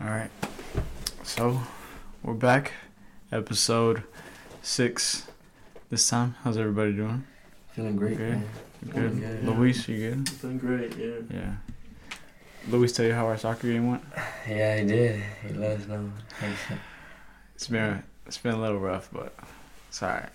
All 0.00 0.08
right. 0.08 0.30
So 1.22 1.60
we're 2.22 2.34
back. 2.34 2.72
Episode 3.32 4.02
six 4.62 5.26
this 5.90 6.08
time. 6.08 6.34
How's 6.42 6.56
everybody 6.56 6.92
doing? 6.92 7.24
Feeling 7.72 7.96
great, 7.96 8.16
Good. 8.18 8.30
man. 8.30 8.48
You 8.86 8.92
Feeling 8.92 9.20
good? 9.20 9.44
good. 9.44 9.58
Luis, 9.58 9.88
you 9.88 10.10
good? 10.10 10.28
Feeling 10.28 10.58
great, 10.58 10.96
yeah. 10.96 11.14
Yeah. 11.30 11.54
Luis, 12.68 12.92
tell 12.92 13.06
you 13.06 13.12
how 13.12 13.26
our 13.26 13.36
soccer 13.36 13.66
game 13.68 13.90
went? 13.90 14.02
Yeah, 14.48 14.78
he 14.78 14.86
did. 14.86 15.22
He 15.46 15.54
let 15.54 15.80
us 15.80 15.86
know. 15.86 16.10
It's 17.54 17.68
been 17.68 18.02
it's 18.26 18.38
been 18.38 18.54
a 18.54 18.60
little 18.60 18.78
rough, 18.80 19.08
but 19.12 19.34
it's 19.88 20.02
alright. 20.02 20.28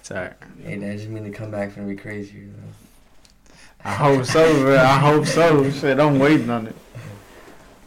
It's 0.00 0.10
alright. 0.10 0.34
Hey, 0.62 0.76
that 0.78 0.96
just 0.96 1.08
mean 1.08 1.24
to 1.24 1.30
come 1.30 1.50
back 1.50 1.72
from 1.72 1.88
be 1.88 1.96
crazy. 1.96 2.38
You 2.38 2.44
know? 2.46 3.52
I 3.84 3.92
hope 3.94 4.24
so, 4.26 4.52
man. 4.64 4.78
I 4.78 4.98
hope 4.98 5.26
so. 5.26 5.70
Shit, 5.70 5.98
I'm 5.98 6.18
waiting 6.18 6.50
on 6.50 6.66
it. 6.66 6.76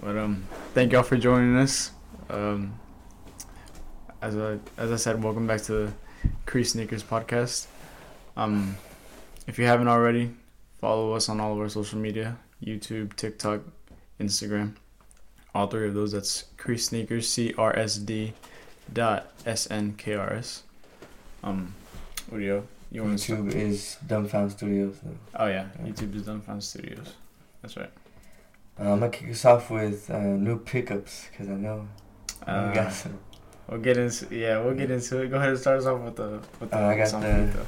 But 0.01 0.17
um, 0.17 0.43
thank 0.73 0.91
y'all 0.91 1.03
for 1.03 1.17
joining 1.17 1.55
us. 1.55 1.91
Um, 2.29 2.79
as 4.21 4.35
I 4.35 4.57
as 4.77 4.91
I 4.91 4.95
said, 4.95 5.23
welcome 5.23 5.45
back 5.45 5.61
to 5.63 5.73
the 5.73 5.93
Crease 6.45 6.71
Sneakers 6.71 7.03
podcast. 7.03 7.67
Um, 8.35 8.75
if 9.47 9.59
you 9.59 9.65
haven't 9.65 9.87
already, 9.87 10.31
follow 10.79 11.13
us 11.13 11.29
on 11.29 11.39
all 11.39 11.53
of 11.53 11.59
our 11.59 11.69
social 11.69 11.99
media: 11.99 12.37
YouTube, 12.63 13.15
TikTok, 13.15 13.61
Instagram. 14.19 14.75
All 15.53 15.67
three 15.67 15.87
of 15.87 15.93
those. 15.93 16.11
That's 16.11 16.45
Crease 16.57 16.87
Sneakers. 16.87 17.29
C 17.29 17.53
R 17.57 17.77
S 17.77 17.97
D 17.97 18.33
dot 18.91 19.31
S 19.45 19.69
N 19.69 19.93
K 19.95 20.15
R 20.15 20.33
S. 20.33 20.63
Um, 21.43 21.75
what 22.29 22.39
do 22.39 22.43
you 22.43 22.67
you 22.91 23.03
want 23.03 23.19
to? 23.19 23.35
YouTube 23.35 23.53
is 23.53 23.97
Dumbfound 24.07 24.51
Studios. 24.51 24.95
So. 25.03 25.09
Oh 25.35 25.47
yeah, 25.47 25.67
YouTube 25.83 26.15
is 26.15 26.23
Dumbfound 26.23 26.63
Studios. 26.63 27.13
That's 27.61 27.77
right. 27.77 27.91
Uh, 28.79 28.83
I'm 28.93 28.99
gonna 28.99 29.09
kick 29.11 29.29
us 29.29 29.45
off 29.45 29.69
with 29.69 30.09
uh, 30.09 30.19
new 30.19 30.57
pickups 30.59 31.27
because 31.31 31.49
I 31.49 31.53
know 31.53 31.87
Uh, 32.47 32.65
we 32.69 32.75
got 32.75 32.91
some. 32.91 33.19
We'll 33.69 33.79
get 33.79 33.97
into 33.97 34.35
yeah, 34.35 34.59
we'll 34.61 34.75
get 34.75 34.91
into 34.91 35.21
it. 35.21 35.29
Go 35.29 35.37
ahead 35.37 35.49
and 35.49 35.59
start 35.59 35.79
us 35.79 35.85
off 35.85 36.01
with 36.01 36.15
the 36.15 36.41
with 36.59 36.69
the 36.71 36.77
Uh, 36.77 36.87
I 36.89 36.97
got 36.97 37.07
song 37.07 37.21
the- 37.21 37.27
beat, 37.45 37.53
though. 37.53 37.67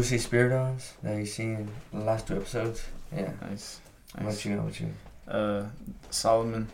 Stussy 0.00 0.18
Spiridons 0.18 0.92
that 1.02 1.16
you 1.16 1.26
seen 1.26 1.68
in 1.92 1.98
the 1.98 2.04
last 2.04 2.26
two 2.26 2.36
episodes. 2.36 2.82
Yeah. 3.14 3.30
nice. 3.42 3.80
What 4.14 4.24
nice. 4.24 4.44
you? 4.44 4.56
What 4.60 4.80
you? 4.80 4.92
Uh, 5.28 5.66
Salomon, 6.10 6.68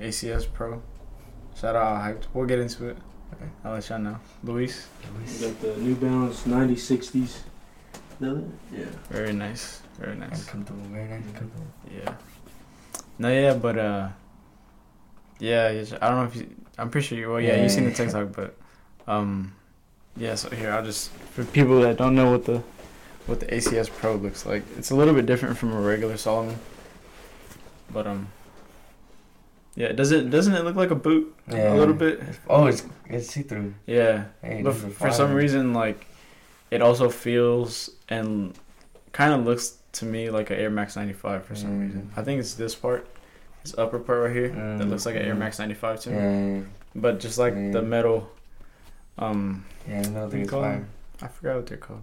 ACS 0.00 0.46
Pro. 0.52 0.82
Shout 1.54 1.76
out 1.76 2.02
hyped. 2.02 2.24
We'll 2.32 2.46
get 2.46 2.58
into 2.58 2.88
it. 2.88 2.96
Okay. 3.34 3.50
I'll 3.64 3.72
let 3.74 3.88
y'all 3.88 3.98
know. 3.98 4.18
Luis, 4.42 4.86
We 5.18 5.46
got 5.46 5.60
the 5.60 5.76
New 5.76 5.94
Balance 5.96 6.42
9060s. 6.46 7.38
Yeah. 8.20 8.40
very 9.10 9.32
nice, 9.32 9.82
very 9.98 10.12
And 10.12 10.20
nice. 10.20 10.44
comfortable, 10.46 10.82
very 10.90 11.08
nice, 11.08 11.24
comfortable. 11.32 11.66
Yeah. 11.92 12.14
No, 13.18 13.30
yeah, 13.30 13.54
but 13.54 13.78
uh, 13.78 14.08
yeah, 15.38 15.68
I 16.00 16.08
don't 16.08 16.18
know 16.18 16.24
if 16.24 16.36
you. 16.36 16.54
I'm 16.78 16.90
pretty 16.90 17.06
sure 17.06 17.18
you. 17.18 17.30
Well, 17.30 17.40
yeah, 17.40 17.56
Yeah, 17.56 17.62
you 17.62 17.68
seen 17.68 17.84
the. 17.84 17.92
TikTok, 17.92 18.32
but 18.32 18.56
um, 19.06 19.54
yeah. 20.16 20.34
So 20.34 20.50
here, 20.50 20.72
I'll 20.72 20.84
just 20.84 21.10
for 21.10 21.44
people 21.44 21.80
that 21.82 21.96
don't 21.96 22.14
know 22.14 22.30
what 22.30 22.44
the 22.44 22.62
what 23.26 23.40
the 23.40 23.46
ACS 23.46 23.90
Pro 23.90 24.16
looks 24.16 24.44
like. 24.44 24.62
It's 24.76 24.90
a 24.90 24.96
little 24.96 25.14
bit 25.14 25.26
different 25.26 25.56
from 25.56 25.72
a 25.72 25.80
regular 25.80 26.16
Salomon, 26.16 26.58
but 27.90 28.06
um, 28.06 28.28
yeah. 29.76 29.92
Doesn't 29.92 30.30
doesn't 30.30 30.54
it 30.54 30.64
look 30.64 30.76
like 30.76 30.90
a 30.90 30.96
boot 30.96 31.34
yeah. 31.48 31.72
a 31.72 31.76
little 31.76 31.94
bit? 31.94 32.20
Oh, 32.48 32.66
it's 32.66 32.84
it's 33.06 33.28
see 33.28 33.42
through. 33.42 33.74
Yeah, 33.86 34.24
Hey, 34.42 34.62
but 34.62 34.72
those 34.72 34.84
are 34.84 34.88
f- 34.88 34.92
for 34.94 35.10
some 35.12 35.32
reason, 35.32 35.72
like 35.72 36.06
it 36.70 36.82
also 36.82 37.08
feels 37.08 37.90
and 38.08 38.54
kind 39.12 39.32
of 39.32 39.44
looks 39.46 39.78
to 39.94 40.04
me 40.04 40.30
like 40.30 40.50
an 40.50 40.56
Air 40.56 40.70
Max 40.70 40.96
95 40.96 41.44
for 41.44 41.54
some 41.54 41.70
Mm. 41.70 41.80
reason. 41.82 42.10
I 42.16 42.22
think 42.22 42.40
it's 42.40 42.54
this 42.54 42.74
part, 42.74 43.06
this 43.62 43.74
upper 43.78 43.98
part 43.98 44.24
right 44.24 44.32
here, 44.32 44.48
that 44.48 44.56
Mm, 44.86 44.90
looks 44.90 45.06
like 45.06 45.16
an 45.16 45.22
Air 45.22 45.34
mm. 45.34 45.38
Max 45.38 45.58
95 45.58 46.00
to 46.00 46.10
me. 46.10 46.16
Yeah, 46.16 46.60
But 46.96 47.20
just 47.20 47.38
like 47.38 47.54
the 47.54 47.80
Mm. 47.82 47.86
metal, 47.88 48.30
um, 49.18 49.64
yeah, 49.88 49.98
I 49.98 50.02
know. 50.10 50.20
What 50.22 50.24
do 50.26 50.30
Think 50.30 50.32
you 50.34 50.40
it's 50.42 50.50
call 50.50 50.62
fire. 50.62 50.72
them? 50.72 50.88
I 51.22 51.28
forgot 51.28 51.56
what 51.56 51.66
they're 51.66 51.78
called. 51.78 52.02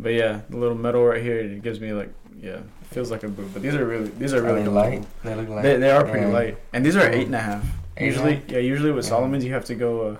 But 0.00 0.14
yeah, 0.14 0.40
the 0.50 0.56
little 0.56 0.76
metal 0.76 1.04
right 1.04 1.22
here, 1.22 1.38
it 1.38 1.62
gives 1.62 1.80
me 1.80 1.92
like, 1.92 2.12
yeah, 2.40 2.56
it 2.56 2.86
feels 2.90 3.10
like 3.10 3.22
a 3.22 3.28
boot. 3.28 3.52
But 3.52 3.62
these 3.62 3.74
are 3.74 3.84
really, 3.84 4.08
these 4.18 4.32
are 4.34 4.38
Are 4.40 4.42
really 4.42 4.62
they 4.62 4.68
light? 4.68 5.04
They 5.22 5.34
look 5.34 5.48
light. 5.48 5.62
They, 5.62 5.76
they 5.76 5.90
are 5.90 6.04
pretty 6.04 6.26
Yeah. 6.26 6.32
light, 6.32 6.58
and 6.72 6.84
these 6.84 6.96
are 6.96 7.02
Mm. 7.08 7.12
eight 7.14 7.26
and 7.26 7.34
a 7.34 7.38
half. 7.38 7.64
Eight 7.98 8.06
usually, 8.06 8.34
half? 8.36 8.50
yeah, 8.50 8.58
usually 8.58 8.90
with 8.92 9.04
Yeah. 9.04 9.10
Salomons 9.12 9.44
you 9.44 9.52
have 9.52 9.64
to 9.66 9.74
go 9.74 10.08
a, 10.08 10.18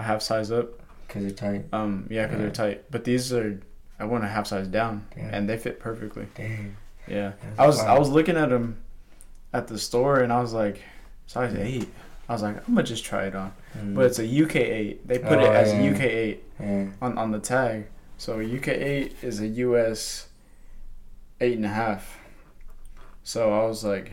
a 0.00 0.02
half 0.02 0.20
size 0.22 0.50
up. 0.50 0.68
Cause 1.08 1.22
they're 1.22 1.30
tight. 1.30 1.64
Um, 1.72 2.06
yeah, 2.10 2.24
because 2.26 2.38
Yeah. 2.40 2.42
they're 2.46 2.50
tight. 2.54 2.84
But 2.90 3.04
these 3.04 3.32
are, 3.32 3.58
I 3.98 4.04
went 4.04 4.24
a 4.24 4.28
half 4.28 4.46
size 4.46 4.66
down, 4.68 5.06
Yeah. 5.16 5.30
and 5.32 5.48
they 5.48 5.56
fit 5.56 5.78
perfectly. 5.80 6.26
Dang. 6.34 6.76
Yeah, 7.06 7.32
That's 7.42 7.58
I 7.60 7.66
was 7.66 7.78
fire. 7.80 7.88
I 7.90 7.98
was 7.98 8.08
looking 8.08 8.36
at 8.36 8.48
them 8.50 8.78
at 9.52 9.68
the 9.68 9.78
store, 9.78 10.20
and 10.20 10.32
I 10.32 10.40
was 10.40 10.52
like, 10.52 10.82
size 11.26 11.54
eight. 11.54 11.88
I 12.28 12.32
was 12.32 12.42
like, 12.42 12.56
I'm 12.66 12.74
gonna 12.74 12.86
just 12.86 13.04
try 13.04 13.24
it 13.26 13.34
on. 13.34 13.52
Mm. 13.78 13.94
But 13.94 14.06
it's 14.06 14.18
a 14.18 14.24
UK 14.44 14.56
eight. 14.56 15.06
They 15.06 15.18
put 15.18 15.38
Oh, 15.38 15.44
it 15.44 15.52
as 15.52 15.72
yeah. 15.72 15.80
a 15.80 15.94
UK 15.94 16.00
eight 16.00 16.44
yeah. 16.58 16.86
on 17.02 17.18
on 17.18 17.30
the 17.30 17.38
tag. 17.38 17.86
So 18.18 18.40
UK 18.40 18.68
eight 18.68 19.16
is 19.22 19.40
a 19.40 19.46
US 19.48 20.28
eight 21.40 21.56
and 21.56 21.66
a 21.66 21.68
half. 21.68 22.18
So 23.22 23.52
I 23.52 23.66
was 23.66 23.84
like, 23.84 24.12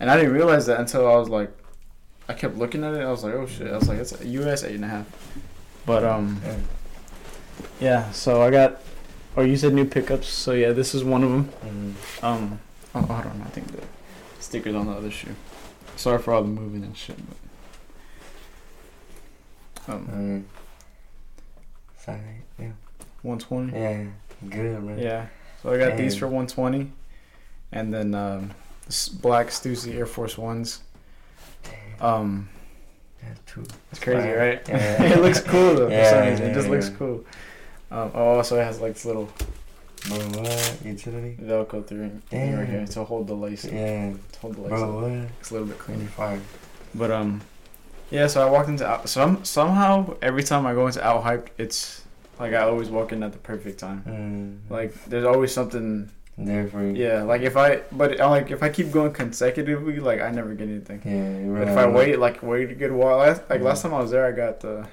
and 0.00 0.10
I 0.10 0.16
didn't 0.16 0.32
realize 0.32 0.66
that 0.66 0.78
until 0.78 1.06
I 1.10 1.16
was 1.16 1.28
like, 1.28 1.50
I 2.28 2.34
kept 2.34 2.56
looking 2.56 2.84
at 2.84 2.94
it. 2.94 3.00
I 3.00 3.10
was 3.10 3.24
like, 3.24 3.34
oh 3.34 3.46
shit! 3.46 3.68
I 3.72 3.76
was 3.76 3.88
like, 3.88 3.98
it's 3.98 4.12
a 4.20 4.26
US 4.26 4.62
eight 4.64 4.74
and 4.76 4.84
a 4.84 4.88
half. 4.88 5.06
But 5.86 6.04
um, 6.04 6.40
yeah. 6.44 6.56
Yeah. 7.80 8.10
So 8.12 8.42
I 8.42 8.50
got, 8.50 8.80
or 9.36 9.44
you 9.44 9.56
said 9.56 9.72
new 9.74 9.84
pickups. 9.84 10.28
So 10.28 10.52
yeah, 10.52 10.72
this 10.72 10.94
is 10.94 11.04
one 11.04 11.22
of 11.22 11.30
them. 11.30 11.48
Mm. 11.64 12.24
Um, 12.24 12.60
oh, 12.94 13.00
hold 13.00 13.26
on. 13.26 13.42
I 13.44 13.48
think 13.50 13.72
the 13.72 13.82
sticker's 14.40 14.74
on 14.74 14.86
the 14.86 14.92
other 14.92 15.10
shoe. 15.10 15.34
Sorry 15.96 16.18
for 16.20 16.32
all 16.34 16.42
the 16.42 16.48
moving 16.48 16.84
and 16.84 16.96
shit. 16.96 17.16
But, 19.86 19.94
um, 19.94 20.06
Mm. 20.08 20.44
Sorry. 22.04 22.18
Yeah. 22.58 22.72
120. 23.22 23.72
Yeah. 23.72 24.04
Good, 24.48 24.82
man. 24.82 24.98
Yeah. 24.98 25.26
So 25.62 25.72
I 25.72 25.78
got 25.78 25.96
these 25.96 26.16
for 26.16 26.26
120, 26.26 26.92
and 27.72 27.92
then 27.92 28.14
um, 28.14 28.52
black 29.20 29.48
Stussy 29.48 29.94
Air 29.96 30.06
Force 30.06 30.38
Ones. 30.38 30.80
Um, 32.00 32.48
Yeah, 33.22 33.34
it's 33.90 33.98
crazy, 34.00 34.28
right? 34.30 34.62
Yeah. 34.68 35.02
it 35.02 35.20
looks 35.20 35.40
cool 35.40 35.74
though. 35.74 35.88
for 35.88 36.04
some 36.04 36.24
Yeah. 36.24 36.24
It 36.36 36.54
just 36.54 36.66
yeah, 36.68 36.72
looks 36.72 36.88
cool. 36.90 37.24
Um, 37.90 38.10
oh, 38.14 38.42
so 38.42 38.56
it 38.60 38.64
has 38.64 38.80
like 38.80 38.94
this 38.94 39.04
little 39.04 39.28
Bro, 40.08 40.18
what? 40.18 40.78
Utility? 40.84 41.36
Velcro 41.42 41.84
thing 41.84 42.22
thing 42.30 42.56
right 42.56 42.68
here 42.68 42.86
to 42.86 43.04
hold 43.04 43.26
the 43.26 43.34
lace. 43.34 43.64
Yeah. 43.64 44.12
To 44.32 44.38
hold 44.40 44.54
the 44.56 44.60
lace. 44.62 44.70
Bro, 44.70 45.00
what? 45.00 45.28
It's 45.40 45.50
a 45.50 45.54
little 45.54 45.68
bit 45.68 45.78
Clean 45.78 45.96
cleaner. 45.98 46.10
fire. 46.10 46.40
But 46.94 47.10
um, 47.10 47.40
yeah. 48.10 48.26
So 48.28 48.46
I 48.46 48.50
walked 48.50 48.68
into 48.68 48.86
out. 48.86 49.08
Some 49.08 49.44
somehow 49.44 50.16
every 50.22 50.42
time 50.44 50.66
I 50.66 50.72
go 50.74 50.86
into 50.86 51.02
out 51.04 51.24
hyped, 51.24 51.48
it's 51.58 52.04
like 52.38 52.52
I 52.54 52.58
always 52.62 52.90
walk 52.90 53.12
in 53.12 53.22
at 53.22 53.32
the 53.32 53.38
perfect 53.38 53.80
time. 53.80 54.04
Mm. 54.06 54.70
Like 54.70 54.94
there's 55.06 55.24
always 55.24 55.52
something. 55.52 56.10
there 56.38 56.68
for 56.68 56.82
you. 56.82 56.92
Yeah. 56.92 57.22
Like 57.24 57.42
if 57.42 57.56
I 57.56 57.80
but 57.90 58.20
uh, 58.20 58.30
like 58.30 58.50
if 58.52 58.62
I 58.62 58.68
keep 58.68 58.92
going 58.92 59.12
consecutively, 59.12 59.98
like 59.98 60.20
I 60.20 60.30
never 60.30 60.54
get 60.54 60.68
anything. 60.68 61.02
Yeah. 61.04 61.38
You 61.44 61.52
But 61.58 61.68
if 61.68 61.76
I 61.76 61.86
wait 61.88 62.18
like 62.20 62.42
wait 62.42 62.70
a 62.70 62.74
good 62.74 62.92
while, 62.92 63.18
last, 63.18 63.42
like 63.50 63.60
Yeah. 63.60 63.66
last 63.66 63.82
time 63.82 63.92
I 63.94 64.00
was 64.00 64.12
there, 64.12 64.24
I 64.24 64.32
got 64.32 64.60
the. 64.60 64.86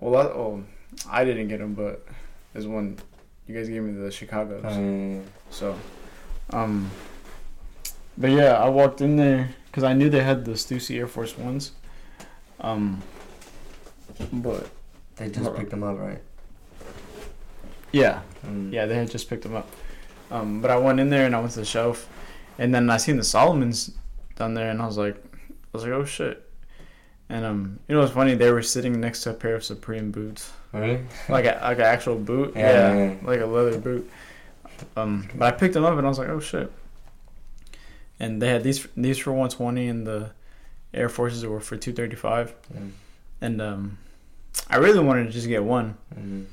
Well, 0.00 0.12
that, 0.22 0.32
oh, 0.32 0.64
I 1.08 1.24
didn't 1.24 1.48
get 1.48 1.58
them, 1.60 1.74
but 1.74 2.04
there's 2.52 2.66
one. 2.66 2.98
You 3.46 3.54
guys 3.54 3.68
gave 3.68 3.82
me 3.82 3.92
the 4.00 4.10
Chicago's. 4.10 4.62
Oh, 4.64 4.80
yeah, 4.80 5.14
yeah, 5.16 5.20
So, 5.50 5.76
um, 6.50 6.90
but 8.16 8.30
yeah, 8.30 8.54
I 8.54 8.68
walked 8.68 9.00
in 9.00 9.16
there 9.16 9.50
because 9.66 9.82
I 9.84 9.92
knew 9.92 10.08
they 10.08 10.22
had 10.22 10.44
the 10.44 10.52
Stussy 10.52 10.98
Air 10.98 11.06
Force 11.06 11.36
Ones. 11.36 11.72
Um, 12.60 13.02
but 14.32 14.68
They 15.16 15.28
just 15.30 15.54
picked 15.54 15.70
them 15.70 15.82
up, 15.82 15.98
right? 15.98 16.20
yeah, 17.92 18.20
Mm. 18.46 18.72
yeah, 18.72 18.86
they 18.86 18.94
had 18.94 19.10
just 19.10 19.28
picked 19.28 19.42
them 19.42 19.54
up. 19.56 19.68
Um, 20.30 20.60
but 20.62 20.70
I 20.70 20.76
went 20.78 21.00
in 21.00 21.10
there 21.10 21.26
and 21.26 21.34
I 21.34 21.40
went 21.40 21.52
to 21.52 21.60
the 21.60 21.64
shelf, 21.66 22.08
and 22.58 22.72
then 22.74 22.88
I 22.88 22.96
seen 22.98 23.16
the 23.16 23.22
Salomons 23.24 23.92
down 24.36 24.54
there, 24.54 24.70
and 24.70 24.80
I 24.80 24.86
was 24.86 24.96
like, 24.96 25.16
I 25.16 25.50
was 25.72 25.82
like, 25.84 25.92
oh 25.92 26.04
shit. 26.04 26.48
And 27.30 27.44
um, 27.44 27.78
you 27.86 27.94
know 27.94 28.00
what's 28.02 28.12
funny? 28.12 28.34
They 28.34 28.50
were 28.50 28.60
sitting 28.62 29.00
next 29.00 29.22
to 29.22 29.30
a 29.30 29.34
pair 29.34 29.54
of 29.54 29.62
Supreme 29.64 30.10
boots, 30.10 30.50
Really? 30.72 31.00
like 31.28 31.44
a, 31.44 31.58
like 31.62 31.78
an 31.78 31.84
actual 31.84 32.16
boot, 32.16 32.54
Yeah, 32.56 32.92
yeah, 32.94 33.04
yeah. 33.04 33.14
like 33.22 33.40
a 33.40 33.46
leather 33.46 33.78
boot. 33.78 34.10
Um, 34.96 35.28
but 35.36 35.54
I 35.54 35.56
picked 35.56 35.74
them 35.74 35.84
up 35.84 35.96
and 35.96 36.04
I 36.06 36.08
was 36.08 36.18
like, 36.18 36.28
oh 36.28 36.40
shit. 36.40 36.72
And 38.18 38.42
they 38.42 38.48
had 38.48 38.62
these 38.64 38.86
these 38.96 39.18
for 39.18 39.30
120 39.30 39.86
and 39.88 40.06
the 40.06 40.30
Air 40.92 41.08
Forces 41.08 41.46
were 41.46 41.60
for 41.60 41.76
235. 41.76 42.54
Mm. 42.74 42.90
And 43.40 43.62
um, 43.62 43.98
I 44.68 44.76
really 44.76 44.98
wanted 44.98 45.24
to 45.26 45.30
just 45.30 45.46
get 45.48 45.62
one, 45.64 45.96
Mm. 46.18 46.46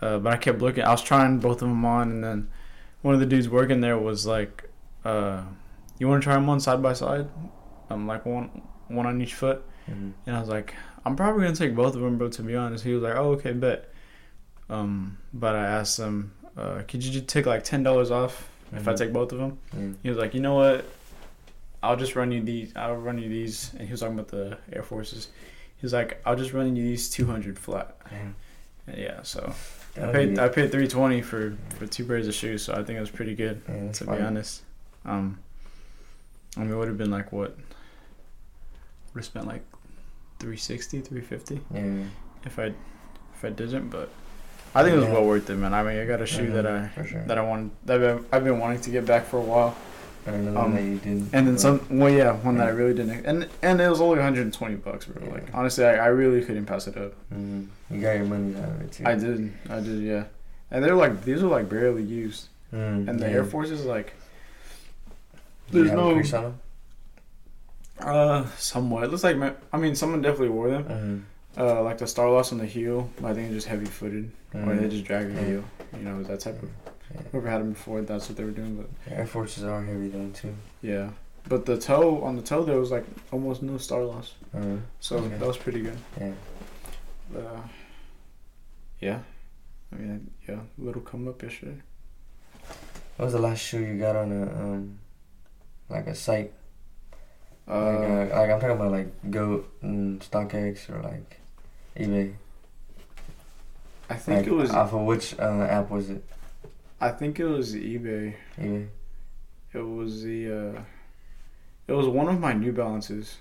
uh, 0.00 0.18
but 0.18 0.32
I 0.32 0.36
kept 0.38 0.60
looking. 0.60 0.84
I 0.84 0.90
was 0.90 1.02
trying 1.02 1.38
both 1.38 1.60
of 1.62 1.68
them 1.68 1.84
on, 1.84 2.10
and 2.10 2.24
then 2.24 2.48
one 3.02 3.14
of 3.14 3.20
the 3.20 3.26
dudes 3.26 3.48
working 3.48 3.80
there 3.80 3.96
was 3.98 4.26
like, 4.26 4.68
uh, 5.04 5.42
"You 5.98 6.08
want 6.08 6.22
to 6.22 6.24
try 6.24 6.34
them 6.34 6.48
on 6.48 6.58
side 6.60 6.82
by 6.82 6.94
side? 6.94 7.28
Um, 7.90 8.06
like 8.08 8.24
one 8.26 8.62
one 8.88 9.06
on 9.06 9.20
each 9.22 9.34
foot." 9.34 9.62
Mm. 9.88 10.12
And 10.26 10.36
I 10.36 10.40
was 10.40 10.48
like, 10.48 10.74
"I'm 11.04 11.16
probably 11.16 11.44
gonna 11.44 11.56
take 11.56 11.74
both 11.74 11.94
of 11.94 12.00
them, 12.00 12.18
bro." 12.18 12.28
To 12.28 12.42
be 12.42 12.54
honest, 12.56 12.84
he 12.84 12.92
was 12.94 13.02
like, 13.02 13.16
"Oh, 13.16 13.32
okay, 13.32 13.52
bet." 13.52 13.90
Um, 14.70 15.18
but 15.32 15.54
I 15.56 15.64
asked 15.66 15.98
him, 15.98 16.32
uh, 16.56 16.82
"Could 16.86 17.04
you 17.04 17.10
just 17.12 17.26
take 17.28 17.46
like 17.46 17.64
ten 17.64 17.82
dollars 17.82 18.10
off 18.10 18.48
if 18.72 18.86
I 18.86 18.92
Mhm. 18.92 18.98
take 18.98 19.12
both 19.14 19.32
of 19.32 19.38
them. 19.38 19.58
Yeah. 19.72 19.88
He 20.02 20.08
was 20.10 20.18
like, 20.18 20.34
you 20.34 20.40
know 20.40 20.54
what? 20.54 20.84
I'll 21.82 21.96
just 21.96 22.14
run 22.16 22.30
you 22.32 22.42
these. 22.42 22.72
I'll 22.76 22.96
run 22.96 23.16
you 23.18 23.28
these. 23.30 23.72
And 23.78 23.82
he 23.88 23.92
was 23.92 24.00
talking 24.00 24.18
about 24.18 24.28
the 24.28 24.58
Air 24.72 24.82
Forces. 24.82 25.28
He 25.78 25.86
was 25.86 25.92
like, 25.94 26.20
I'll 26.26 26.36
just 26.36 26.52
run 26.52 26.76
you 26.76 26.82
these 26.82 27.08
200 27.08 27.58
flat. 27.58 27.96
And 28.10 28.34
yeah, 28.94 29.22
so 29.22 29.54
I 29.96 30.12
paid 30.12 30.34
be- 30.34 30.40
I 30.40 30.48
paid 30.48 30.70
320 30.70 31.22
for 31.22 31.56
for 31.78 31.86
two 31.86 32.04
pairs 32.04 32.28
of 32.28 32.34
shoes. 32.34 32.62
So 32.62 32.74
I 32.74 32.82
think 32.84 32.98
it 32.98 33.00
was 33.00 33.10
pretty 33.10 33.34
good 33.34 33.62
yeah, 33.68 33.90
to 33.92 34.04
fine. 34.04 34.18
be 34.18 34.22
honest. 34.22 34.62
Um, 35.06 35.38
I 36.58 36.60
mean, 36.60 36.70
it 36.72 36.76
would 36.76 36.88
have 36.88 36.98
been 36.98 37.10
like 37.10 37.32
what? 37.32 37.56
Would 39.14 39.20
have 39.20 39.24
spent 39.24 39.46
like 39.46 39.62
360, 40.38 41.00
350 41.00 41.60
Yeah. 41.74 42.04
if 42.44 42.58
I 42.58 42.72
if 43.34 43.44
I 43.44 43.50
didn't, 43.50 43.88
but 43.88 44.08
I 44.74 44.82
think 44.82 44.94
it 44.94 44.98
was 44.98 45.06
Yeah. 45.06 45.12
well 45.14 45.24
worth 45.26 45.48
it, 45.50 45.56
man. 45.56 45.72
I 45.74 45.82
mean, 45.82 45.98
I 45.98 46.04
got 46.04 46.20
a 46.20 46.26
shoe 46.26 46.50
that 46.52 46.66
I 46.66 46.90
sure. 47.06 47.22
that 47.26 47.38
I 47.38 47.42
wanted 47.42 47.70
that 47.86 47.94
I've 47.94 48.00
been, 48.00 48.26
I've 48.32 48.44
been 48.44 48.58
wanting 48.58 48.80
to 48.82 48.90
get 48.90 49.06
back 49.06 49.24
for 49.26 49.38
a 49.38 49.42
while, 49.42 49.76
I 50.26 50.30
um, 50.30 50.74
that 50.74 50.82
you 50.82 50.98
did. 50.98 51.06
and 51.06 51.30
then 51.30 51.52
but- 51.52 51.60
some. 51.60 51.86
Well, 51.90 52.10
yeah, 52.10 52.32
one 52.32 52.56
that 52.58 52.66
I 52.68 52.70
really 52.70 52.94
didn't, 52.94 53.24
and 53.26 53.48
and 53.62 53.80
it 53.80 53.88
was 53.88 54.00
only 54.00 54.16
120 54.16 54.74
bucks, 54.76 55.06
bro. 55.06 55.22
Yeah. 55.24 55.32
Like 55.34 55.48
honestly, 55.54 55.84
I, 55.84 55.96
I 55.96 56.06
really 56.08 56.44
couldn't 56.44 56.66
pass 56.66 56.86
it 56.86 56.96
up. 56.96 57.14
Mhm. 57.34 57.66
You 57.90 58.00
got 58.00 58.16
your 58.16 58.26
money 58.26 58.54
out 58.56 58.68
of 58.68 58.80
it 58.82 58.92
too. 58.92 59.04
I 59.06 59.14
did, 59.14 59.52
I 59.70 59.80
did, 59.80 60.02
yeah. 60.02 60.24
And 60.70 60.84
they're 60.84 60.94
like 60.94 61.24
these 61.24 61.42
are 61.42 61.46
like 61.48 61.68
barely 61.68 62.02
used, 62.02 62.48
Mm, 62.74 63.08
and 63.08 63.18
the 63.18 63.26
yeah. 63.26 63.36
Air 63.36 63.44
Force 63.44 63.70
is 63.70 63.84
like 63.86 64.12
there's 65.70 65.88
have 65.88 65.98
no- 65.98 66.12
crease 66.14 66.32
on 66.34 66.42
them? 66.44 66.60
Uh 68.00 68.46
somewhat. 68.56 69.04
It 69.04 69.10
looks 69.10 69.24
like 69.24 69.36
ma- 69.36 69.52
I 69.72 69.76
mean 69.78 69.94
someone 69.94 70.22
definitely 70.22 70.50
wore 70.50 70.70
them. 70.70 70.84
Mhm. 70.84 71.22
Uh, 71.60 71.82
like 71.82 71.98
the 71.98 72.06
star 72.06 72.30
loss 72.30 72.52
on 72.52 72.58
the 72.58 72.66
heel, 72.66 73.10
but 73.20 73.28
I 73.32 73.34
think 73.34 73.46
it's 73.46 73.54
just 73.54 73.66
heavy 73.66 73.86
footed, 73.86 74.30
or 74.54 74.74
they 74.76 74.88
just 74.88 75.04
drag 75.04 75.34
the 75.34 75.42
heel. 75.42 75.64
You 75.96 76.02
know, 76.04 76.22
that 76.24 76.40
type 76.40 76.62
of. 76.62 76.70
Yeah. 77.12 77.22
Whoever 77.32 77.48
had 77.50 77.60
them 77.62 77.72
before, 77.72 78.02
that's 78.02 78.28
what 78.28 78.36
they 78.36 78.44
were 78.44 78.50
doing. 78.52 78.76
But 78.76 79.12
Air 79.12 79.26
Forces 79.26 79.64
are 79.64 79.82
heavy 79.82 80.08
though 80.08 80.28
too. 80.28 80.54
yeah, 80.82 81.10
but 81.48 81.64
the 81.66 81.76
toe 81.78 82.22
on 82.22 82.36
the 82.36 82.42
toe 82.42 82.62
there 82.64 82.78
was 82.78 82.90
like 82.92 83.04
almost 83.32 83.62
no 83.62 83.78
star 83.78 84.04
loss, 84.04 84.34
Uh, 84.54 84.76
so 85.00 85.16
Okay. 85.16 85.36
that 85.38 85.46
was 85.48 85.56
pretty 85.56 85.80
good. 85.80 85.98
yeah. 86.20 86.32
But, 87.32 87.44
uh, 87.46 87.60
yeah, 89.00 89.20
I 89.92 89.96
mean, 89.96 90.30
yeah, 90.48 90.60
little 90.76 91.02
come 91.02 91.26
up 91.28 91.42
yesterday. 91.42 91.78
What 93.16 93.24
was 93.24 93.32
the 93.32 93.40
last 93.40 93.58
shoe 93.60 93.80
you 93.80 93.98
got 93.98 94.14
on 94.14 94.30
a 94.30 94.42
um, 94.42 94.98
like 95.88 96.06
a 96.06 96.14
site? 96.14 96.52
Uh, 97.68 97.84
like, 97.84 98.32
uh, 98.32 98.40
like 98.40 98.50
I'm 98.50 98.60
talking 98.60 98.76
about 98.76 98.90
like 98.92 99.30
Goat 99.30 99.70
and 99.82 100.20
StockX 100.20 100.88
or 100.90 101.02
like 101.02 101.40
eBay. 101.96 102.34
I 104.10 104.14
think 104.14 104.38
like, 104.38 104.46
it 104.46 104.52
was. 104.52 104.70
off 104.70 104.92
of 104.94 105.02
which 105.02 105.38
uh, 105.38 105.66
app 105.68 105.90
was 105.90 106.08
it? 106.10 106.24
I 107.00 107.10
think 107.10 107.38
it 107.38 107.44
was 107.46 107.74
eBay. 107.74 108.34
eBay. 108.58 108.88
It 109.74 109.78
was 109.86 110.22
the. 110.22 110.50
Uh, 110.76 110.80
it 111.86 111.92
was 111.92 112.06
one 112.06 112.28
of 112.28 112.40
my 112.40 112.52
New 112.54 112.72
Balances. 112.72 113.36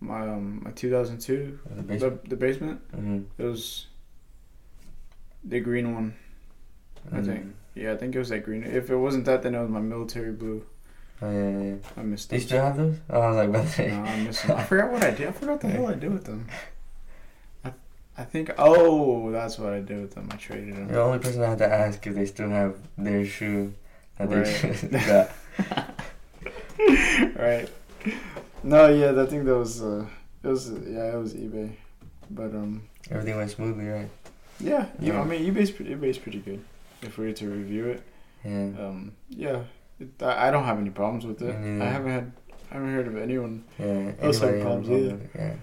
My 0.00 0.20
um 0.28 0.62
my 0.64 0.70
2002 0.72 1.58
the 1.64 1.74
the 1.76 1.82
basement. 1.82 2.28
the 2.30 2.36
basement. 2.36 2.92
Mm-hmm. 2.92 3.20
It 3.38 3.44
was 3.44 3.86
the 5.44 5.60
green 5.60 5.94
one. 5.94 6.14
I 7.12 7.16
Mm. 7.16 7.26
think. 7.26 7.46
Yeah, 7.74 7.92
I 7.92 7.96
think 7.96 8.14
it 8.14 8.18
was 8.18 8.28
that 8.28 8.44
green. 8.44 8.62
If 8.64 8.90
it 8.90 8.96
wasn't 8.96 9.24
that, 9.26 9.42
then 9.42 9.54
it 9.54 9.60
was 9.60 9.70
my 9.70 9.80
military 9.80 10.32
blue. 10.32 10.64
Oh 11.22 11.30
yeah, 11.30 11.50
yeah. 11.50 11.64
yeah. 11.66 11.76
I 11.96 12.02
missed 12.02 12.30
They 12.30 12.36
it. 12.38 12.40
still 12.42 12.62
have 12.62 12.76
those? 12.76 12.96
Oh, 13.08 13.20
I 13.20 13.28
was 13.46 13.78
like, 13.78 13.78
No. 13.88 14.02
I 14.02 14.20
missed 14.24 14.46
them. 14.46 14.56
I 14.58 14.64
forgot 14.64 14.90
what 14.92 15.04
I 15.04 15.10
did. 15.12 15.28
I 15.28 15.32
forgot 15.32 15.60
the 15.60 15.68
hell 15.68 15.86
I 15.86 15.94
did 15.94 16.12
with 16.12 16.24
them. 16.24 16.48
I, 17.64 17.72
I 18.18 18.24
think. 18.24 18.50
Oh, 18.58 19.30
that's 19.30 19.58
what 19.58 19.72
I 19.72 19.80
did 19.80 20.00
with 20.00 20.14
them. 20.14 20.28
I 20.32 20.36
traded 20.36 20.68
You're 20.68 20.76
them. 20.78 20.88
the 20.88 21.00
only 21.00 21.18
person 21.20 21.42
I 21.42 21.50
had 21.50 21.58
to 21.58 21.72
ask 21.72 22.04
if 22.06 22.14
they 22.14 22.26
still 22.26 22.50
have 22.50 22.76
their 22.98 23.24
shoe 23.24 23.72
that 24.18 24.28
Right. 24.28 24.44
just 24.46 24.90
got. 25.06 25.30
right. 27.36 27.68
No, 28.64 28.88
yeah, 28.88 29.20
I 29.20 29.26
think 29.26 29.44
that 29.44 29.56
was. 29.56 29.82
Uh, 29.82 30.06
it 30.42 30.48
was. 30.48 30.70
Yeah, 30.70 31.12
it 31.14 31.18
was 31.18 31.34
eBay. 31.34 31.72
But 32.30 32.54
um, 32.54 32.82
Everything 33.10 33.36
went 33.36 33.50
smoothly, 33.50 33.86
right? 33.86 34.08
yeah, 34.60 34.86
you, 35.00 35.12
I 35.12 35.24
mean, 35.24 35.42
eBay's 35.52 35.70
pretty, 35.70 35.94
eBay's 35.94 36.18
pretty 36.18 36.38
good. 36.38 36.64
If 37.02 37.18
we 37.18 37.26
were 37.26 37.32
to 37.32 37.48
review 37.50 37.86
it, 37.88 38.02
Yeah. 38.44 38.70
um, 38.78 39.12
yeah, 39.28 39.62
it, 40.02 40.22
I, 40.22 40.50
don't 40.50 40.64
have 40.64 40.78
any 40.78 40.90
problems 40.90 41.24
with 41.26 41.42
it. 41.42 41.58
Neither. 41.58 41.84
I 41.84 41.88
haven't 41.88 42.10
had. 42.12 42.32
I 42.70 42.74
haven't 42.74 42.92
heard 42.94 43.06
of 43.06 43.16
anyone. 43.16 43.64
Yeah. 43.78 44.12
Those 44.20 44.40
have 44.40 44.48
anybody 44.50 44.58
have 44.58 44.60
a 44.60 44.62
problems 44.62 44.88
either. 44.90 45.30
Yeah. 45.34 45.54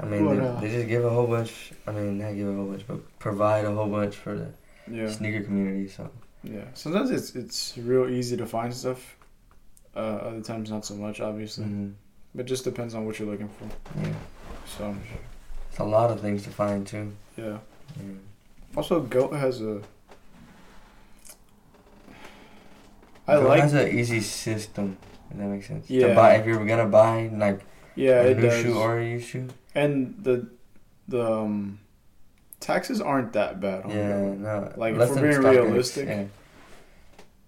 I 0.00 0.04
mean, 0.06 0.24
But, 0.26 0.34
they, 0.34 0.46
uh, 0.46 0.60
they 0.60 0.68
just 0.70 0.88
give 0.88 1.04
a 1.04 1.10
whole 1.10 1.26
bunch. 1.26 1.72
I 1.86 1.92
mean, 1.92 2.18
not 2.18 2.34
give 2.34 2.48
a 2.48 2.54
whole 2.54 2.66
bunch, 2.66 2.86
but 2.86 3.18
provide 3.18 3.64
a 3.64 3.72
whole 3.74 3.86
bunch 3.88 4.16
for 4.16 4.34
the 4.36 4.48
Yeah. 4.90 5.10
sneaker 5.10 5.42
community. 5.42 5.88
So 5.88 6.10
Yeah, 6.42 6.64
sometimes 6.74 7.10
it's 7.10 7.34
it's 7.36 7.76
real 7.78 8.08
easy 8.08 8.36
to 8.36 8.46
find 8.46 8.72
stuff. 8.72 9.16
Uh, 9.94 9.98
other 10.28 10.40
times 10.40 10.70
not 10.70 10.84
so 10.84 10.94
much, 10.94 11.20
obviously. 11.20 11.64
mhm. 11.64 11.92
But 12.34 12.46
just 12.46 12.64
depends 12.64 12.94
on 12.94 13.04
what 13.06 13.18
you're 13.18 13.28
looking 13.28 13.48
for. 13.48 13.66
yeah, 14.00 14.12
So 14.78 14.94
it's 15.68 15.80
a 15.80 15.84
lot 15.84 16.10
of 16.10 16.20
things 16.20 16.44
to 16.44 16.50
find 16.50 16.86
too. 16.86 17.12
yeah. 17.36 17.58
Yeah. 17.96 18.14
Also, 18.76 19.00
Goat 19.00 19.32
has 19.34 19.60
a. 19.60 19.80
I 23.30 23.34
Goat 23.36 23.48
like. 23.48 23.62
has 23.62 23.74
an 23.74 23.88
easy 23.88 24.20
system. 24.20 24.96
If 25.30 25.36
that 25.38 25.46
makes 25.46 25.66
sense. 25.68 25.88
Yeah. 25.88 26.08
To 26.08 26.14
buy 26.14 26.34
if 26.36 26.46
you're 26.46 26.64
gonna 26.66 26.86
buy 26.86 27.30
like 27.32 27.60
yeah, 27.94 28.22
a 28.22 28.34
new 28.34 28.42
does. 28.42 28.62
shoe 28.62 28.78
or 28.78 28.98
a 28.98 29.04
used 29.06 29.28
shoe. 29.28 29.48
and 29.74 30.16
the 30.22 30.48
the 31.08 31.24
um, 31.32 31.78
taxes 32.60 33.00
aren't 33.00 33.32
that 33.34 33.60
bad. 33.60 33.84
On 33.84 33.90
Yeah. 33.90 34.34
No. 34.34 34.72
Like, 34.76 34.94
if 34.94 35.10
we're 35.10 35.40
being 35.40 35.42
realistic, 35.42 36.06
Yeah. 36.08 36.24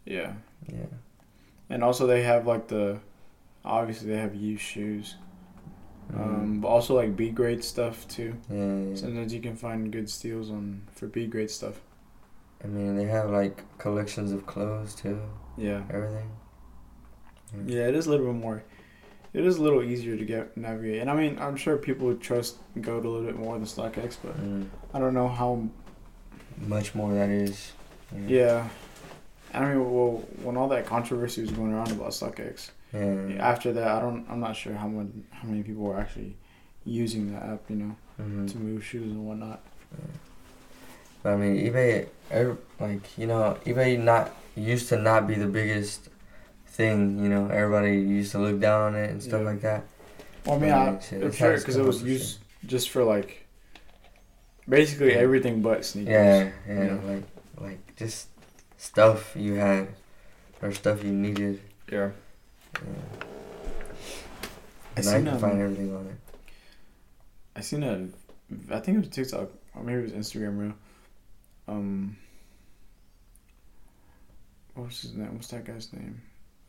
Yeah, 0.05 0.32
Yeah. 0.69 0.87
and 1.70 1.82
also 1.84 2.06
they 2.06 2.23
have 2.23 2.46
like 2.46 2.69
the. 2.69 2.99
Obviously, 3.64 4.08
they 4.11 4.19
have 4.19 4.34
used 4.34 4.62
shoes. 4.62 5.17
Mhm. 6.12 6.20
Um, 6.20 6.61
but 6.61 6.69
also 6.69 6.96
like 6.96 7.14
B 7.17 7.31
grade 7.31 7.62
stuff 7.62 8.06
too. 8.08 8.34
yeah, 8.50 8.76
yeah. 8.90 8.94
Sometimes 8.96 9.32
you 9.32 9.40
can 9.40 9.55
find 9.56 9.90
good 9.93 10.11
steals 10.11 10.50
on 10.50 10.82
for 10.93 11.06
B 11.06 11.26
grade 11.29 11.50
stuff. 11.50 11.81
I 12.64 12.67
mean, 12.67 12.96
they 12.96 13.05
have 13.05 13.31
like 13.31 13.62
collections 13.79 14.32
of 14.32 14.44
clothes 14.46 14.94
too. 14.96 15.20
Yeah. 15.56 15.82
Everything. 15.90 16.31
Yeah, 17.66 17.88
it 17.88 17.94
is 17.94 18.06
a 18.06 18.10
little 18.10 18.26
bit 18.26 18.34
more. 18.34 18.62
It 19.34 19.44
is 19.46 19.56
a 19.56 19.62
little 19.62 19.82
easier 19.82 20.16
to 20.16 20.25
get 20.25 20.56
navigate, 20.56 21.00
and 21.00 21.10
I 21.10 21.14
mean, 21.14 21.38
I'm 21.40 21.56
sure 21.56 21.76
people 21.78 22.06
would 22.08 22.20
trust 22.20 22.56
Goat 22.81 23.04
a 23.04 23.08
little 23.08 23.26
bit 23.26 23.37
more 23.38 23.54
than 23.54 23.64
StockX, 23.66 24.16
but 24.22 24.37
Mm. 24.38 24.66
I 24.94 24.99
don't 24.99 25.14
know 25.14 25.28
how. 25.28 25.69
Much 26.66 26.94
more 26.94 27.12
that 27.14 27.31
is. 27.31 27.72
Yeah, 28.26 28.69
I 29.54 29.60
mean, 29.64 29.78
well, 29.93 30.22
when 30.43 30.56
all 30.58 30.69
that 30.69 30.84
controversy 30.87 31.40
was 31.40 31.50
going 31.50 31.72
around 31.72 31.90
about 31.93 32.10
StockX, 32.10 32.70
Yeah. 32.93 33.36
after 33.41 33.72
that, 33.72 33.88
I 33.88 34.00
don't, 34.00 34.26
I'm 34.29 34.38
not 34.41 34.55
sure 34.55 34.74
how 34.74 34.86
much, 34.86 35.08
how 35.31 35.48
many 35.48 35.62
people 35.62 35.82
were 35.84 35.98
actually 35.98 36.36
using 36.84 37.32
the 37.32 37.38
app, 37.43 37.62
you 37.70 37.76
know, 37.76 37.96
Mhm. 38.20 38.50
to 38.53 38.58
move 38.58 38.84
shoes 38.84 39.10
and 39.10 39.26
whatnot. 39.26 39.60
But 41.22 41.32
I 41.32 41.36
mean, 41.36 41.56
eBay, 41.56 42.06
like 42.79 43.17
you 43.19 43.26
know, 43.26 43.56
eBay 43.65 43.98
not 43.98 44.31
used 44.56 44.88
to 44.90 44.98
not 44.98 45.26
be 45.26 45.34
the 45.34 45.46
biggest 45.46 46.08
thing. 46.66 47.22
You 47.22 47.28
know, 47.28 47.48
everybody 47.48 47.96
used 47.98 48.32
to 48.32 48.38
look 48.38 48.60
down 48.60 48.82
on 48.82 48.94
it 48.96 49.10
and 49.10 49.22
stuff 49.22 49.40
Yeah. 49.40 49.46
like 49.46 49.60
that. 49.62 49.84
Well, 50.44 50.56
I 50.56 50.58
mean, 50.58 50.72
I, 50.72 50.90
like, 50.90 51.12
it's 51.12 51.36
sure 51.36 51.56
because 51.56 51.76
it 51.76 51.84
was 51.84 52.02
used 52.02 52.38
just 52.66 52.90
for 52.90 53.04
like, 53.04 53.46
basically 54.68 55.12
Yeah. 55.12 55.18
everything 55.20 55.62
but 55.62 55.84
sneakers. 55.84 56.12
Yeah, 56.12 56.50
yeah, 56.68 56.84
Yeah. 56.84 56.98
like 57.04 57.22
like 57.60 57.96
just 57.96 58.28
stuff 58.76 59.34
you 59.36 59.54
had 59.54 59.88
or 60.60 60.72
stuff 60.72 61.04
you 61.04 61.12
needed. 61.12 61.60
Yeah. 61.90 62.10
Yeah. 62.74 62.88
I 64.96 65.00
Now 65.00 65.02
you 65.02 65.02
seen 65.02 65.24
can 65.24 65.28
um, 65.34 65.38
find 65.38 65.60
everything 65.60 65.94
on 65.96 66.06
it. 66.06 66.14
I 67.56 67.60
seen 67.60 67.82
a, 67.82 68.08
I 68.74 68.80
think 68.80 68.96
it 68.96 69.00
was 69.00 69.08
TikTok 69.08 69.50
or 69.74 69.82
maybe 69.82 70.00
it 70.00 70.02
was 70.02 70.12
Instagram 70.12 70.58
reel. 70.58 70.74
Um, 71.68 72.16
what 74.74 74.86
was 74.88 75.02
his 75.02 75.14
name? 75.14 75.34
What's 75.34 75.48
that 75.48 75.64
guy's 75.64 75.93
name? 75.93 76.20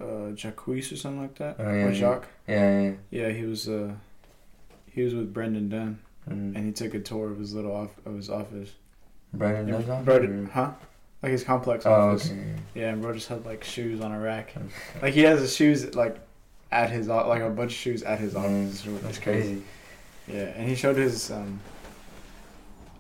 Uh, 0.02 0.32
Jacques 0.36 0.68
or 0.68 0.82
something 0.82 1.22
like 1.22 1.36
that. 1.36 1.56
Oh, 1.60 1.64
yeah, 1.74 1.86
or. 1.86 1.94
Jacques. 1.94 2.28
Yeah, 2.48 2.82
yeah. 2.82 2.92
Yeah, 3.12 3.30
he 3.30 3.44
was. 3.46 3.68
Uh, 3.70 3.94
he 4.92 5.02
was 5.04 5.14
with 5.16 5.34
Brendan 5.34 5.70
Dunne, 5.70 6.00
Mm. 6.30 6.56
and 6.56 6.66
he 6.66 6.72
took 6.72 6.94
a 6.94 7.00
tour 7.00 7.32
of 7.32 7.38
his 7.40 7.54
little 7.54 7.76
off 7.76 7.92
of 8.06 8.16
his 8.16 8.30
office. 8.30 8.70
Brandon 9.34 9.68
Yeah, 9.68 9.78
does 9.82 9.90
off. 9.90 10.06
Brendan, 10.06 10.50
huh? 10.54 10.72
Like 11.22 11.32
his 11.32 11.44
complex 11.44 11.86
Oh, 11.86 11.92
office. 11.92 12.30
okay. 12.32 12.56
Yeah, 12.76 12.90
and 12.90 13.02
bro 13.02 13.14
just 13.14 13.28
had 13.30 13.46
like 13.46 13.64
shoes 13.64 14.02
on 14.02 14.12
a 14.12 14.20
rack. 14.20 14.54
Like 15.02 15.14
he 15.14 15.22
has 15.22 15.40
his 15.42 15.56
shoes 15.56 15.96
like 15.96 16.18
at 16.72 16.90
his 16.92 17.08
like 17.08 17.42
a 17.42 17.50
bunch 17.50 17.72
of 17.72 17.78
shoes 17.78 18.04
at 18.04 18.20
his 18.20 18.36
office. 18.36 18.82
That's 19.04 19.18
crazy. 19.20 19.48
crazy. 19.50 19.64
Yeah, 20.28 20.44
and 20.56 20.68
he 20.70 20.76
showed 20.76 20.96
his 20.98 21.32
um. 21.32 21.60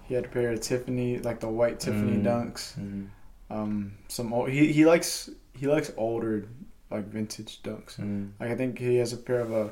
He 0.05 0.13
had 0.15 0.25
a 0.25 0.27
pair 0.29 0.51
of 0.51 0.59
Tiffany, 0.61 1.19
like 1.19 1.39
the 1.39 1.47
white 1.49 1.79
Tiffany 1.79 2.17
Mm. 2.17 2.23
Dunks. 2.23 2.77
Mm. 2.79 3.07
Um, 3.53 3.93
some 4.07 4.33
old. 4.33 4.49
He 4.49 4.71
he 4.73 4.85
likes 4.85 5.29
he 5.55 5.67
likes 5.67 5.91
older 5.97 6.45
like 6.89 7.05
vintage 7.05 7.61
Dunks. 7.63 7.97
Mm. 7.99 8.31
Like 8.39 8.49
I 8.51 8.55
think 8.55 8.79
he 8.79 8.97
has 8.97 9.13
a 9.13 9.17
pair 9.17 9.39
of 9.41 9.53
uh, 9.53 9.69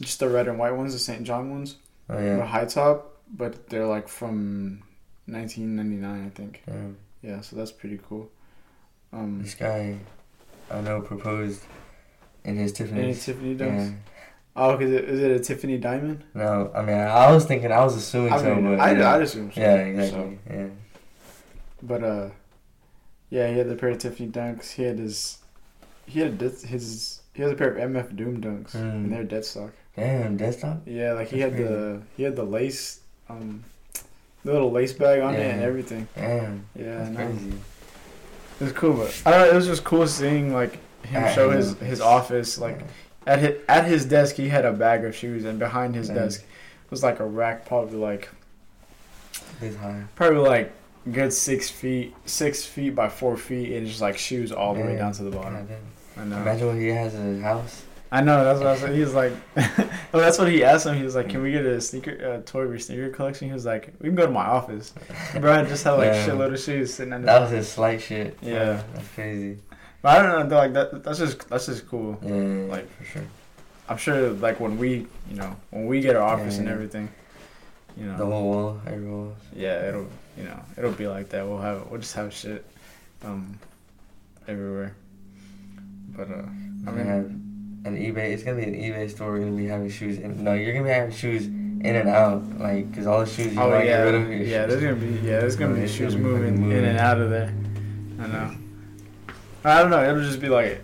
just 0.00 0.20
the 0.20 0.28
red 0.28 0.46
and 0.48 0.58
white 0.58 0.72
ones, 0.76 0.92
the 0.92 0.98
St. 0.98 1.22
John 1.24 1.50
ones, 1.50 1.76
Oh 2.10 2.16
the 2.16 2.24
yeah. 2.24 2.44
high 2.46 2.64
top, 2.66 3.18
but 3.32 3.68
they're 3.68 3.86
like 3.86 4.08
from 4.08 4.82
1999, 5.26 6.26
I 6.26 6.30
think. 6.30 6.62
yeah. 6.68 6.74
Yeah, 7.22 7.40
so 7.40 7.54
that's 7.56 7.70
pretty 7.70 8.00
cool. 8.08 8.28
Um, 9.12 9.42
This 9.42 9.54
guy, 9.54 9.98
I 10.70 10.80
know, 10.80 11.00
proposed 11.00 11.60
in 12.44 12.56
his 12.56 12.72
any 12.80 12.88
Tiffany's. 12.88 13.24
Tiffany 13.24 13.52
Yeah. 13.52 13.66
dunks? 13.66 13.94
Oh, 14.56 14.76
is 14.78 14.90
it, 14.90 15.04
is 15.04 15.20
it 15.20 15.30
a 15.30 15.38
Tiffany 15.40 15.78
diamond? 15.78 16.24
No, 16.34 16.70
I 16.74 16.82
mean, 16.82 16.96
I 16.98 17.30
was 17.32 17.44
thinking, 17.46 17.70
I 17.72 17.84
was 17.84 17.94
assuming 17.96 18.32
I 18.32 18.38
so, 18.38 18.54
but 18.60 18.80
I, 18.80 18.92
yeah. 18.98 19.14
I'd 19.14 19.22
assume 19.22 19.52
so. 19.52 19.60
yeah, 19.60 19.76
so. 19.76 19.86
exactly. 19.86 20.38
Yeah. 20.50 20.66
But 21.82 22.04
uh, 22.04 22.28
yeah, 23.32 23.48
he 23.50 23.56
had 23.56 23.68
the 23.68 23.74
pair 23.76 23.88
of 23.88 23.98
Tiffany 23.98 24.28
dunks. 24.28 24.72
He 24.72 24.82
had 24.82 24.98
his, 24.98 25.38
he 26.06 26.20
had 26.20 26.38
his, 26.40 26.62
his 26.62 27.20
he 27.34 27.40
has 27.42 27.50
a 27.50 27.54
pair 27.54 27.70
of 27.74 27.90
MF 27.90 28.14
Doom 28.14 28.40
dunks, 28.42 28.72
Mm. 28.72 28.90
and 28.92 29.12
they're 29.12 29.24
dead 29.24 29.44
stock. 29.44 29.70
Damn, 29.96 30.36
desktop. 30.36 30.82
Yeah, 30.86 31.12
like 31.14 31.28
he 31.28 31.40
That's 31.40 31.54
had 31.54 31.66
the 31.68 32.02
he 32.16 32.22
had 32.22 32.36
the 32.36 32.44
lace, 32.44 33.00
um, 33.30 33.62
the 34.44 34.52
little 34.52 34.70
lace 34.70 34.92
bag 34.92 35.20
on 35.20 35.34
it 35.34 35.40
and 35.40 35.62
everything. 35.62 36.08
Damn, 36.16 36.64
Yeah, 36.74 36.98
that's 37.04 37.16
crazy. 37.16 37.52
it 38.60 38.64
was 38.64 38.72
cool, 38.72 38.94
but 38.94 39.22
I 39.26 39.30
don't 39.30 39.40
know. 39.46 39.50
It 39.52 39.54
was 39.54 39.66
just 39.66 39.84
cool 39.84 40.06
seeing 40.06 40.52
like 40.54 40.78
him 41.04 41.24
At 41.24 41.34
show 41.34 41.50
his 41.50 41.74
his 41.74 41.74
office. 41.80 41.88
his 41.88 42.00
office. 42.00 42.58
Like 42.58 42.78
Yeah. 42.80 43.32
at 43.34 43.38
his 43.40 43.58
at 43.68 43.84
his 43.86 44.04
desk, 44.06 44.36
he 44.36 44.48
had 44.48 44.64
a 44.64 44.72
bag 44.72 45.04
of 45.04 45.14
shoes, 45.16 45.44
and 45.44 45.58
behind 45.58 45.94
his 45.94 46.08
desk 46.08 46.44
was 46.90 47.02
like 47.02 47.20
a 47.20 47.26
rack, 47.26 47.66
probably 47.66 47.98
like 47.98 48.28
this 49.60 49.76
high. 49.76 50.02
probably 50.14 50.38
like 50.48 50.72
good 51.10 51.32
six 51.32 51.68
feet, 51.70 52.14
six 52.26 52.64
feet 52.64 52.94
by 52.94 53.08
four 53.08 53.36
feet, 53.36 53.72
and 53.76 53.86
just 53.86 54.00
like 54.00 54.18
shoes 54.18 54.52
all 54.52 54.74
the 54.74 54.80
way 54.82 54.96
down 54.96 55.12
to 55.12 55.24
the 55.24 55.30
bottom. 55.30 55.66
God. 55.66 55.76
I 56.16 56.24
know. 56.24 56.36
Imagine 56.42 56.66
when 56.68 56.80
he 56.80 56.88
has 56.88 57.14
a 57.14 57.40
house. 57.40 57.82
I 58.10 58.20
know. 58.20 58.44
That's 58.44 58.58
what 58.58 58.68
I 58.68 58.72
was. 58.72 58.94
He 58.96 59.00
was 59.00 59.14
like, 59.14 59.32
well, 59.56 60.20
that's 60.22 60.38
what 60.38 60.48
he 60.48 60.62
asked 60.62 60.84
him. 60.86 60.94
He 60.96 61.02
was 61.02 61.14
like, 61.14 61.30
"Can 61.30 61.40
we 61.42 61.50
get 61.52 61.64
a 61.64 61.80
sneaker, 61.80 62.22
uh, 62.42 62.42
toy 62.44 62.60
or 62.64 62.78
sneaker 62.78 63.08
collection?" 63.08 63.48
He 63.48 63.54
was 63.54 63.64
like, 63.64 63.94
"We 64.00 64.08
can 64.10 64.14
go 64.14 64.26
to 64.26 64.32
my 64.32 64.44
office." 64.44 64.92
Bro, 65.40 65.52
I 65.52 65.64
just 65.64 65.82
had 65.84 65.92
like 65.92 66.08
Yeah. 66.12 66.26
shitload 66.26 66.52
of 66.52 66.60
shoes 66.60 66.92
sitting 66.92 67.14
in 67.14 67.22
That 67.22 67.40
was 67.40 67.50
his 67.50 67.68
slight 67.68 68.02
shit. 68.02 68.36
Yeah. 68.42 68.82
that's 68.94 69.08
crazy. 69.14 69.58
But 70.02 70.18
I 70.18 70.22
don't 70.22 70.40
know. 70.40 70.48
though, 70.48 70.56
Like 70.56 70.72
that. 70.74 71.02
That's 71.04 71.18
just 71.18 71.48
that's 71.48 71.64
just 71.66 71.86
cool. 71.88 72.18
Yeah, 72.22 72.34
yeah, 72.34 72.64
Like- 72.70 72.90
for 72.98 73.04
sure. 73.04 73.22
I'm 73.88 73.96
sure 73.96 74.30
like 74.30 74.60
when 74.60 74.76
we, 74.78 75.06
you 75.30 75.36
know, 75.36 75.56
when 75.70 75.86
we 75.86 76.00
get 76.02 76.14
our 76.14 76.22
office 76.22 76.58
and 76.58 76.68
everything, 76.68 77.08
you 77.96 78.04
know, 78.06 78.16
The 78.18 78.26
whole 78.26 78.42
wall, 78.44 78.80
every 78.86 79.06
wall. 79.06 79.34
yeah, 79.54 79.88
it'll, 79.88 80.06
you 80.36 80.44
know, 80.44 80.60
it'll 80.76 80.92
be 80.92 81.06
like 81.06 81.28
that. 81.30 81.46
We'll 81.46 81.58
have, 81.60 81.88
we'll 81.90 82.00
just 82.00 82.14
have 82.14 82.32
shit, 82.32 82.64
um, 83.24 83.58
everywhere. 84.48 84.94
But 86.16 86.28
uh, 86.30 86.34
I 86.34 86.36
We're 86.36 86.92
mean, 86.92 86.96
gonna 86.96 87.04
have 87.04 87.24
an 87.26 87.96
eBay. 87.96 88.32
It's 88.32 88.42
gonna 88.42 88.56
be 88.58 88.64
an 88.64 88.74
eBay 88.74 89.10
store. 89.10 89.32
We're 89.32 89.40
gonna 89.40 89.52
be 89.56 89.66
having 89.66 89.90
shoes. 89.90 90.18
In, 90.18 90.42
no, 90.44 90.52
you're 90.54 90.72
gonna 90.72 90.84
be 90.84 90.90
having 90.90 91.12
shoes 91.14 91.46
in 91.46 91.86
and 91.96 92.08
out, 92.08 92.42
like, 92.58 92.94
cause 92.94 93.06
all 93.06 93.20
the 93.20 93.26
shoes 93.26 93.54
you 93.54 93.60
oh 93.60 93.76
yeah, 93.78 93.84
get 93.84 94.02
rid 94.02 94.14
of. 94.14 94.46
yeah. 94.46 94.66
There's 94.66 94.82
gonna 94.82 94.94
be 94.94 95.06
yeah, 95.26 95.40
there's 95.40 95.56
gonna 95.56 95.74
be 95.74 95.88
shoes 95.88 96.14
gonna 96.14 96.24
be 96.24 96.30
moving, 96.30 96.56
fucking 96.56 96.72
in 96.72 96.84
and 96.84 96.98
out 96.98 97.20
of 97.20 97.30
there. 97.30 97.52
I 98.20 98.26
know. 98.28 98.56
I 99.64 99.80
don't 99.80 99.90
know. 99.90 100.02
It'll 100.08 100.22
just 100.22 100.40
be 100.40 100.48
like, 100.48 100.82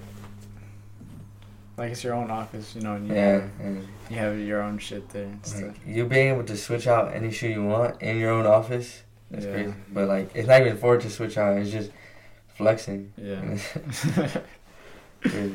like 1.77 1.93
it's 1.93 2.03
your 2.03 2.15
own 2.15 2.31
office, 2.31 2.75
you 2.75 2.81
know, 2.81 2.95
and 2.95 3.07
you 3.09 3.15
Yeah, 3.15 3.33
have, 3.33 3.51
and 3.61 3.89
you 4.11 4.17
have 4.17 4.39
your 4.39 4.63
own 4.63 4.79
shit 4.79 5.09
there 5.11 5.25
and 5.25 5.45
stuff. 5.47 5.63
like, 5.63 5.77
you 5.87 6.05
being 6.07 6.29
able 6.35 6.45
to 6.45 6.57
switch 6.57 6.87
out 6.87 7.13
any 7.15 7.31
shoe 7.31 7.49
you 7.49 7.65
want 7.65 8.01
in 8.03 8.19
your 8.19 8.31
own 8.33 8.47
office. 8.47 9.03
That's 9.31 9.45
Yeah. 9.45 9.53
crazy. 9.53 9.75
But 9.93 10.09
like, 10.09 10.31
it's 10.35 10.49
not 10.49 10.61
even 10.61 10.77
for 10.77 10.97
it 10.97 11.03
to 11.03 11.11
switch 11.11 11.37
out. 11.39 11.57
It's 11.59 11.71
just 11.71 11.91
flexing. 12.57 13.13
Yeah. 13.17 13.41
Crazy. 15.23 15.55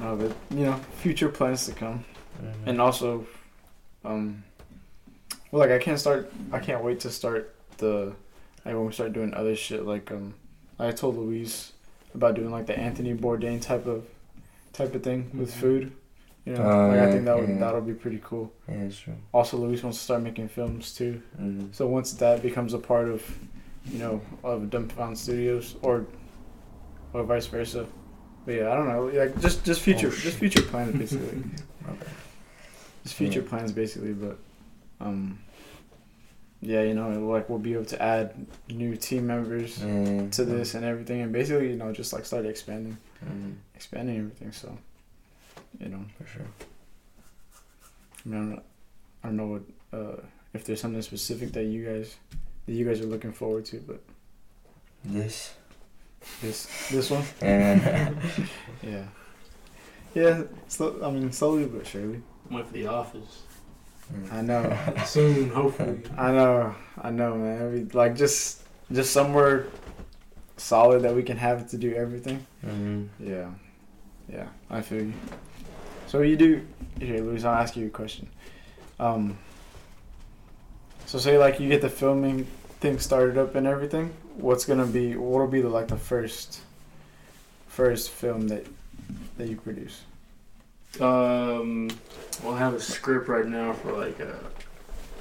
No, 0.00 0.16
but 0.16 0.32
you 0.56 0.64
know, 0.66 0.74
future 0.98 1.28
plans 1.28 1.66
to 1.66 1.72
come. 1.72 2.04
Mhm. 2.40 2.68
and 2.68 2.80
also 2.80 3.26
um 4.02 4.42
well 5.50 5.60
like 5.60 5.70
i 5.70 5.78
can't 5.78 5.98
start 6.00 6.32
i 6.52 6.58
can't 6.58 6.82
wait 6.82 7.00
to 7.00 7.10
start 7.10 7.54
the 7.76 8.14
like 8.64 8.74
when 8.74 8.86
we 8.86 8.92
start 8.92 9.12
doing 9.12 9.34
other 9.34 9.54
shit 9.54 9.84
like 9.84 10.10
um 10.10 10.32
i 10.78 10.90
told 10.90 11.18
luis 11.18 11.72
about 12.14 12.34
doing 12.34 12.50
like 12.50 12.64
the 12.64 12.78
anthony 12.78 13.12
bourdain 13.12 13.60
type 13.60 13.84
of 13.86 14.06
type 14.72 14.94
of 14.94 15.02
thing 15.02 15.30
with 15.34 15.50
Mhm. 15.50 15.60
food 15.60 15.92
you 16.50 16.56
know 16.56 16.64
Oh, 16.70 16.88
like 16.88 16.98
i 17.08 17.10
think 17.12 17.24
that 17.26 17.36
would 17.38 17.48
yeah. 17.48 17.58
that'll 17.62 17.80
be 17.80 17.94
pretty 17.94 18.20
cool. 18.24 18.52
Yeah, 18.68 18.88
true. 18.88 19.14
also 19.32 19.56
luis 19.56 19.82
wants 19.82 19.98
to 19.98 20.04
start 20.04 20.22
making 20.22 20.48
films 20.48 20.94
too. 20.94 21.14
Hmm 21.36 21.66
so 21.72 21.86
once 21.86 22.12
that 22.14 22.42
becomes 22.42 22.74
a 22.74 22.78
part 22.78 23.08
of 23.08 23.20
you 23.92 23.98
know 23.98 24.20
of 24.42 24.62
dumbfound 24.72 25.16
studios 25.16 25.76
or 25.82 26.06
or 27.12 27.22
vice 27.24 27.46
versa. 27.46 27.86
But 28.44 28.52
yeah 28.58 28.72
i 28.72 28.74
don't 28.76 28.88
know. 28.88 29.02
Like 29.22 29.40
just 29.40 29.64
just 29.64 29.80
future 29.80 30.08
Oh, 30.08 30.24
just 30.26 30.38
future 30.38 30.62
plans 30.72 30.92
basically. 31.02 31.42
Just 33.04 33.14
future 33.14 33.40
Yeah. 33.42 33.48
plans 33.48 33.72
basically 33.72 34.12
but 34.12 34.36
um 35.00 35.38
yeah 36.60 36.82
you 36.82 36.94
know 36.94 37.08
like 37.34 37.48
we'll 37.48 37.58
be 37.58 37.72
able 37.72 37.86
to 37.86 38.00
add 38.02 38.34
new 38.68 38.94
team 38.96 39.26
members 39.26 39.82
Yeah. 39.82 40.28
to 40.36 40.44
this 40.44 40.74
and 40.74 40.84
everything 40.84 41.22
and 41.22 41.32
basically 41.32 41.70
you 41.70 41.76
know 41.76 41.90
just 41.92 42.12
like 42.12 42.24
start 42.26 42.44
expanding 42.46 42.96
Mhm, 43.24 43.54
expanding 43.74 44.16
everything 44.18 44.52
so 44.52 44.76
you 45.80 45.88
know 45.88 46.04
for 46.18 46.26
sure. 46.26 46.46
I, 48.24 48.28
mean, 48.28 48.36
I, 48.52 48.54
don't, 48.54 48.62
I 49.24 49.26
don't 49.28 49.36
know 49.36 49.46
what 49.46 49.62
uh 49.98 50.20
if 50.54 50.64
there's 50.64 50.80
something 50.80 51.02
specific 51.02 51.52
that 51.52 51.64
you 51.64 51.84
guys 51.84 52.16
that 52.66 52.72
you 52.72 52.84
guys 52.84 53.00
are 53.00 53.06
looking 53.06 53.32
forward 53.32 53.64
to 53.66 53.78
but 53.86 54.00
This. 55.04 55.54
this 56.42 56.68
this 56.90 57.10
one 57.10 57.24
Yeah. 57.42 58.12
yeah 58.82 59.04
yeah 60.14 60.42
so 60.68 61.00
i 61.02 61.10
mean 61.10 61.32
slowly 61.32 61.64
but 61.66 61.86
surely 61.86 62.20
Went 62.50 62.66
for 62.66 62.72
the 62.74 62.86
office. 62.88 63.42
i 64.32 64.42
know 64.42 64.76
Soon, 65.06 65.50
hopefully. 65.50 66.02
I 66.18 66.32
know, 66.32 66.74
I 67.00 67.10
know, 67.10 67.36
man. 67.36 67.72
We 67.72 67.84
like 67.98 68.16
just 68.16 68.64
just 68.92 69.12
somewhere 69.12 69.68
solid 70.56 71.02
that 71.02 71.14
we 71.14 71.22
can 71.22 71.36
have 71.36 71.70
to 71.70 71.76
do 71.78 71.94
everything. 71.94 72.44
hmm 72.60 73.04
Yeah, 73.20 73.50
yeah, 74.28 74.48
I 74.68 74.80
feel 74.82 75.04
you. 75.04 75.12
So 76.10 76.22
you 76.22 76.34
do 76.34 76.66
here, 76.98 77.20
Luis. 77.20 77.44
I'll 77.44 77.54
ask 77.54 77.76
you 77.76 77.86
a 77.86 77.90
question. 77.90 78.28
Um. 78.98 79.38
So 81.06 81.18
say 81.18 81.38
like 81.38 81.60
you 81.60 81.68
get 81.68 81.82
the 81.82 81.88
filming 81.88 82.48
thing 82.80 82.98
started 82.98 83.38
up 83.38 83.54
and 83.54 83.64
everything. 83.64 84.12
What's 84.34 84.64
gonna 84.64 84.86
be? 84.86 85.14
What'll 85.14 85.46
be 85.46 85.60
the 85.60 85.68
like 85.68 85.86
the 85.86 85.96
first, 85.96 86.62
first 87.68 88.10
film 88.10 88.48
that 88.48 88.66
that 89.38 89.48
you 89.48 89.54
produce? 89.54 90.02
Um, 90.98 91.90
well, 92.42 92.54
I 92.54 92.58
have 92.58 92.74
a 92.74 92.80
script 92.80 93.28
right 93.28 93.46
now 93.46 93.72
for 93.72 93.92
like 93.92 94.18
a, 94.18 94.36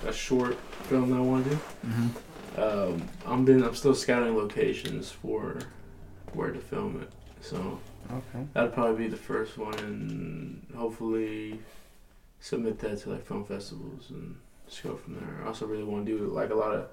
a 0.07 0.11
short 0.11 0.57
film 0.87 1.11
that 1.11 1.17
I 1.17 1.19
want 1.19 1.43
to 1.43 1.49
do. 1.51 1.59
Mm-hmm. 1.85 2.61
Um, 2.63 3.09
I'm 3.27 3.45
been 3.45 3.63
I'm 3.63 3.75
still 3.75 3.93
scouting 3.93 4.35
locations 4.35 5.11
for 5.11 5.59
where 6.33 6.49
to 6.49 6.57
film 6.57 6.99
it. 6.99 7.11
So 7.45 7.79
Okay. 8.11 8.45
that'll 8.53 8.71
probably 8.71 9.05
be 9.05 9.07
the 9.09 9.17
first 9.17 9.57
one, 9.57 9.77
and 9.79 10.65
hopefully 10.75 11.59
submit 12.39 12.79
that 12.79 12.99
to 13.01 13.09
like 13.11 13.25
film 13.25 13.43
festivals 13.45 14.09
and 14.09 14.35
just 14.67 14.81
go 14.83 14.95
from 14.95 15.15
there. 15.15 15.43
I 15.43 15.47
also 15.47 15.65
really 15.67 15.83
want 15.83 16.05
to 16.05 16.17
do 16.17 16.25
like 16.25 16.49
a 16.49 16.55
lot 16.55 16.73
of 16.73 16.87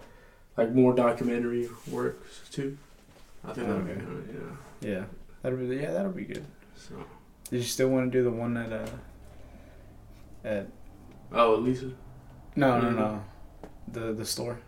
like 0.56 0.72
more 0.72 0.92
documentary 0.94 1.68
work 1.90 2.18
too. 2.50 2.76
I 3.44 3.52
think 3.52 3.66
that'd 3.68 3.86
be 3.86 3.92
Okay. 3.92 4.00
good. 4.00 4.56
Yeah. 4.82 4.88
Yeah, 4.90 5.04
that'll 5.42 5.58
be 5.58 5.76
yeah, 5.76 5.92
that'll 5.92 6.12
be 6.12 6.24
good. 6.24 6.44
So 6.76 6.94
Did 7.50 7.58
you 7.58 7.62
still 7.62 7.88
want 7.88 8.10
to 8.12 8.18
do 8.18 8.22
the 8.24 8.30
one 8.30 8.56
at 8.56 8.72
uh? 8.72 8.86
At 10.44 10.66
oh, 11.32 11.54
Lisa. 11.56 11.90
no 12.56 12.80
no 12.80 12.88
Mhm. 12.88 12.96
no, 12.96 13.24
the 13.88 14.12
the 14.12 14.24
store. 14.26 14.58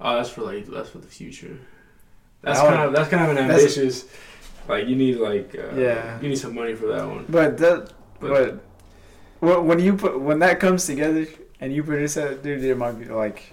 Oh, 0.00 0.16
that's 0.16 0.28
for 0.30 0.42
like 0.42 0.66
that's 0.66 0.90
for 0.90 0.98
the 0.98 1.06
future. 1.06 1.58
That's 2.42 2.60
That 2.60 2.66
kind 2.66 2.78
one- 2.78 2.88
of 2.88 2.94
that's 2.94 3.08
kind 3.10 3.30
of 3.30 3.36
an 3.36 3.50
ambitious. 3.50 4.06
Like 4.68 4.86
you 4.88 4.96
need 4.96 5.16
like 5.16 5.54
uh, 5.58 5.74
Yeah. 5.76 6.20
you 6.20 6.28
need 6.28 6.38
some 6.38 6.54
money 6.54 6.74
for 6.74 6.86
that 6.86 7.06
one. 7.06 7.24
But 7.28 7.58
that, 7.58 7.92
But, 8.20 8.60
but 9.40 9.64
when 9.64 9.78
you 9.80 9.96
put 9.96 10.18
when 10.20 10.38
that 10.40 10.60
comes 10.60 10.86
together 10.86 11.26
and 11.60 11.72
you 11.72 11.82
produce 11.82 12.14
that, 12.14 12.42
dude, 12.42 12.64
it 12.64 12.76
might 12.76 12.98
be 12.98 13.06
like 13.06 13.52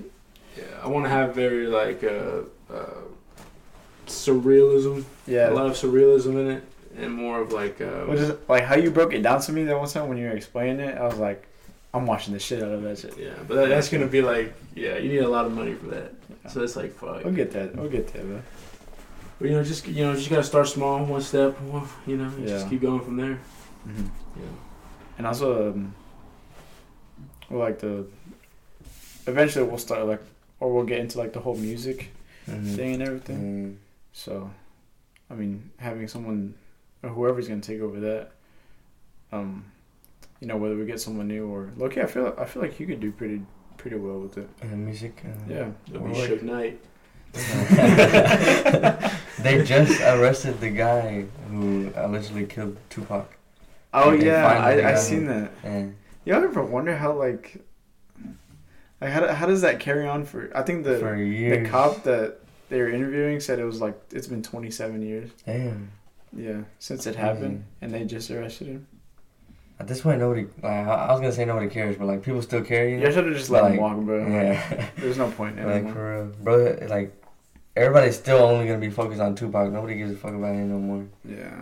yeah, 0.57 0.63
I 0.83 0.87
want 0.87 1.05
to 1.05 1.09
have 1.09 1.33
very 1.35 1.67
like 1.67 2.03
uh, 2.03 2.41
uh, 2.71 3.01
surrealism, 4.07 5.03
yeah. 5.27 5.49
a 5.49 5.53
lot 5.53 5.65
of 5.65 5.73
surrealism 5.73 6.33
in 6.39 6.47
it, 6.51 6.63
and 6.97 7.13
more 7.13 7.39
of 7.41 7.51
like 7.51 7.81
uh, 7.81 8.05
Which 8.05 8.19
is 8.19 8.33
like 8.47 8.63
how 8.63 8.75
you 8.75 8.91
broke 8.91 9.13
it 9.13 9.21
down 9.23 9.41
to 9.41 9.51
me 9.51 9.63
that 9.65 9.77
one 9.77 9.87
time 9.89 10.07
when 10.09 10.17
you 10.17 10.25
were 10.25 10.35
explaining 10.35 10.79
it. 10.79 10.97
I 10.97 11.05
was 11.05 11.17
like, 11.17 11.47
I'm 11.93 12.05
watching 12.05 12.33
the 12.33 12.39
shit 12.39 12.61
out 12.63 12.71
of 12.71 12.81
that 12.83 12.99
shit. 12.99 13.17
yeah. 13.17 13.31
But 13.47 13.55
that, 13.55 13.69
that's 13.69 13.89
gonna 13.89 14.07
be 14.07 14.21
like 14.21 14.53
yeah, 14.75 14.97
you 14.97 15.09
need 15.09 15.19
a 15.19 15.29
lot 15.29 15.45
of 15.45 15.53
money 15.53 15.73
for 15.73 15.87
that. 15.87 16.13
So 16.49 16.61
it's 16.61 16.75
like 16.75 16.93
fuck. 16.93 17.23
We'll 17.23 17.33
get 17.33 17.51
that. 17.51 17.75
We'll 17.75 17.89
get 17.89 18.11
there, 18.13 18.23
man. 18.23 18.43
But 19.39 19.49
you 19.49 19.55
know, 19.55 19.63
just 19.63 19.87
you 19.87 20.03
know, 20.05 20.13
just 20.15 20.29
gotta 20.29 20.43
start 20.43 20.67
small, 20.67 21.03
one 21.05 21.21
step. 21.21 21.59
one- 21.61 21.87
You 22.05 22.17
know, 22.17 22.25
and 22.25 22.47
just 22.47 22.69
keep 22.69 22.81
going 22.81 23.01
from 23.01 23.17
there. 23.17 23.39
Mm-hmm. 23.87 24.07
Yeah. 24.37 24.45
And 25.17 25.27
also, 25.27 25.71
um, 25.71 25.93
we'll 27.49 27.59
like 27.59 27.79
the. 27.79 28.05
Eventually, 29.27 29.65
we'll 29.65 29.77
start 29.77 30.05
like, 30.07 30.21
or 30.59 30.73
we'll 30.73 30.85
get 30.85 30.99
into 30.99 31.17
like 31.17 31.33
the 31.33 31.39
whole 31.39 31.55
music 31.55 32.11
hmm 32.45 32.75
thing 32.75 32.93
and 32.95 33.03
everything. 33.03 33.77
So, 34.11 34.49
I 35.29 35.33
mean, 35.35 35.71
having 35.77 36.07
someone 36.07 36.55
or 37.01 37.09
whoever's 37.09 37.47
gonna 37.47 37.61
take 37.61 37.79
over 37.81 37.99
that, 38.01 38.31
um, 39.31 39.65
you 40.41 40.47
know, 40.47 40.57
whether 40.57 40.75
we 40.75 40.85
get 40.85 40.99
someone 40.99 41.27
new 41.27 41.47
or 41.47 41.71
look, 41.77 41.95
yeah, 41.95 42.03
I 42.03 42.07
feel 42.07 42.35
I 42.37 42.45
feel 42.45 42.61
like 42.61 42.79
you 42.79 42.85
could 42.87 42.99
do 42.99 43.11
pretty 43.11 43.41
pretty 43.77 43.95
well 43.97 44.19
with 44.19 44.37
it. 44.37 44.49
And 44.61 44.85
music. 44.85 45.23
Uh, 45.25 45.29
Yeah. 45.49 45.69
It'll 45.89 46.03
Or 46.03 46.09
be 46.09 46.15
like- 46.19 46.29
Suge 46.29 46.43
Knight. 46.43 46.79
they 49.43 49.63
just 49.63 50.01
arrested 50.01 50.59
the 50.59 50.69
guy 50.69 51.25
who 51.49 51.91
allegedly 51.95 52.45
killed 52.45 52.77
Tupac. 52.89 53.37
Oh 53.93 54.09
Like, 54.09 54.19
they 54.21 54.25
yeah, 54.27 54.47
I 54.47 54.91
I 54.91 54.95
seen 54.95 55.25
that. 55.27 55.51
And 55.63 55.95
You 56.25 56.33
ever 56.33 56.63
wonder 56.63 56.95
how 56.97 57.13
like, 57.13 57.61
like 59.01 59.11
how, 59.11 59.27
how 59.33 59.45
does 59.45 59.61
that 59.61 59.79
carry 59.79 60.07
on 60.07 60.25
for? 60.25 60.49
I 60.55 60.61
think 60.63 60.83
the 60.83 60.95
the 60.95 61.69
cop 61.69 62.03
that 62.03 62.37
they 62.69 62.79
were 62.79 62.89
interviewing 62.89 63.39
said 63.39 63.59
it 63.59 63.65
was 63.65 63.81
like 63.81 63.99
it's 64.11 64.27
been 64.27 64.41
27 64.41 65.01
years. 65.01 65.29
Damn. 65.45 65.91
Yeah, 66.35 66.61
since 66.79 67.05
it 67.05 67.15
happened, 67.15 67.63
and 67.81 67.93
they 67.93 68.05
just 68.05 68.31
arrested 68.31 68.67
him. 68.67 68.87
At 69.79 69.87
this 69.87 70.01
point, 70.01 70.19
nobody. 70.19 70.47
Like, 70.63 70.71
I 70.87 71.07
I 71.07 71.11
was 71.11 71.19
gonna 71.21 71.31
say 71.31 71.45
nobody 71.45 71.67
cares, 71.67 71.95
but 71.95 72.05
like 72.07 72.23
people 72.23 72.41
still 72.41 72.63
care. 72.63 72.87
You 72.89 72.95
You 72.97 73.03
know? 73.03 73.11
should 73.11 73.25
have 73.25 73.35
just 73.35 73.51
let 73.51 73.69
him 73.69 73.77
walk, 73.77 73.97
bro. 73.99 74.25
Yeah. 74.27 74.89
There's 74.97 75.17
no 75.17 75.29
point 75.29 75.59
in 75.59 75.69
it. 75.69 75.83
like 75.83 75.93
for 75.93 76.15
real, 76.15 76.25
bro. 76.41 76.77
Like 76.89 77.13
everybody's 77.75 78.15
still 78.17 78.37
only 78.37 78.65
gonna 78.67 78.79
be 78.79 78.89
focused 78.89 79.21
on 79.21 79.35
Tupac. 79.35 79.71
Nobody 79.71 79.95
gives 79.95 80.11
a 80.11 80.15
fuck 80.15 80.33
about 80.33 80.53
him 80.55 80.69
no 80.69 80.79
more. 80.79 81.05
Yeah, 81.25 81.61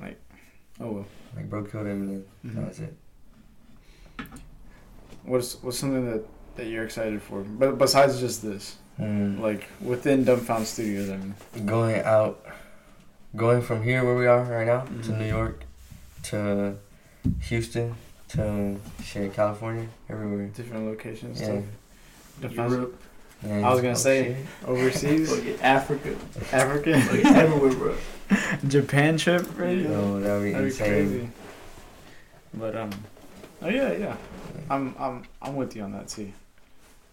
like, 0.00 0.18
oh 0.80 0.90
well. 0.92 1.06
Like 1.34 1.50
bro 1.50 1.64
killed 1.64 1.86
Eminem. 1.86 2.22
Mhm. 2.44 2.54
That 2.76 2.78
it. 2.84 2.94
What's 5.24 5.62
what's 5.62 5.78
something 5.78 6.10
that 6.10 6.24
that 6.56 6.66
you're 6.66 6.84
excited 6.84 7.20
for? 7.22 7.42
But 7.42 7.78
besides 7.78 8.18
just 8.20 8.42
this, 8.42 8.76
Mm. 9.00 9.40
like 9.40 9.66
within 9.82 10.24
Dumbfound 10.24 10.64
Studios, 10.64 11.10
I 11.10 11.16
mean. 11.18 11.34
Going 11.66 12.00
out, 12.02 12.42
going 13.34 13.60
from 13.60 13.82
here 13.82 14.02
where 14.04 14.16
we 14.16 14.26
are 14.26 14.42
right 14.44 14.66
now 14.66 14.84
to 14.84 15.10
Mhm. 15.12 15.18
New 15.18 15.26
York, 15.28 15.64
to 16.24 16.76
Houston, 17.42 17.94
to 18.28 18.76
shit 19.04 19.34
California, 19.34 19.86
everywhere. 20.08 20.46
different 20.54 20.86
locations. 20.86 21.40
Yeah. 21.40 21.46
stuff. 21.46 21.64
Dumbfound- 22.40 22.70
Europe, 22.70 23.02
And- 23.42 23.64
I 23.66 23.70
was 23.70 23.80
gonna 23.80 23.92
oh, 23.92 23.94
say 23.94 24.34
shit. 24.34 24.68
overseas, 24.68 25.34
fucking 25.34 25.60
Africa, 25.60 26.16
Africa, 26.52 27.00
fucking 27.00 27.26
everywhere, 27.26 27.72
bro. 27.72 27.96
Japan 28.68 29.18
trip, 29.18 29.46
right? 29.58 29.78
Yeah. 29.78 29.88
Oh, 29.90 30.18
that'd 30.20 30.42
be 30.42 30.52
That'd 30.52 30.70
be 30.72 30.76
crazy. 30.76 31.28
But 32.54 32.76
um, 32.76 32.90
oh 33.62 33.68
yeah, 33.68 33.92
yeah. 33.92 34.16
I'm 34.70 34.94
I'm 34.98 35.24
I'm 35.42 35.54
with 35.56 35.76
you 35.76 35.82
on 35.82 35.92
that 35.92 36.08
too. 36.08 36.32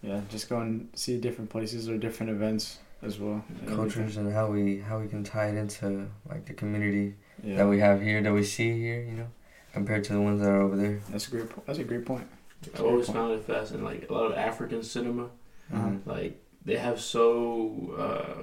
Yeah, 0.02 0.20
just 0.28 0.48
go 0.48 0.60
and 0.60 0.88
see 0.94 1.18
different 1.18 1.50
places 1.50 1.88
or 1.88 1.96
different 1.98 2.30
events 2.32 2.78
as 3.02 3.18
well. 3.18 3.44
and 3.60 3.68
Cultures 3.68 3.96
everything. 4.18 4.26
and 4.26 4.34
how 4.34 4.48
we 4.48 4.80
how 4.80 4.98
we 4.98 5.08
can 5.08 5.22
tie 5.24 5.48
it 5.48 5.56
into 5.56 6.06
like 6.28 6.46
the 6.46 6.54
community 6.54 7.14
Yeah, 7.42 7.58
that 7.58 7.66
we 7.68 7.78
have 7.80 8.00
here, 8.02 8.22
that 8.22 8.32
we 8.32 8.42
see 8.44 8.78
here, 8.80 9.02
you 9.02 9.12
know, 9.12 9.26
compared 9.72 10.04
to 10.04 10.14
the 10.14 10.20
ones 10.20 10.40
that 10.40 10.48
are 10.48 10.60
over 10.62 10.76
there. 10.76 11.00
that's 11.10 11.28
a 11.28 11.30
great. 11.30 11.48
po- 11.50 11.62
That's 11.66 11.78
a 11.78 11.84
great 11.84 12.04
point. 12.06 12.26
I've 12.74 12.80
always 12.80 13.08
found 13.08 13.32
it 13.34 13.44
fascinating. 13.44 13.84
Like 13.84 14.08
a 14.10 14.12
lot 14.12 14.24
of 14.32 14.38
African 14.38 14.82
cinema, 14.82 15.28
Uh-huh. 15.72 15.88
Mhm. 15.88 16.06
like 16.06 16.40
they 16.64 16.76
have 16.76 17.00
so 17.00 17.94
uh, 17.98 18.42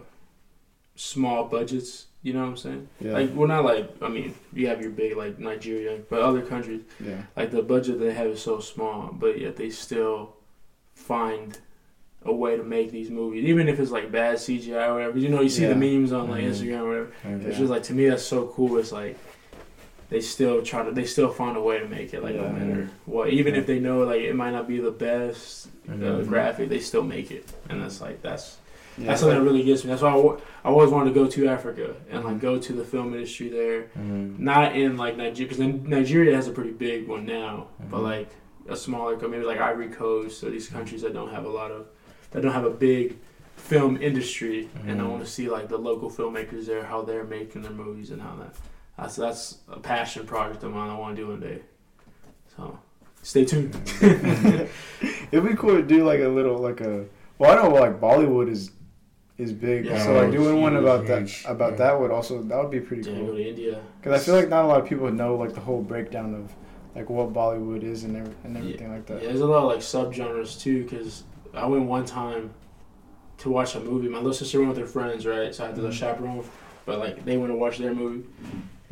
small 0.95 1.45
budgets. 1.45 2.07
You 2.23 2.33
know 2.33 2.41
what 2.41 2.49
I'm 2.49 2.57
saying? 2.57 2.87
Yeah, 2.99 3.13
Like, 3.13 3.31
well, 3.33 3.47
not 3.47 3.65
like 3.65 3.89
I 3.99 4.07
mean, 4.07 4.35
you 4.53 4.67
have 4.67 4.79
your 4.79 4.91
big 4.91 5.17
like 5.17 5.39
Nigeria, 5.39 5.99
but 6.07 6.21
other 6.21 6.41
countries, 6.43 6.81
yeah, 7.03 7.23
like 7.35 7.49
the 7.49 7.63
budget 7.63 7.99
they 7.99 8.13
have 8.13 8.27
is 8.27 8.41
so 8.41 8.59
small, 8.59 9.11
but 9.11 9.39
yet 9.39 9.55
they 9.55 9.71
still 9.71 10.35
find 10.93 11.57
a 12.23 12.31
way 12.31 12.55
to 12.55 12.63
make 12.63 12.91
these 12.91 13.09
movies, 13.09 13.45
even 13.45 13.67
if 13.67 13.79
it's 13.79 13.89
like 13.89 14.11
bad 14.11 14.35
CGI 14.37 14.87
or 14.89 14.93
whatever. 14.93 15.17
You 15.17 15.29
know, 15.29 15.41
you 15.41 15.49
see 15.49 15.65
the 15.65 15.73
memes 15.75 16.11
on 16.13 16.29
like 16.29 16.43
Mhm. 16.43 16.49
Instagram 16.51 16.81
or 16.81 16.87
whatever. 16.89 17.11
Mhm. 17.25 17.45
It's 17.47 17.57
just 17.57 17.71
like 17.71 17.81
to 17.83 17.93
me 17.93 18.07
that's 18.07 18.21
so 18.23 18.45
cool. 18.55 18.77
It's 18.77 18.91
like 18.91 19.17
they 20.11 20.19
still 20.19 20.61
try 20.61 20.83
to 20.83 20.91
they 20.91 21.05
still 21.05 21.31
find 21.31 21.55
a 21.57 21.61
way 21.61 21.79
to 21.79 21.87
make 21.87 22.13
it 22.13 22.21
like 22.21 22.35
no 22.35 22.49
matter 22.49 22.89
what. 23.05 23.29
Even 23.29 23.55
if 23.55 23.65
they 23.65 23.79
know 23.79 24.03
like 24.03 24.21
it 24.21 24.35
might 24.35 24.51
not 24.51 24.67
be 24.67 24.77
the 24.77 24.91
best 24.91 25.69
uh, 25.89 25.93
Mhm. 25.93 26.27
graphic, 26.27 26.67
they 26.69 26.79
still 26.81 27.01
make 27.03 27.31
it, 27.31 27.51
and 27.69 27.81
that's 27.81 28.01
like 28.01 28.21
that's 28.21 28.57
yeah. 28.97 29.07
that's 29.07 29.21
something 29.21 29.39
that 29.39 29.43
really 29.49 29.63
gets 29.63 29.83
me. 29.85 29.89
That's 29.89 30.01
why 30.01 30.11
I, 30.11 30.69
always 30.69 30.91
wanted 30.91 31.13
to 31.13 31.19
go 31.21 31.27
to 31.27 31.47
Africa 31.47 31.95
and 32.11 32.25
like 32.25 32.39
go 32.41 32.59
to 32.59 32.73
the 32.73 32.83
film 32.83 33.13
industry 33.13 33.47
there. 33.47 33.85
Mhm. 33.97 34.37
Not 34.37 34.75
in 34.75 34.97
like 34.97 35.15
Nigeria 35.15 35.49
because 35.49 35.59
Nigeria 35.87 36.35
has 36.35 36.49
a 36.49 36.51
pretty 36.51 36.71
big 36.71 37.07
one 37.07 37.25
now, 37.25 37.67
but 37.89 37.99
Mhm. 38.01 38.03
like 38.03 38.29
a 38.67 38.75
smaller 38.75 39.15
maybe 39.29 39.45
like 39.45 39.59
Ivory 39.61 39.87
Coast 39.87 40.43
or 40.43 40.49
these 40.49 40.67
countries 40.67 41.01
that 41.03 41.13
don't 41.13 41.31
have 41.31 41.45
a 41.45 41.49
lot 41.49 41.71
of 41.71 41.85
that 42.31 42.41
don't 42.41 42.51
have 42.51 42.65
a 42.65 42.69
big 42.69 43.15
film 43.55 43.97
industry, 44.01 44.67
and 44.85 44.99
I 45.01 45.05
Mhm. 45.05 45.09
want 45.09 45.23
to 45.23 45.29
see 45.29 45.47
like 45.47 45.69
the 45.69 45.77
local 45.77 46.09
filmmakers 46.11 46.65
there 46.65 46.83
how 46.83 47.01
they're 47.01 47.23
making 47.23 47.61
their 47.61 47.71
movies 47.71 48.11
and 48.11 48.21
how 48.21 48.35
that. 48.41 48.55
That's 49.01 49.15
that's 49.15 49.57
a 49.67 49.79
passion 49.79 50.27
project 50.27 50.63
of 50.63 50.71
mine. 50.71 50.89
I 50.91 50.97
want 50.97 51.15
to 51.15 51.21
do 51.23 51.27
one 51.29 51.39
day. 51.39 51.59
So 52.55 52.77
stay 53.23 53.45
tuned. 53.45 53.75
It'd 55.31 55.45
be 55.47 55.55
cool 55.55 55.75
to 55.75 55.81
do 55.81 56.03
like 56.05 56.19
a 56.19 56.27
little 56.27 56.57
like 56.59 56.81
a. 56.81 57.05
Well, 57.39 57.51
I 57.51 57.55
know 57.63 57.73
like 57.73 57.99
Bollywood 57.99 58.47
is 58.49 58.71
is 59.39 59.53
big, 59.53 59.85
Yeah, 59.85 59.97
so 60.03 60.13
like 60.13 60.27
it's 60.27 60.35
doing 60.35 60.61
one 60.61 60.75
about 60.75 61.07
huge, 61.07 61.41
that 61.43 61.49
about 61.51 61.71
yeah. 61.71 61.77
that 61.77 61.99
would 61.99 62.11
also 62.11 62.43
that 62.43 62.57
would 62.61 62.69
be 62.69 62.79
pretty 62.79 63.09
Yeah, 63.09 63.17
go 63.17 63.25
cool. 63.25 63.35
to 63.37 63.49
India. 63.49 63.81
Because 63.99 64.21
I 64.21 64.23
feel 64.23 64.35
like 64.35 64.49
not 64.49 64.65
a 64.65 64.67
lot 64.67 64.79
of 64.81 64.87
people 64.87 65.11
know 65.11 65.35
like 65.35 65.53
the 65.55 65.61
whole 65.61 65.81
breakdown 65.81 66.35
of 66.35 66.53
like 66.93 67.09
what 67.09 67.33
Bollywood 67.33 67.81
is 67.83 68.03
and 68.03 68.15
every, 68.17 68.35
and 68.43 68.55
everything 68.55 68.91
like 68.91 69.09
Yeah, 69.09 69.15
that. 69.15 69.23
there's 69.23 69.41
a 69.41 69.47
lot 69.47 69.63
of 69.63 69.69
like 69.69 69.79
subgenres 69.79 70.59
too. 70.61 70.85
Cause 70.87 71.23
I 71.55 71.65
went 71.65 71.85
one 71.85 72.05
time 72.05 72.53
to 73.39 73.49
watch 73.49 73.73
a 73.73 73.79
movie. 73.79 74.09
My 74.09 74.17
little 74.19 74.33
sister 74.33 74.59
went 74.59 74.69
with 74.69 74.77
her 74.77 74.85
friends, 74.85 75.25
right? 75.25 75.55
So 75.55 75.63
I 75.63 75.67
had 75.67 75.75
to 75.77 75.81
Mhm. 75.81 75.91
chaperone, 75.91 76.45
but 76.85 76.99
like 76.99 77.25
they 77.25 77.37
went 77.37 77.51
to 77.51 77.55
watch 77.57 77.79
their 77.79 77.95
movie, 77.95 78.27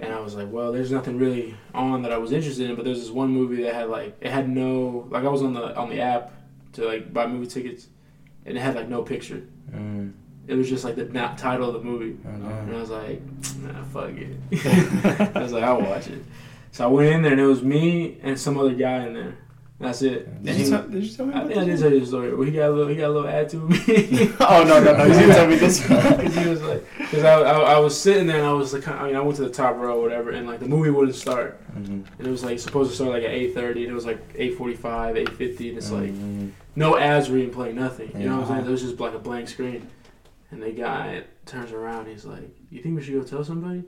and 0.02 0.14
I 0.14 0.20
was 0.20 0.36
like, 0.36 0.52
well, 0.52 0.72
there's 0.72 0.92
nothing 0.92 1.18
really 1.18 1.56
on 1.74 2.02
that 2.04 2.12
I 2.12 2.18
was 2.18 2.32
interested 2.32 2.70
in. 2.70 2.76
But 2.76 2.86
there's 2.86 3.00
this 3.02 3.10
one 3.10 3.30
movie 3.30 3.64
that 3.64 3.74
had 3.74 3.90
like 3.90 4.18
it 4.22 4.32
had 4.32 4.50
no 4.50 5.08
like 5.10 5.24
I 5.24 5.30
was 5.30 5.42
on 5.42 5.54
the 5.54 5.76
on 5.76 5.90
the 5.90 6.02
app 6.02 6.34
to 6.74 6.86
like 6.86 7.14
buy 7.14 7.28
movie 7.28 7.48
tickets, 7.48 7.88
and 8.46 8.58
it 8.58 8.62
had 8.62 8.76
like 8.76 8.90
no 8.90 9.02
picture. 9.04 9.44
Mm. 9.72 10.14
It 10.48 10.56
was 10.56 10.68
just 10.68 10.84
like 10.84 10.96
the 10.96 11.06
na- 11.06 11.36
title 11.36 11.68
of 11.68 11.74
the 11.74 11.82
movie. 11.82 12.18
Oh, 12.26 12.30
And. 12.30 12.76
I 12.76 12.80
was 12.80 12.90
like, 12.90 13.22
nah, 13.58 13.84
fuck 13.84 14.12
it. 14.16 14.38
I 15.36 15.42
was 15.44 15.52
like, 15.54 15.64
I'll 15.64 15.80
watch 15.82 16.08
it. 16.08 16.24
So 16.72 16.86
I 16.86 16.88
went 16.88 17.14
in 17.14 17.22
there 17.22 17.34
and 17.34 17.42
it 17.42 17.46
was 17.46 17.62
me 17.62 18.18
and 18.24 18.40
some 18.40 18.58
other 18.58 18.74
guy 18.74 19.06
in 19.06 19.14
there. 19.14 19.38
That's 19.80 20.02
it. 20.02 20.44
Did 20.44 20.56
he- 20.56 20.64
you, 20.66 20.70
tell, 20.72 20.84
did 20.90 21.04
you 21.06 21.10
tell 21.16 21.26
me 21.26 21.34
I 21.34 21.46
think 21.48 21.58
I 21.58 21.64
did 21.64 21.80
tell 21.80 21.94
you 21.94 22.02
the 22.02 22.06
story. 22.06 22.34
Well, 22.36 22.46
he 22.46 22.52
got 22.52 22.70
a 22.70 22.74
little, 22.74 22.88
he 22.90 22.96
got 22.98 23.12
a 23.12 23.14
little 23.14 23.30
attitude 23.30 23.62
with 23.70 23.88
me. 23.88 24.34
oh 24.42 24.64
no 24.68 24.84
no 24.84 24.98
no! 24.98 25.06
You 25.06 25.14
didn't 25.14 25.36
tell 25.36 25.48
me 25.48 25.56
this. 25.56 25.80
Because 25.90 26.36
he 26.36 26.50
was 26.50 26.62
like, 26.64 26.86
because 26.98 27.24
I, 27.24 27.34
I, 27.40 27.60
I 27.76 27.80
was 27.80 27.98
sitting 28.00 28.28
there 28.28 28.38
and 28.40 28.46
I 28.46 28.52
was 28.52 28.74
like, 28.74 28.86
I 28.90 29.08
mean, 29.08 29.16
I 29.16 29.22
went 29.22 29.38
to 29.38 29.44
the 29.44 29.50
top 29.50 29.78
row 29.78 29.98
or 29.98 30.02
whatever, 30.02 30.32
and 30.32 30.46
like 30.48 30.60
the 30.60 30.68
movie 30.68 30.90
wouldn't 30.90 31.16
start, 31.16 31.62
Mhm. 31.78 32.04
and 32.18 32.28
it 32.28 32.30
was 32.30 32.44
like 32.44 32.60
supposed 32.60 32.90
to 32.92 32.96
start 32.96 33.12
like 33.12 33.24
at 33.24 33.30
eight 33.32 33.54
thirty, 33.54 33.84
and 33.84 33.92
it 33.92 33.96
was 33.96 34.06
like 34.06 34.20
eight 34.36 34.58
forty 34.58 34.76
five, 34.76 35.16
eight 35.16 35.30
fifty, 35.38 35.70
and 35.70 35.78
it's 35.78 35.92
like 35.92 36.12
Mhm. 36.12 36.52
no 36.76 36.98
ads 36.98 37.30
were 37.30 37.38
even 37.38 37.52
playing, 37.54 37.76
nothing. 37.78 38.12
You 38.20 38.28
know 38.28 38.36
what 38.42 38.50
I'm 38.50 38.56
saying? 38.58 38.68
It 38.68 38.72
was 38.72 38.82
just 38.82 39.00
like 39.00 39.14
a 39.14 39.20
blank 39.20 39.48
screen. 39.48 39.88
And 40.52 40.62
the 40.62 40.72
guy 40.72 41.24
turns 41.46 41.72
around, 41.72 42.08
he's 42.08 42.26
like, 42.26 42.50
"You 42.70 42.82
think 42.82 42.98
we 42.98 43.02
should 43.04 43.14
go 43.14 43.24
tell 43.24 43.44
somebody?" 43.46 43.84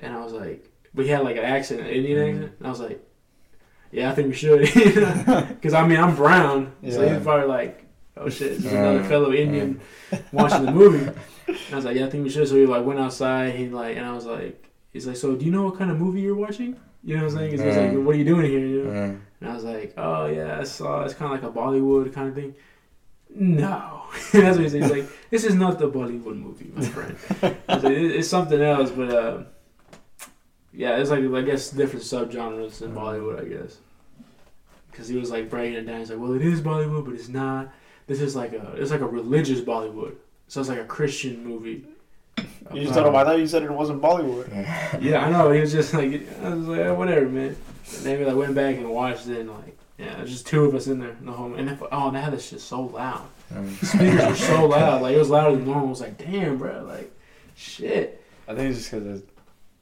And 0.00 0.14
I 0.14 0.22
was 0.24 0.32
like, 0.32 0.64
"We 0.94 1.08
had 1.08 1.20
like 1.22 1.36
an 1.36 1.44
accent, 1.44 1.80
an 1.80 1.88
Indian 1.88 2.18
Mhm. 2.18 2.30
accent." 2.36 2.52
And 2.60 2.66
I 2.66 2.70
was 2.70 2.80
like, 2.80 3.02
"Yeah, 3.92 4.10
I 4.10 4.14
think 4.14 4.28
we 4.28 4.34
should," 4.34 4.60
because 5.48 5.74
I 5.74 5.86
mean 5.86 5.98
I'm 5.98 6.14
brown, 6.16 6.72
so 6.90 7.02
Yeah. 7.02 7.14
he's 7.14 7.22
probably 7.22 7.46
like, 7.46 7.84
"Oh 8.16 8.28
shit, 8.28 8.56
this 8.56 8.66
is 8.66 8.72
another 8.72 9.04
fellow 9.04 9.32
Indian 9.32 9.80
watching 10.32 10.64
the 10.66 10.72
movie." 10.72 11.06
And 11.48 11.56
I 11.72 11.76
was 11.76 11.84
like, 11.84 11.96
"Yeah, 11.96 12.06
I 12.06 12.10
think 12.10 12.24
we 12.24 12.30
should." 12.30 12.48
So 12.48 12.56
he 12.56 12.66
like 12.66 12.84
went 12.84 12.98
outside. 13.00 13.54
He 13.54 13.68
like, 13.68 13.96
and 13.96 14.04
I 14.06 14.12
was 14.12 14.26
like, 14.26 14.68
"He's 14.92 15.06
like, 15.06 15.16
so 15.16 15.34
do 15.36 15.44
you 15.44 15.52
know 15.52 15.64
what 15.64 15.78
kind 15.78 15.90
of 15.90 15.98
movie 15.98 16.20
you're 16.20 16.34
watching?" 16.34 16.76
You 17.04 17.16
know 17.16 17.24
what 17.24 17.32
I'm 17.32 17.38
saying? 17.38 17.50
He's 17.52 17.60
like, 17.60 17.92
"What 18.04 18.14
are 18.14 18.18
you 18.18 18.24
doing 18.24 18.46
here?" 18.50 18.66
You 18.66 18.82
know? 18.84 18.90
And 19.40 19.50
I 19.50 19.54
was 19.54 19.64
like, 19.64 19.92
oh 19.98 20.26
yeah, 20.26 20.58
I 20.60 20.64
saw 20.64 21.02
it's 21.04 21.14
kind 21.14 21.32
of 21.32 21.40
like 21.42 21.48
a 21.50 21.54
Bollywood 21.56 22.12
kind 22.12 22.28
of 22.30 22.34
thing. 22.34 22.54
No, 23.34 24.04
that's 24.32 24.56
what 24.56 24.64
he 24.64 24.68
said. 24.70 24.82
He's 24.82 24.90
like, 24.90 25.04
this 25.30 25.44
is 25.44 25.54
not 25.54 25.78
the 25.78 25.90
Bollywood 25.90 26.36
movie, 26.40 26.70
my 26.74 26.82
friend. 26.84 27.16
Like, 27.42 27.84
"It- 27.84 28.12
it's 28.16 28.28
something 28.28 28.60
else, 28.60 28.90
but 28.90 29.10
uh, 29.10 29.42
yeah, 30.76 30.96
it's 30.98 31.10
like 31.10 31.24
I 31.24 31.42
guess 31.42 31.70
different 31.70 32.04
subgenres 32.04 32.82
in 32.82 32.92
Bollywood, 32.92 33.40
I 33.40 33.48
guess. 33.48 33.78
Because 34.90 35.08
he 35.08 35.16
was 35.16 35.30
like 35.30 35.50
breaking 35.50 35.74
it 35.78 35.86
down. 35.86 36.00
He's 36.00 36.10
like, 36.10 36.18
well, 36.20 36.34
it 36.34 36.42
is 36.42 36.60
Bollywood, 36.60 37.04
but 37.06 37.14
it's 37.14 37.28
not. 37.28 37.68
This 38.06 38.20
is 38.20 38.36
like 38.36 38.52
a 38.52 38.74
it's 38.76 38.90
like 38.90 39.00
a 39.00 39.06
religious 39.06 39.60
Bollywood. 39.60 40.14
So 40.48 40.60
it's 40.60 40.68
like 40.68 40.78
a 40.78 40.84
Christian 40.84 41.44
movie. 41.44 41.84
You 42.72 42.82
just 42.82 42.94
told 42.94 43.06
him. 43.06 43.16
I 43.16 43.24
thought 43.24 43.38
you 43.38 43.46
said 43.46 43.62
it 43.62 43.70
wasn't 43.70 44.02
Bollywood. 44.02 44.48
Yeah. 44.52 44.98
Yeah, 45.00 45.26
I 45.26 45.30
know. 45.30 45.50
He 45.50 45.60
was 45.60 45.72
just 45.72 45.92
like, 45.94 46.26
I 46.42 46.50
was 46.54 46.68
like, 46.68 46.80
"Eh, 46.80 46.90
whatever, 46.90 47.28
man. 47.28 47.56
And 47.96 48.04
then 48.04 48.18
we 48.18 48.24
like 48.24 48.36
went 48.36 48.54
back 48.54 48.76
and 48.76 48.88
watched 48.90 49.26
it, 49.28 49.40
and 49.40 49.50
like, 49.50 49.76
yeah, 49.98 50.16
there's 50.16 50.30
just 50.30 50.46
two 50.46 50.64
of 50.64 50.74
us 50.74 50.86
in 50.86 50.98
there 50.98 51.10
in 51.18 51.26
the 51.26 51.32
home. 51.32 51.54
And 51.54 51.68
if, 51.70 51.82
oh, 51.82 52.08
and 52.08 52.16
they 52.16 52.20
had 52.20 52.32
this 52.32 52.48
shit 52.48 52.60
so 52.60 52.82
loud. 52.82 53.26
Um, 53.54 53.76
The 53.80 53.86
speakers 53.86 54.26
were 54.26 54.34
so 54.34 54.66
loud, 54.66 55.02
like 55.02 55.14
it 55.14 55.18
was 55.18 55.30
louder 55.30 55.56
than 55.56 55.64
normal. 55.66 55.86
I 55.86 55.90
was 55.90 56.00
like, 56.00 56.18
damn, 56.18 56.58
bro, 56.58 56.84
like, 56.84 57.10
shit. 57.54 58.22
I 58.48 58.54
think 58.54 58.70
it's 58.70 58.78
just 58.78 58.90
because 58.90 59.22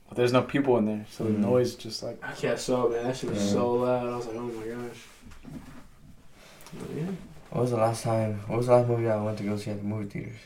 there's, 0.08 0.10
well, 0.10 0.16
there's 0.16 0.32
no 0.32 0.42
people 0.42 0.76
in 0.78 0.86
there, 0.86 1.06
so 1.10 1.24
the 1.24 1.30
Mhm. 1.30 1.38
noise 1.38 1.74
just 1.74 2.02
like. 2.02 2.18
I 2.22 2.32
can't 2.32 2.58
so 2.58 2.88
man, 2.88 3.04
that 3.04 3.16
shit 3.16 3.30
was 3.30 3.44
Yeah. 3.44 3.52
so 3.52 3.72
loud. 3.74 4.06
I 4.06 4.16
was 4.16 4.26
like, 4.26 4.36
oh 4.36 4.42
my 4.42 4.66
gosh. 4.66 5.06
But 6.78 6.90
yeah. 6.96 7.06
What 7.50 7.60
was 7.62 7.70
the 7.70 7.76
last 7.76 8.02
time? 8.02 8.40
What 8.46 8.56
was 8.58 8.66
the 8.66 8.72
last 8.76 8.88
movie 8.88 9.08
I 9.08 9.22
went 9.22 9.38
to 9.38 9.44
go 9.44 9.56
see 9.56 9.70
at 9.70 9.78
the 9.78 9.84
movie 9.84 10.08
theaters? 10.08 10.36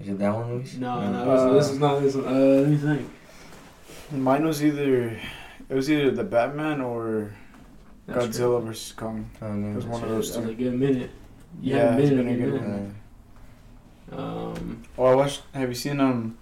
Is 0.00 0.08
it 0.08 0.18
that 0.18 0.34
one, 0.34 0.52
Luis? 0.54 0.76
No, 0.76 1.10
no, 1.10 1.30
Uh, 1.30 1.52
this, 1.54 1.66
this 1.66 1.74
is 1.74 1.80
not 1.80 2.00
this 2.00 2.14
one. 2.14 2.24
Uh, 2.26 2.30
let 2.30 2.68
me 2.68 2.76
think. 2.76 3.10
Mine 4.12 4.44
was 4.46 4.62
either, 4.64 5.18
it 5.68 5.74
was 5.74 5.90
either 5.90 6.10
the 6.12 6.24
Batman 6.24 6.80
or 6.80 7.32
That's 8.06 8.26
Godzilla 8.38 8.62
versus 8.64 8.92
Kong. 8.92 9.28
Oh, 9.42 9.52
no. 9.52 9.72
It 9.72 9.74
was 9.74 9.84
True. 9.84 9.92
one 9.92 10.02
of 10.04 10.08
That 10.08 10.14
those 10.14 10.30
two. 10.36 10.42
a 10.42 10.46
two. 10.46 10.54
good 10.54 10.74
minute. 10.78 11.10
Yeah, 11.60 11.76
Yeah, 11.76 11.96
it's 11.96 12.10
minute, 12.10 12.24
been 12.26 12.34
a 12.34 12.38
good 12.38 12.62
minute. 12.62 12.92
one. 14.10 14.18
Um, 14.20 14.82
Oh, 14.96 15.04
I 15.06 15.14
watched. 15.14 15.42
Have 15.52 15.68
you 15.68 15.74
seen 15.74 16.00
um, 16.00 16.38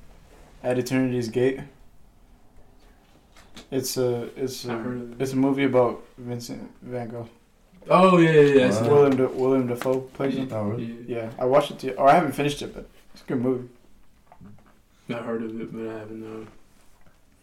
At 0.67 0.79
Eternity's 0.79 1.29
Gate? 1.29 1.61
It's 3.71 3.97
a 3.97 4.25
it's 4.37 4.65
a 4.65 4.73
heard 4.73 5.01
of 5.01 5.13
it. 5.13 5.23
it's 5.23 5.33
a 5.33 5.37
movie 5.37 5.63
about 5.65 6.03
Vincent 6.19 6.69
Van 6.83 7.09
Gogh. 7.09 7.29
Oh 7.89 8.19
yeah, 8.19 8.31
yeah, 8.33 8.41
yeah. 8.41 8.67
it's 8.69 8.81
Wow. 8.81 8.89
William 8.89 9.17
De, 9.17 9.29
William 9.29 9.67
Dafoe 9.69 10.01
plays 10.01 10.35
him. 10.35 10.49
Oh, 10.53 10.65
really? 10.71 10.87
yeah. 11.07 11.17
Yeah, 11.17 11.31
I 11.39 11.45
watched 11.45 11.71
it. 11.71 11.79
Too, 11.79 11.93
or 11.93 12.09
I 12.09 12.15
haven't 12.15 12.33
finished 12.33 12.63
it, 12.63 12.75
but 12.75 12.89
it's 13.15 13.23
a 13.23 13.27
good 13.27 13.41
movie. 13.41 13.69
I 15.09 15.13
heard 15.15 15.45
of 15.45 15.61
it, 15.61 15.73
but 15.73 15.89
I 15.89 15.99
haven't 16.01 16.21
known. 16.21 16.49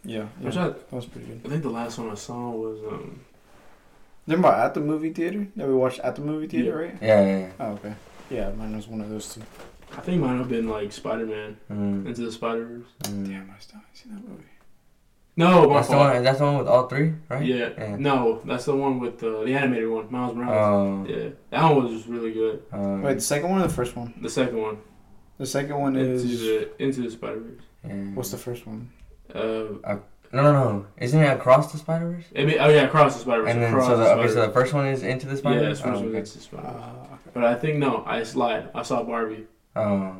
Yeah, 0.04 0.28
yeah 0.42 0.46
Which 0.48 0.58
I, 0.58 0.68
that 0.68 0.92
was 0.92 1.06
pretty 1.06 1.28
good. 1.28 1.42
I 1.46 1.50
think 1.50 1.64
the 1.64 1.70
last 1.70 1.98
one 1.98 2.10
I 2.10 2.16
saw 2.16 2.50
was 2.52 2.80
um. 2.92 3.22
Remember 4.28 4.50
at 4.50 4.74
the 4.74 4.82
movie 4.82 5.14
theater 5.14 5.48
that 5.56 5.66
we 5.68 5.74
watched 5.74 6.00
at 6.00 6.16
the 6.18 6.22
movie 6.22 6.48
theater, 6.48 6.72
Yeah. 6.72 6.86
right? 6.86 6.98
Yeah, 7.02 7.22
yeah. 7.26 7.40
yeah. 7.40 7.52
Oh, 7.62 7.72
okay. 7.74 7.94
Yeah, 8.30 8.52
mine 8.52 8.76
was 8.76 8.88
one 8.88 9.00
of 9.00 9.10
those 9.10 9.34
two. 9.34 9.42
I 9.96 10.02
think 10.02 10.22
mine 10.22 10.38
have 10.38 10.50
been 10.50 10.68
like 10.68 10.92
Spider 10.92 11.26
Man 11.26 11.58
Mm. 11.72 12.08
Into 12.08 12.22
the 12.22 12.32
Spider 12.32 12.66
Verse. 12.66 13.12
Mm. 13.14 13.28
Damn, 13.28 13.52
I 13.56 13.60
still 13.60 13.80
haven't 13.80 13.96
seen 13.96 14.14
that 14.16 14.28
movie. 14.28 14.44
No, 15.36 15.68
my 15.68 15.76
That's 15.78 15.88
the 15.90 15.98
one. 15.98 16.24
That's 16.24 16.38
the 16.40 16.46
one 16.46 16.58
with 16.60 16.68
all 16.68 16.88
three, 16.88 17.14
right? 17.28 17.44
Yeah. 17.44 17.70
Yeah. 17.78 17.96
No, 17.98 18.42
that's 18.46 18.66
the 18.66 18.76
one 18.76 19.00
with 19.00 19.18
the 19.20 19.44
the 19.44 19.54
animated 19.56 19.90
one, 19.90 20.12
Miles 20.12 20.36
Morales. 20.36 21.08
Oh. 21.10 21.12
yeah, 21.12 21.30
that 21.50 21.64
one 21.64 21.84
was 21.84 21.92
just 21.94 22.08
really 22.08 22.32
good. 22.32 22.62
um, 22.72 23.02
Wait, 23.02 23.16
the 23.16 23.22
second 23.22 23.50
one 23.50 23.60
or 23.62 23.68
the 23.68 23.74
first 23.74 23.96
one? 23.96 24.14
The 24.22 24.30
second 24.30 24.58
one, 24.62 24.78
The 25.40 25.46
second 25.48 25.76
one 25.80 25.96
Into 25.96 26.12
is. 26.14 26.40
the 26.42 26.84
Into 26.84 27.02
the 27.02 27.10
Spider 27.12 27.40
Verse. 27.40 27.64
yeah. 27.88 27.94
What's 28.14 28.30
the 28.32 28.38
first 28.38 28.68
one? 28.68 28.92
Uh, 29.34 29.40
No, 30.32 30.42
no, 30.42 30.52
no. 30.52 30.86
Isn't 30.98 31.20
it 31.22 31.28
across 31.34 31.72
the 31.72 31.80
Spider 31.80 32.12
Verse? 32.12 32.26
I 32.38 32.46
mean, 32.46 32.58
oh 32.60 32.70
yeah, 32.70 32.84
Across 32.84 33.16
the 33.16 33.22
Spider 33.22 33.42
Verse. 33.44 33.52
And 33.54 33.62
then 33.64 33.74
Across 33.74 33.88
so 33.88 33.98
the, 33.98 34.04
the 34.04 34.12
okay, 34.12 34.28
so 34.28 34.46
the 34.48 34.54
first 34.54 34.74
one 34.74 34.86
is 34.88 35.02
into 35.04 35.26
the 35.28 35.38
Spider 35.38 35.62
yeah, 35.62 35.70
Verse. 35.70 35.80
that's 35.80 35.90
first 35.90 35.98
oh, 35.98 36.06
one 36.06 36.10
okay. 36.10 36.18
Into 36.20 36.34
the 36.34 36.40
Spider 36.44 36.68
Verse. 36.68 36.84
Uh, 36.84 37.18
But 37.34 37.44
I 37.46 37.56
think 37.56 37.80
no, 37.80 38.04
I 38.06 38.22
lied. 38.36 38.70
I 38.76 38.84
saw 38.84 39.02
Barbie. 39.02 39.48
Oh. 39.76 40.16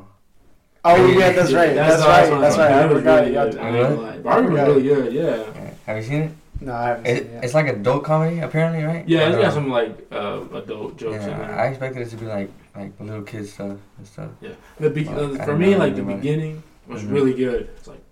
oh 0.84 1.06
yeah, 1.18 1.32
that's 1.32 1.52
right. 1.52 1.74
That's, 1.74 2.02
the 2.02 2.08
last 2.08 2.30
right. 2.30 2.40
That's 2.40 2.56
right. 2.58 2.72
I 2.72 2.84
It 2.84 2.88
was 2.88 2.98
forgot. 2.98 3.20
really 3.20 3.34
Yeah, 3.34 3.44
good. 3.44 3.58
I 3.58 3.68
ain't 3.68 3.96
gonna. 3.96 4.18
Barbie 4.20 4.48
was 4.48 4.56
Yeah. 4.58 4.64
really 4.66 4.82
good. 4.82 5.12
Yeah. 5.12 5.22
Yeah. 5.54 5.70
Have 5.86 5.96
you 5.98 6.02
seen 6.02 6.22
it? 6.22 6.30
No, 6.60 6.72
I 6.72 6.88
haven't 6.88 7.06
it 7.06 7.16
seen 7.18 7.26
it 7.26 7.32
yet. 7.34 7.44
it's 7.44 7.54
like 7.54 7.66
adult 7.68 8.04
comedy, 8.04 8.38
apparently, 8.40 8.84
right? 8.84 9.08
Yeah, 9.08 9.28
it's 9.28 9.38
got 9.38 9.52
some 9.52 9.70
like 9.70 10.06
uh, 10.12 10.40
adult 10.54 10.96
jokes 10.96 11.24
in 11.24 11.30
Yeah, 11.30 11.38
there. 11.38 11.58
I 11.58 11.66
expected 11.68 12.02
it 12.06 12.10
to 12.10 12.16
be 12.16 12.26
like 12.26 12.50
like 12.76 12.92
little 13.00 13.22
kids 13.22 13.52
stuff 13.52 13.78
and 13.98 14.06
stuff. 14.06 14.30
Yeah, 14.40 14.50
The 14.80 14.90
be- 14.90 15.04
Fuck, 15.04 15.40
uh, 15.40 15.44
for 15.44 15.56
me, 15.56 15.76
like 15.76 15.94
the 15.94 16.00
anybody. 16.02 16.16
beginning 16.16 16.62
was 16.88 17.02
Mhm. 17.02 17.12
really 17.12 17.34
good. 17.34 17.68
It's 17.76 17.86
like 17.88 18.02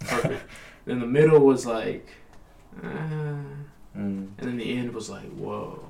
perfect. 0.00 0.42
then 0.86 0.98
the 1.00 1.06
middle 1.06 1.40
was 1.40 1.66
like, 1.66 2.06
uh, 2.82 2.86
Mm. 2.86 4.28
and 4.38 4.38
then 4.38 4.56
the 4.56 4.78
end 4.78 4.94
was 4.94 5.10
like, 5.10 5.28
whoa, 5.32 5.84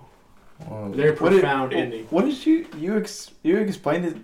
Whoa. 0.66 0.88
very 0.90 1.10
What 1.12 1.30
did- 1.30 1.40
profound 1.42 1.72
ending. 1.74 2.06
What 2.10 2.24
did 2.24 2.46
you 2.46 2.66
you 2.78 2.96
ex, 2.96 3.30
you 3.42 3.58
explained 3.58 4.04
it, 4.06 4.16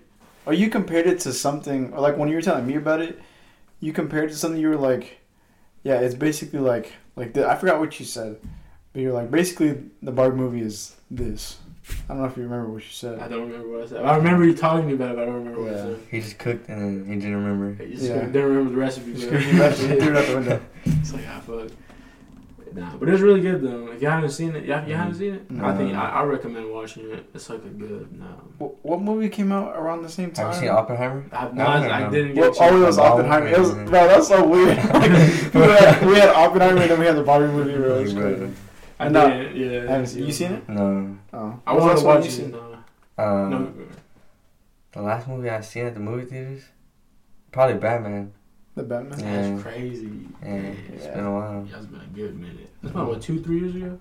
or 0.47 0.53
you 0.53 0.69
compared 0.69 1.05
it 1.07 1.19
to 1.21 1.33
something, 1.33 1.93
or 1.93 1.99
like 1.99 2.17
when 2.17 2.29
you 2.29 2.35
were 2.35 2.41
telling 2.41 2.65
me 2.65 2.75
about 2.75 3.01
it, 3.01 3.19
you 3.81 3.91
compared 3.93 4.25
it 4.25 4.29
to 4.29 4.35
something. 4.35 4.59
You 4.59 4.69
were 4.69 4.77
like, 4.77 5.19
yeah, 5.83 5.99
it's 5.99 6.15
basically 6.15 6.59
like 6.59 6.93
like 7.15 7.33
the, 7.33 7.47
I 7.47 7.55
forgot 7.55 7.79
what 7.79 7.99
you 7.99 8.05
said, 8.05 8.39
but 8.93 9.01
you're 9.01 9.13
like 9.13 9.29
basically 9.29 9.83
the 10.01 10.11
Barbie 10.11 10.37
movie 10.37 10.61
is 10.61 10.95
this. 11.11 11.57
I 12.09 12.13
don't 12.13 12.19
know 12.21 12.25
if 12.27 12.35
you 12.37 12.43
remember 12.43 12.69
what 12.69 12.83
you 12.83 12.89
said. 12.91 13.19
I 13.19 13.27
don't 13.27 13.47
remember 13.49 13.69
what 13.69 13.83
I 13.83 13.87
said. 13.87 14.03
I 14.05 14.15
remember 14.17 14.43
you 14.45 14.53
talking 14.53 14.81
to 14.83 14.87
me 14.87 14.93
about 14.95 15.11
it, 15.11 15.15
but 15.15 15.21
I 15.23 15.25
don't 15.25 15.35
remember 15.35 15.61
what 15.61 15.73
I 15.73 15.77
said. 15.77 15.99
He 16.11 16.19
just 16.19 16.37
cooked 16.37 16.67
and 16.69 16.81
then 16.81 17.05
he 17.13 17.15
didn't 17.19 17.43
remember. 17.43 17.81
I 17.83 17.87
just 17.87 18.03
Yeah. 18.03 18.25
didn't 18.25 18.43
remember 18.43 18.71
the 18.71 18.77
recipe. 18.77 19.13
Just 19.13 19.29
but- 19.29 19.39
because 19.39 19.53
you 19.53 19.59
left 19.59 19.77
threw 19.79 20.11
it 20.11 20.17
out 20.17 20.25
the 20.27 20.35
window. 20.35 20.59
It's 20.85 21.13
like 21.13 21.23
ah 21.29 21.39
fuck. 21.41 21.69
Nah, 22.77 22.95
but 22.97 23.09
it's 23.09 23.21
really 23.21 23.41
good 23.41 23.61
though. 23.61 23.87
If 23.91 24.01
you 24.01 24.07
haven't 24.07 24.29
seen 24.29 24.55
it, 24.55 24.63
you, 24.65 24.75
you 24.87 24.93
haven't 24.95 25.15
seen 25.15 25.33
it. 25.33 25.45
I 25.61 25.75
think 25.75 25.95
I, 25.95 26.09
I 26.09 26.23
recommend 26.23 26.71
watching 26.71 27.09
it. 27.09 27.25
It's 27.33 27.49
like 27.49 27.63
a 27.65 27.69
good. 27.69 28.11
No, 28.19 28.25
What, 28.59 28.85
what 28.85 29.01
movie 29.01 29.29
came 29.29 29.51
out 29.51 29.75
around 29.75 30.03
the 30.03 30.09
same 30.09 30.31
time? 30.31 30.45
Have 30.47 30.55
you 30.55 30.59
seen 30.61 30.69
Oppenheimer? 30.69 31.25
I've 31.31 31.53
No, 31.55 31.63
not. 31.63 31.81
no, 31.81 31.91
I 31.91 32.09
didn't 32.09 32.35
get. 32.35 32.41
Well, 32.41 32.51
a 32.51 32.55
chance. 32.55 32.71
oh, 32.71 32.77
it 32.83 32.85
was 32.85 32.97
Oppenheimer. 32.99 33.47
It 33.47 33.59
was 33.59 33.71
bro. 33.73 33.89
That's 33.91 34.27
so 34.27 34.47
weird. 34.47 34.77
Like, 34.93 35.53
we, 35.53 35.61
had, 35.61 36.05
we 36.07 36.15
had 36.15 36.29
Oppenheimer 36.29 36.81
and 36.81 36.91
then 36.91 36.99
we 36.99 37.05
had 37.07 37.15
the 37.15 37.23
Barbie 37.23 37.47
movie. 37.47 37.75
Bro. 37.75 37.97
It 37.99 38.03
was 38.03 38.13
crazy. 38.13 38.53
I 38.99 39.09
know. 39.09 39.27
didn't. 39.29 39.55
Yeah. 39.55 39.79
I 39.79 39.91
haven't 39.91 40.07
seen- 40.07 40.25
you 40.25 40.31
seen 40.31 40.51
it? 40.53 40.69
No. 40.69 41.17
Oh, 41.33 41.59
I 41.65 41.73
want 41.73 41.97
to 41.99 42.05
one 42.05 42.15
watch 42.17 42.25
you 42.25 42.29
it. 42.29 42.33
seen? 42.33 42.51
No. 42.51 42.77
Um, 43.17 43.49
no. 43.49 43.73
The 44.91 45.01
last 45.01 45.27
movie 45.27 45.49
I 45.49 45.61
seen 45.61 45.85
at 45.85 45.93
the 45.95 45.99
movie 45.99 46.25
theaters, 46.25 46.63
probably 47.51 47.77
Batman. 47.77 48.33
The 48.77 48.83
Batman. 48.83 49.19
Yeah. 49.19 49.41
That's 49.49 49.63
crazy. 49.63 50.11
Yeah, 50.43 50.49
it's 50.93 51.05
Yeah. 51.05 51.15
been 51.15 51.25
a 51.25 51.33
while. 51.33 51.63
That's 51.71 51.85
been 51.87 52.01
a 52.01 52.05
good 52.15 52.39
minute. 52.39 52.69
That's 52.83 52.93
about 52.93 53.07
what 53.07 53.21
two, 53.21 53.41
three 53.41 53.59
years 53.59 53.75
ago. 53.75 53.99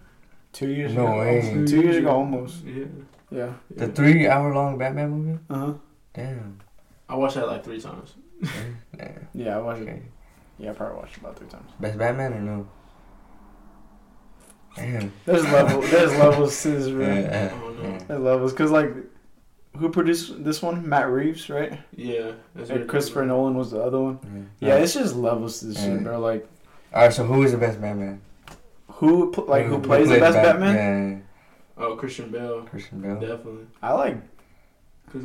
Two 0.53 0.69
years 0.69 0.93
No 0.95 1.07
ago. 1.07 1.19
way. 1.21 1.49
almost. 1.49 1.73
Two 1.73 1.81
years 1.81 1.97
ago, 1.97 2.11
almost. 2.11 2.65
Yeah. 2.65 2.85
Yeah. 3.31 3.53
The 3.75 3.89
three 3.89 4.29
hour 4.29 4.55
long 4.55 4.77
Batman 4.79 5.11
movie? 5.11 5.39
Uh 5.51 5.59
huh. 5.59 5.73
Damn. 6.15 6.61
I 7.09 7.15
watched 7.17 7.37
that 7.37 7.47
like 7.47 7.65
three 7.65 7.81
times. 7.81 8.15
Damn. 8.97 9.29
Yeah, 9.35 9.57
I 9.57 9.61
watched 9.63 9.81
it. 9.83 10.03
Yeah, 10.59 10.71
I 10.71 10.75
probably 10.75 10.97
watched 10.99 11.17
it 11.17 11.21
about 11.21 11.37
three 11.37 11.49
times. 11.49 11.71
Best 11.81 11.97
Batman 11.99 12.33
or 12.35 12.41
no? 12.41 12.69
Damn. 14.77 15.13
There's 15.25 15.45
level. 15.45 15.81
There's 15.81 16.13
levels 16.19 16.63
to 16.63 16.71
this, 16.71 16.89
bro. 16.91 17.07
Yeah, 17.07 17.51
Oh, 17.63 17.71
no. 17.71 17.83
yeah. 17.89 17.99
There's 18.09 18.21
levels, 18.21 18.53
cause 18.53 18.71
like, 18.71 18.93
who 19.77 19.89
produced 19.91 20.43
this 20.45 20.63
one? 20.63 20.89
Matt 20.89 21.09
Reeves, 21.11 21.49
right? 21.51 21.79
Yeah. 21.95 22.33
And 22.55 22.69
what- 22.69 22.89
Christopher 22.89 23.25
Nolan 23.25 23.55
was 23.55 23.71
the 23.71 23.81
other 23.83 24.01
one. 24.01 24.49
Yeah. 24.61 24.69
Yeah, 24.77 24.83
it's 24.83 24.95
just 24.95 25.15
levels 25.17 25.61
to 25.61 25.67
this 25.67 25.77
Yeah. 25.79 25.95
shit, 25.95 26.03
bro. 26.05 26.19
Like, 26.21 26.49
Alright, 26.93 27.13
so 27.13 27.25
who 27.25 27.43
is 27.43 27.53
the 27.53 27.59
best 27.59 27.81
Batman? 27.81 28.21
who 28.89 29.31
like 29.47 29.67
who 29.67 29.77
Who 29.77 29.83
plays 29.83 30.09
the 30.09 30.19
best 30.19 30.35
Bat- 30.37 30.45
Batman? 30.61 31.23
Oh, 31.77 31.95
Christian 31.97 32.31
Bale. 32.31 32.63
Christian 32.63 33.01
Bale. 33.03 33.21
Definitely. 33.21 33.67
I 33.83 33.93
like. 33.93 34.17
Cause 35.13 35.23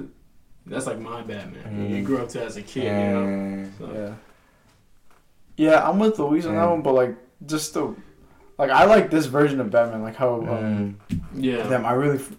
that's 0.65 0.85
like 0.87 0.99
my 0.99 1.21
Batman. 1.21 1.63
Mm. 1.87 1.89
You 1.89 2.03
grew 2.03 2.17
up 2.17 2.27
to 2.29 2.43
as 2.43 2.57
a 2.57 2.61
kid, 2.61 2.83
yeah. 2.83 3.09
you 3.19 3.25
know. 3.27 3.69
So, 3.79 3.89
Yeah. 3.93 4.13
Yeah, 5.57 5.87
I'm 5.89 5.99
with 5.99 6.17
Luis 6.19 6.45
on 6.45 6.55
that 6.55 6.65
one, 6.69 6.81
but 6.81 6.93
like, 6.93 7.15
just 7.45 7.73
the, 7.73 7.95
like, 8.57 8.69
I 8.71 8.85
like 8.85 9.09
this 9.11 9.25
version 9.27 9.59
of 9.61 9.69
Batman. 9.71 10.01
Like 10.01 10.15
how 10.15 10.35
um, 10.41 10.97
Mm. 11.09 11.19
yeah. 11.35 11.63
them 11.67 11.85
I 11.85 11.93
really. 11.93 12.17
f- 12.17 12.35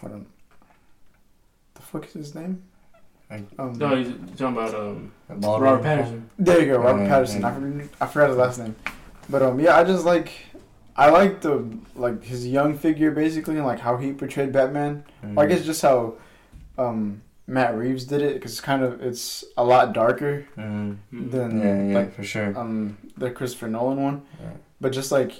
Hold 0.00 0.12
on. 0.12 0.26
The 1.92 1.98
fuck 2.00 2.06
is 2.08 2.12
his 2.14 2.34
name? 2.34 2.62
Like- 3.30 3.44
Um, 3.58 3.72
No, 3.74 3.96
he's 3.96 4.08
talking 4.36 4.56
about 4.56 4.74
um 4.74 5.12
Robert 5.28 5.82
Pattinson. 5.82 6.22
there 6.38 6.60
you 6.60 6.66
go, 6.66 6.78
Robert 6.78 7.02
Yeah, 7.04 7.08
Pattinson. 7.20 7.44
I, 7.44 7.52
forgot, 7.54 7.88
I 8.00 8.06
forgot 8.06 8.28
his 8.28 8.38
last 8.38 8.58
name, 8.58 8.76
but 9.28 9.42
um, 9.42 9.58
yeah, 9.60 9.76
I 9.76 9.84
just 9.84 10.04
like, 10.04 10.30
I 10.96 11.10
like 11.10 11.40
the 11.40 11.64
like 11.94 12.22
his 12.24 12.46
young 12.46 12.76
figure 12.78 13.10
basically, 13.10 13.56
and 13.56 13.66
like 13.66 13.80
how 13.80 13.96
he 13.96 14.12
portrayed 14.12 14.52
Batman. 14.52 15.04
Mm. 15.24 15.36
Like 15.36 15.50
it's 15.50 15.64
just 15.64 15.82
how, 15.82 16.14
um, 16.78 17.22
Matt 17.48 17.76
Reeves 17.76 18.04
did 18.04 18.22
it 18.22 18.34
because 18.34 18.52
it's 18.52 18.60
kind 18.60 18.82
of 18.82 19.00
it's 19.02 19.44
a 19.56 19.64
lot 19.64 19.92
darker 19.92 20.46
Mm. 20.56 20.96
Mhm. 21.12 21.30
than 21.30 21.60
Yeah, 21.60 21.82
yeah, 21.82 21.98
like 21.98 22.14
for 22.14 22.22
sure. 22.24 22.56
um 22.58 22.96
the 23.16 23.30
Christopher 23.30 23.68
Nolan 23.68 24.02
one. 24.02 24.22
Yeah. 24.40 24.50
But 24.80 24.92
just 24.92 25.10
like, 25.12 25.32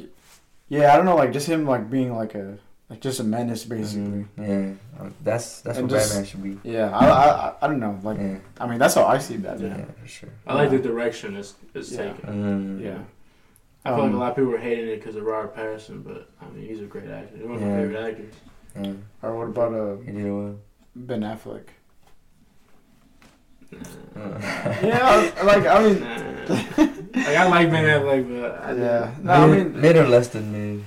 yeah, 0.69 0.93
I 0.93 0.97
don't 0.97 1.07
know, 1.07 1.17
like 1.17 1.33
just 1.33 1.47
him 1.49 1.67
like 1.67 1.89
being 1.91 2.15
like 2.17 2.35
a 2.35 2.59
like 2.89 3.01
just 3.01 3.19
a 3.21 3.25
menace 3.25 3.65
basically. 3.65 4.27
Mm, 4.39 4.77
yeah, 4.99 5.03
Uh, 5.05 5.11
that's 5.25 5.61
that's 5.63 5.79
And 5.79 5.91
what 5.91 5.97
just- 5.99 6.11
Batman 6.11 6.27
should 6.27 6.43
be. 6.43 6.71
Yeah, 6.71 6.91
I, 6.97 7.07
I 7.07 7.27
I- 7.49 7.55
I 7.63 7.67
don't 7.69 7.81
know, 7.81 7.99
like 8.03 8.19
Yeah, 8.19 8.39
I 8.61 8.67
mean 8.67 8.79
that's 8.79 8.95
how 8.95 9.07
I 9.07 9.19
see 9.19 9.37
Batman. 9.39 9.79
yeah, 9.79 10.03
for 10.03 10.09
sure. 10.09 10.31
I 10.47 10.55
like 10.55 10.71
the 10.71 10.79
direction 10.79 11.37
it's, 11.37 11.55
it's 11.75 11.91
Yeah. 11.93 12.13
taken. 12.13 12.79
Mm. 12.79 12.85
Yeah. 12.85 12.99
I 13.85 13.91
feel 13.91 13.99
like 13.99 14.11
a 14.11 14.15
Um, 14.15 14.19
lot 14.21 14.31
of 14.31 14.37
people 14.37 14.51
were 14.51 14.59
hating 14.59 14.89
it 14.89 14.97
because 14.99 15.15
of 15.17 15.23
Robert 15.25 15.55
Pattinson, 15.57 16.03
but 16.05 16.29
I 16.41 16.45
mean 16.53 16.67
he's 16.67 16.81
a 16.81 16.87
great 16.87 17.09
actor. 17.09 17.37
He's 17.37 17.47
one 17.47 17.57
of 17.57 17.63
my 17.63 17.69
favorite 17.77 18.05
actors. 18.09 18.35
Yeah, 18.81 18.93
Or 19.23 19.37
what 19.39 19.49
about 19.49 19.73
uh 19.75 19.97
he 20.05 20.13
did 20.13 20.31
well. 20.33 20.57
Ben 20.95 21.21
Affleck? 21.23 21.67
Nah. 24.15 24.39
Yeah, 24.83 25.01
I- 25.03 25.43
like 25.43 25.67
I 25.67 25.77
mean, 25.85 26.01
Nah. 26.01 27.27
like 27.27 27.37
I 27.43 27.49
like 27.49 27.71
Ben 27.71 27.85
Affleck, 27.85 28.23
but 28.41 28.51
I 28.65 28.73
yeah. 28.75 29.11
No, 29.23 29.33
I 29.33 29.47
mean, 29.47 29.81
mid 29.81 29.97
or 29.97 30.07
less 30.09 30.29
than 30.29 30.53
mid 30.53 30.85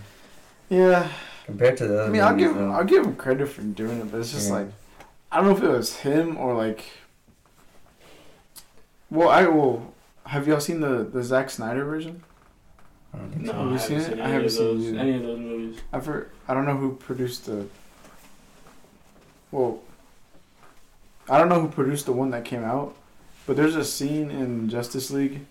yeah. 0.69 1.07
Compared 1.49 1.77
to 1.77 1.87
the 1.87 1.99
other. 2.01 2.09
I 2.09 2.13
mean, 2.13 2.21
I'll 2.21 2.35
give 2.35 2.55
though. 2.55 2.71
I'll 2.71 2.83
give 2.83 3.05
him 3.05 3.15
credit 3.15 3.47
for 3.47 3.61
doing 3.61 3.99
it, 3.99 4.11
but 4.11 4.19
it's 4.19 4.31
just 4.31 4.49
Yeah. 4.49 4.55
like 4.55 4.67
I 5.31 5.37
don't 5.37 5.45
know 5.45 5.57
if 5.57 5.63
it 5.63 5.67
was 5.69 5.97
him 5.97 6.37
or 6.37 6.53
like. 6.55 6.85
Well, 9.09 9.29
I 9.29 9.47
will. 9.47 9.93
Have 10.25 10.47
y'all 10.47 10.59
seen 10.59 10.79
the 10.81 11.03
the 11.03 11.23
Zack 11.23 11.49
Snyder 11.49 11.83
version? 11.85 12.23
No, 13.13 13.53
have 13.53 13.69
you 13.69 13.73
I 13.73 13.77
seen 13.77 13.99
haven't 13.99 13.99
it? 13.99 14.03
seen 14.15 14.19
I 14.19 14.23
any 14.23 14.31
haven't 14.33 14.45
of 14.45 14.51
seen 14.51 14.63
those. 14.93 14.99
Any 14.99 15.15
of 15.15 15.23
those 15.23 15.39
movies. 15.39 15.79
I've 15.91 16.05
heard, 16.05 16.29
I 16.47 16.53
don't 16.53 16.65
know 16.65 16.77
who 16.77 16.95
produced 16.95 17.47
the. 17.47 17.65
Well, 19.51 19.79
I 21.27 21.39
don't 21.39 21.49
know 21.49 21.59
who 21.59 21.69
produced 21.69 22.05
the 22.05 22.11
one 22.11 22.29
that 22.31 22.45
came 22.45 22.63
out, 22.63 22.95
but 23.47 23.55
there's 23.57 23.75
a 23.75 23.83
scene 23.83 24.29
in 24.29 24.69
Justice 24.69 25.09
League 25.09 25.45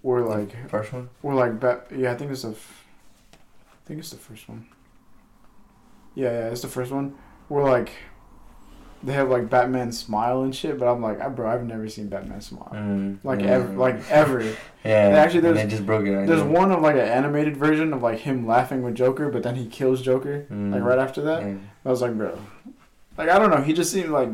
where 0.00 0.22
like 0.22 0.70
First 0.70 0.92
one. 0.94 1.10
where 1.20 1.34
like 1.34 1.60
Bat. 1.60 1.88
Yeah, 1.94 2.12
I 2.12 2.16
think 2.16 2.30
it's 2.32 2.42
the. 2.42 2.50
F- 2.52 2.81
I 3.84 3.88
think 3.88 4.00
it's 4.00 4.10
the 4.10 4.16
first 4.16 4.48
one. 4.48 4.66
Yeah, 6.14 6.30
yeah, 6.30 6.48
it's 6.50 6.62
the 6.62 6.68
first 6.68 6.92
one 6.92 7.14
where 7.48 7.64
like 7.64 7.90
they 9.02 9.12
have 9.14 9.28
like 9.30 9.50
Batman 9.50 9.90
smile 9.90 10.42
and 10.42 10.54
shit, 10.54 10.78
but 10.78 10.86
I'm 10.86 11.02
like, 11.02 11.20
I, 11.20 11.28
bro, 11.28 11.50
I've 11.50 11.64
never 11.66 11.88
seen 11.88 12.08
Batman 12.08 12.40
smile. 12.40 12.70
Mm, 12.72 13.18
Like 13.24 13.40
yeah. 13.40 13.46
ever, 13.46 13.72
like 13.74 14.10
ever. 14.10 14.42
Yeah. 14.84 15.10
Actually, 15.16 15.40
there's- 15.42 15.58
they 15.62 15.68
just 15.68 15.86
broke 15.86 16.06
it. 16.06 16.16
I 16.18 16.26
There's 16.26 16.42
one 16.42 16.72
of 16.72 16.82
like 16.82 16.94
an 16.96 17.02
animated 17.06 17.56
version 17.56 17.92
of 17.92 18.02
like 18.02 18.18
him 18.18 18.46
laughing 18.48 18.82
with 18.82 18.96
Joker, 18.96 19.28
but 19.30 19.42
then 19.44 19.54
he 19.54 19.66
kills 19.66 20.02
Joker 20.02 20.44
Mm, 20.50 20.72
like 20.72 20.82
right 20.82 20.98
after 20.98 21.22
that. 21.22 21.42
yeah. 21.44 21.54
I 21.84 21.88
was 21.88 22.02
like, 22.02 22.16
bro, 22.16 22.36
like 23.16 23.28
I 23.28 23.38
don't 23.38 23.50
know. 23.50 23.62
He 23.62 23.72
just 23.72 23.92
seemed 23.92 24.10
like 24.10 24.28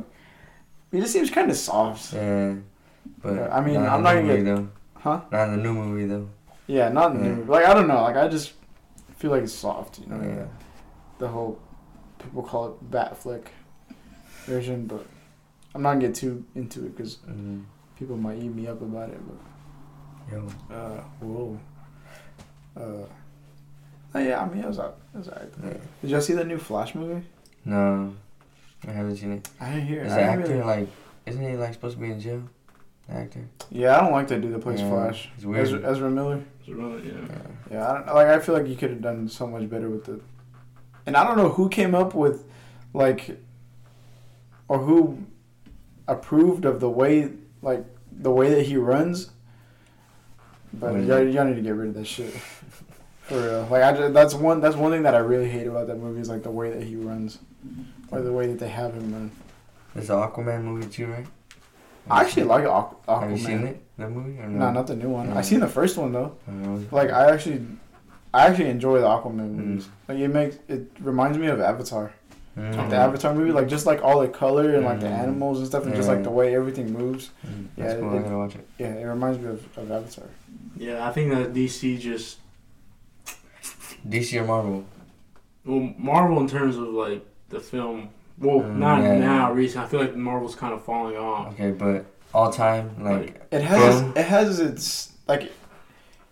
He 0.90 1.00
just 1.00 1.12
seems 1.12 1.28
kind 1.30 1.50
of 1.50 1.56
soft. 1.58 2.12
Yeah, 2.14 2.54
but 3.22 3.34
Yeah, 3.34 3.48
I 3.54 3.60
mean, 3.60 3.74
not 3.74 3.92
I'm 3.92 4.02
not 4.02 4.14
gonna 4.14 4.36
get- 4.36 4.44
though. 4.44 4.68
Huh? 4.94 5.20
Not 5.30 5.48
in 5.48 5.56
the 5.56 5.62
new 5.62 5.74
movie 5.74 6.06
though. 6.06 6.28
Yeah, 6.66 6.88
not 6.88 7.12
in 7.12 7.18
the 7.22 7.28
Yeah. 7.28 7.34
movie. 7.36 7.50
Like 7.52 7.66
I 7.66 7.74
don't 7.74 7.86
know. 7.88 8.02
Like 8.02 8.16
I 8.16 8.26
just 8.28 8.52
feel 9.18 9.30
like 9.30 9.42
it's 9.42 9.52
soft. 9.52 9.98
You 10.00 10.06
know, 10.06 10.20
Yeah. 10.22 10.46
the 11.18 11.28
whole 11.28 11.58
people 12.18 12.42
call 12.42 12.66
it 12.68 12.90
Batfleck 12.90 13.46
version, 14.46 14.86
but 14.86 15.04
I'm 15.74 15.82
not 15.82 15.94
gonna 15.94 16.06
get 16.06 16.14
too 16.14 16.44
into 16.54 16.86
it 16.86 16.96
because 16.96 17.16
Mm. 17.28 17.64
people 17.98 18.16
might 18.16 18.38
eat 18.38 18.54
me 18.54 18.66
up 18.66 18.80
about 18.80 19.10
it. 19.10 19.20
Yo, 20.32 20.46
But 20.68 20.74
uh, 20.74 21.00
whoa. 21.20 21.58
Uh, 22.76 22.80
oh 24.14 24.18
yeah, 24.18 24.40
I 24.42 24.48
mean 24.48 24.62
it 24.62 24.66
was 24.68 24.78
out. 24.78 24.98
It 25.14 25.18
was 25.18 25.28
alright. 25.28 25.52
yeah. 25.64 25.72
Did 26.00 26.10
y'all 26.10 26.20
see 26.20 26.34
the 26.34 26.44
new 26.44 26.58
Flash 26.58 26.94
movie? 26.94 27.26
no, 27.64 28.14
I 28.86 28.92
haven't 28.92 29.16
seen 29.16 29.32
it. 29.32 29.48
I 29.60 29.70
didn't 29.72 29.86
hear. 29.88 30.02
Is 30.04 30.12
I 30.12 30.16
the 30.16 30.22
actor 30.22 30.52
really- 30.52 30.62
like? 30.64 30.88
Isn't 31.26 31.42
he 31.50 31.56
like 31.56 31.74
supposed 31.74 31.96
to 31.96 32.00
be 32.02 32.10
in 32.10 32.20
jail? 32.20 32.42
The 33.08 33.14
actor. 33.14 33.40
Yeah, 33.70 33.96
I 33.96 34.00
don't 34.00 34.12
like 34.12 34.28
that 34.28 34.40
dude 34.40 34.54
that 34.54 34.60
plays 34.60 34.80
Yeah, 34.80 34.88
Flash. 34.90 35.30
It's 35.36 35.44
weird. 35.44 35.62
Ezra, 35.66 35.80
Ezra 35.90 36.10
Miller. 36.10 36.42
So 36.68 37.00
yeah. 37.04 37.12
Yeah. 37.12 37.38
Yeah, 37.70 37.90
I 37.90 37.94
don't 37.94 38.14
like. 38.14 38.28
I 38.28 38.38
feel 38.40 38.54
like 38.54 38.66
you 38.66 38.76
could 38.76 38.90
have 38.90 39.02
done 39.02 39.28
so 39.28 39.46
much 39.46 39.68
better 39.68 39.90
with 39.90 40.08
it. 40.08 40.20
And 41.06 41.16
I 41.16 41.24
don't 41.24 41.36
know 41.36 41.48
who 41.48 41.68
came 41.68 41.94
up 41.94 42.14
with, 42.14 42.44
like, 42.92 43.38
or 44.68 44.78
who 44.78 45.18
approved 46.06 46.64
of 46.64 46.80
the 46.80 46.88
way, 46.88 47.30
like, 47.62 47.84
the 48.12 48.30
way 48.30 48.50
that 48.54 48.66
he 48.66 48.76
runs. 48.76 49.30
But 50.72 50.92
What 50.92 51.00
is 51.00 51.08
y'all, 51.08 51.26
y'all 51.26 51.44
need 51.44 51.56
to 51.56 51.62
get 51.62 51.74
rid 51.74 51.88
of 51.88 51.94
that 51.94 52.06
shit. 52.06 52.32
For 53.22 53.38
real, 53.38 53.68
like 53.70 53.82
I 53.82 53.92
just, 53.92 54.14
that's 54.14 54.32
one 54.32 54.62
that's 54.62 54.76
one 54.76 54.90
thing 54.90 55.02
that 55.02 55.14
I 55.14 55.18
really 55.18 55.50
hate 55.50 55.66
about 55.66 55.86
that 55.88 55.98
movie 55.98 56.20
is 56.20 56.30
like 56.30 56.42
the 56.42 56.50
way 56.50 56.70
that 56.70 56.82
he 56.82 56.96
runs, 56.96 57.38
or 58.10 58.22
the 58.22 58.32
way 58.32 58.46
that 58.46 58.58
they 58.58 58.68
have 58.68 58.94
him 58.94 59.12
run. 59.12 59.30
There's 59.94 60.08
an 60.08 60.16
Aquaman 60.16 60.64
movie 60.64 60.88
too, 60.88 61.06
right? 61.08 61.26
I 62.10 62.22
actually 62.22 62.44
like 62.44 62.64
Aqu- 62.64 62.96
Aquaman. 63.06 63.20
Have 63.22 63.30
you 63.30 63.38
seen 63.38 63.66
it? 63.66 63.82
That 63.98 64.10
movie? 64.10 64.38
Or 64.40 64.46
no? 64.48 64.58
No, 64.66 64.72
not 64.72 64.86
the 64.86 64.96
new 64.96 65.08
one. 65.10 65.30
No. 65.30 65.36
I 65.36 65.42
seen 65.42 65.60
the 65.60 65.68
first 65.68 65.96
one 65.96 66.12
though. 66.12 66.36
Like 66.90 67.10
I 67.10 67.30
actually, 67.32 67.62
I 68.32 68.46
actually 68.46 68.70
enjoy 68.70 69.00
the 69.00 69.06
Aquaman 69.06 69.50
Mm. 69.50 69.54
movies. 69.56 69.88
Like 70.08 70.18
it 70.18 70.28
makes 70.28 70.56
it 70.68 70.90
reminds 71.00 71.36
me 71.38 71.48
of 71.48 71.60
Avatar, 71.60 72.12
mm, 72.56 72.76
like 72.76 72.90
the 72.90 72.96
Avatar 72.96 73.34
movie. 73.34 73.52
Like 73.52 73.68
just 73.68 73.86
like 73.86 74.02
all 74.02 74.20
the 74.20 74.28
color 74.28 74.74
and 74.76 74.84
like 74.84 75.00
the 75.00 75.06
Mm. 75.06 75.18
animals 75.24 75.58
and 75.58 75.66
stuff, 75.66 75.84
and 75.84 75.94
just 75.94 76.08
like 76.08 76.22
the 76.22 76.30
way 76.30 76.54
everything 76.54 76.92
moves. 76.92 77.30
mm, 77.46 77.66
Yeah, 77.76 77.86
That's 77.88 78.00
cool. 78.00 78.14
it- 78.14 78.18
I 78.18 78.22
gotta 78.22 78.38
watch 78.38 78.54
it. 78.54 78.66
Yeah, 78.78 78.92
it 78.94 79.04
reminds 79.04 79.38
me 79.38 79.48
of, 79.48 79.78
of 79.78 79.90
Avatar. 79.90 80.24
Yeah, 80.76 81.06
I 81.08 81.12
think 81.12 81.32
that 81.32 81.52
DC 81.52 81.98
just 81.98 82.38
DC 84.08 84.40
or 84.40 84.44
Marvel? 84.44 84.84
well 85.64 85.92
Marvel 85.98 86.38
in 86.40 86.48
terms 86.48 86.76
of 86.76 86.88
like 86.88 87.24
the 87.48 87.60
film. 87.60 88.10
Well, 88.40 88.60
Mm, 88.60 88.76
not 88.76 89.02
yeah. 89.02 89.18
now. 89.18 89.52
Recent, 89.52 89.84
I 89.84 89.88
feel 89.88 90.00
like 90.00 90.14
Marvel's 90.16 90.54
kind 90.54 90.72
of 90.72 90.84
falling 90.84 91.16
off. 91.16 91.54
Okay, 91.54 91.70
but 91.72 92.04
all 92.34 92.52
time 92.52 92.90
like 93.02 93.40
It 93.50 93.62
has 93.62 94.00
Boom. 94.02 94.12
it 94.16 94.26
has 94.26 94.60
its 94.60 95.12
like, 95.26 95.50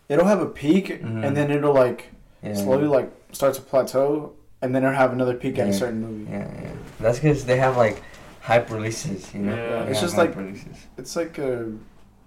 it'll 0.08 0.26
have 0.26 0.40
a 0.40 0.46
peak 0.46 0.86
Mhm. 1.02 1.26
and 1.26 1.36
then 1.36 1.50
it'll 1.50 1.74
like 1.74 2.10
yeah, 2.42 2.54
slowly 2.54 2.86
like 2.86 3.10
start 3.32 3.54
to 3.54 3.60
plateau, 3.62 4.32
and 4.62 4.74
then 4.74 4.84
it'll 4.84 4.94
have 4.94 5.12
another 5.12 5.34
peak 5.34 5.58
at 5.58 5.68
a 5.68 5.72
certain 5.72 6.00
movie. 6.00 6.30
Yeah, 6.30 6.48
yeah. 6.62 6.68
That's 7.00 7.18
because 7.18 7.44
they 7.44 7.56
have 7.56 7.76
like 7.76 8.02
hype 8.40 8.70
releases, 8.70 9.34
you 9.34 9.40
know. 9.40 9.54
Yeah, 9.56 9.84
it's 9.84 10.00
just 10.00 10.14
hype 10.14 10.28
like- 10.28 10.36
releases. 10.38 10.76
It's 10.96 11.16
like 11.16 11.38
a, 11.38 11.72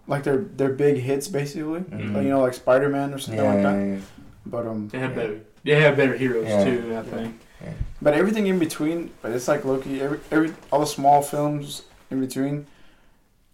like 0.08 0.24
their 0.24 0.38
their 0.58 0.70
big 0.74 0.98
hits 0.98 1.28
basically. 1.30 1.80
Mhm. 1.82 2.14
Like, 2.16 2.24
you 2.24 2.30
know, 2.32 2.42
like 2.42 2.54
Spider 2.56 2.90
Man 2.90 3.14
or 3.14 3.18
something 3.20 3.44
yeah, 3.44 3.54
like 3.54 3.64
that. 3.64 3.78
yeah. 3.88 3.98
But 4.46 4.68
um, 4.68 4.88
They 4.90 5.00
have 5.00 5.12
Yeah. 5.12 5.16
better. 5.16 5.40
They 5.64 5.82
have 5.82 5.96
better 5.96 6.18
heroes 6.18 6.48
Yeah. 6.48 6.64
too. 6.66 6.98
I 6.98 7.30
Yeah. 7.64 7.74
But 8.02 8.14
everything 8.14 8.48
in 8.48 8.60
between, 8.60 9.12
but 9.22 9.32
it's 9.32 9.48
like 9.48 9.66
Loki. 9.66 10.02
Every, 10.02 10.20
every 10.32 10.54
all 10.72 10.80
the 10.80 10.86
small 10.88 11.22
films 11.22 11.84
in 12.12 12.20
between 12.22 12.66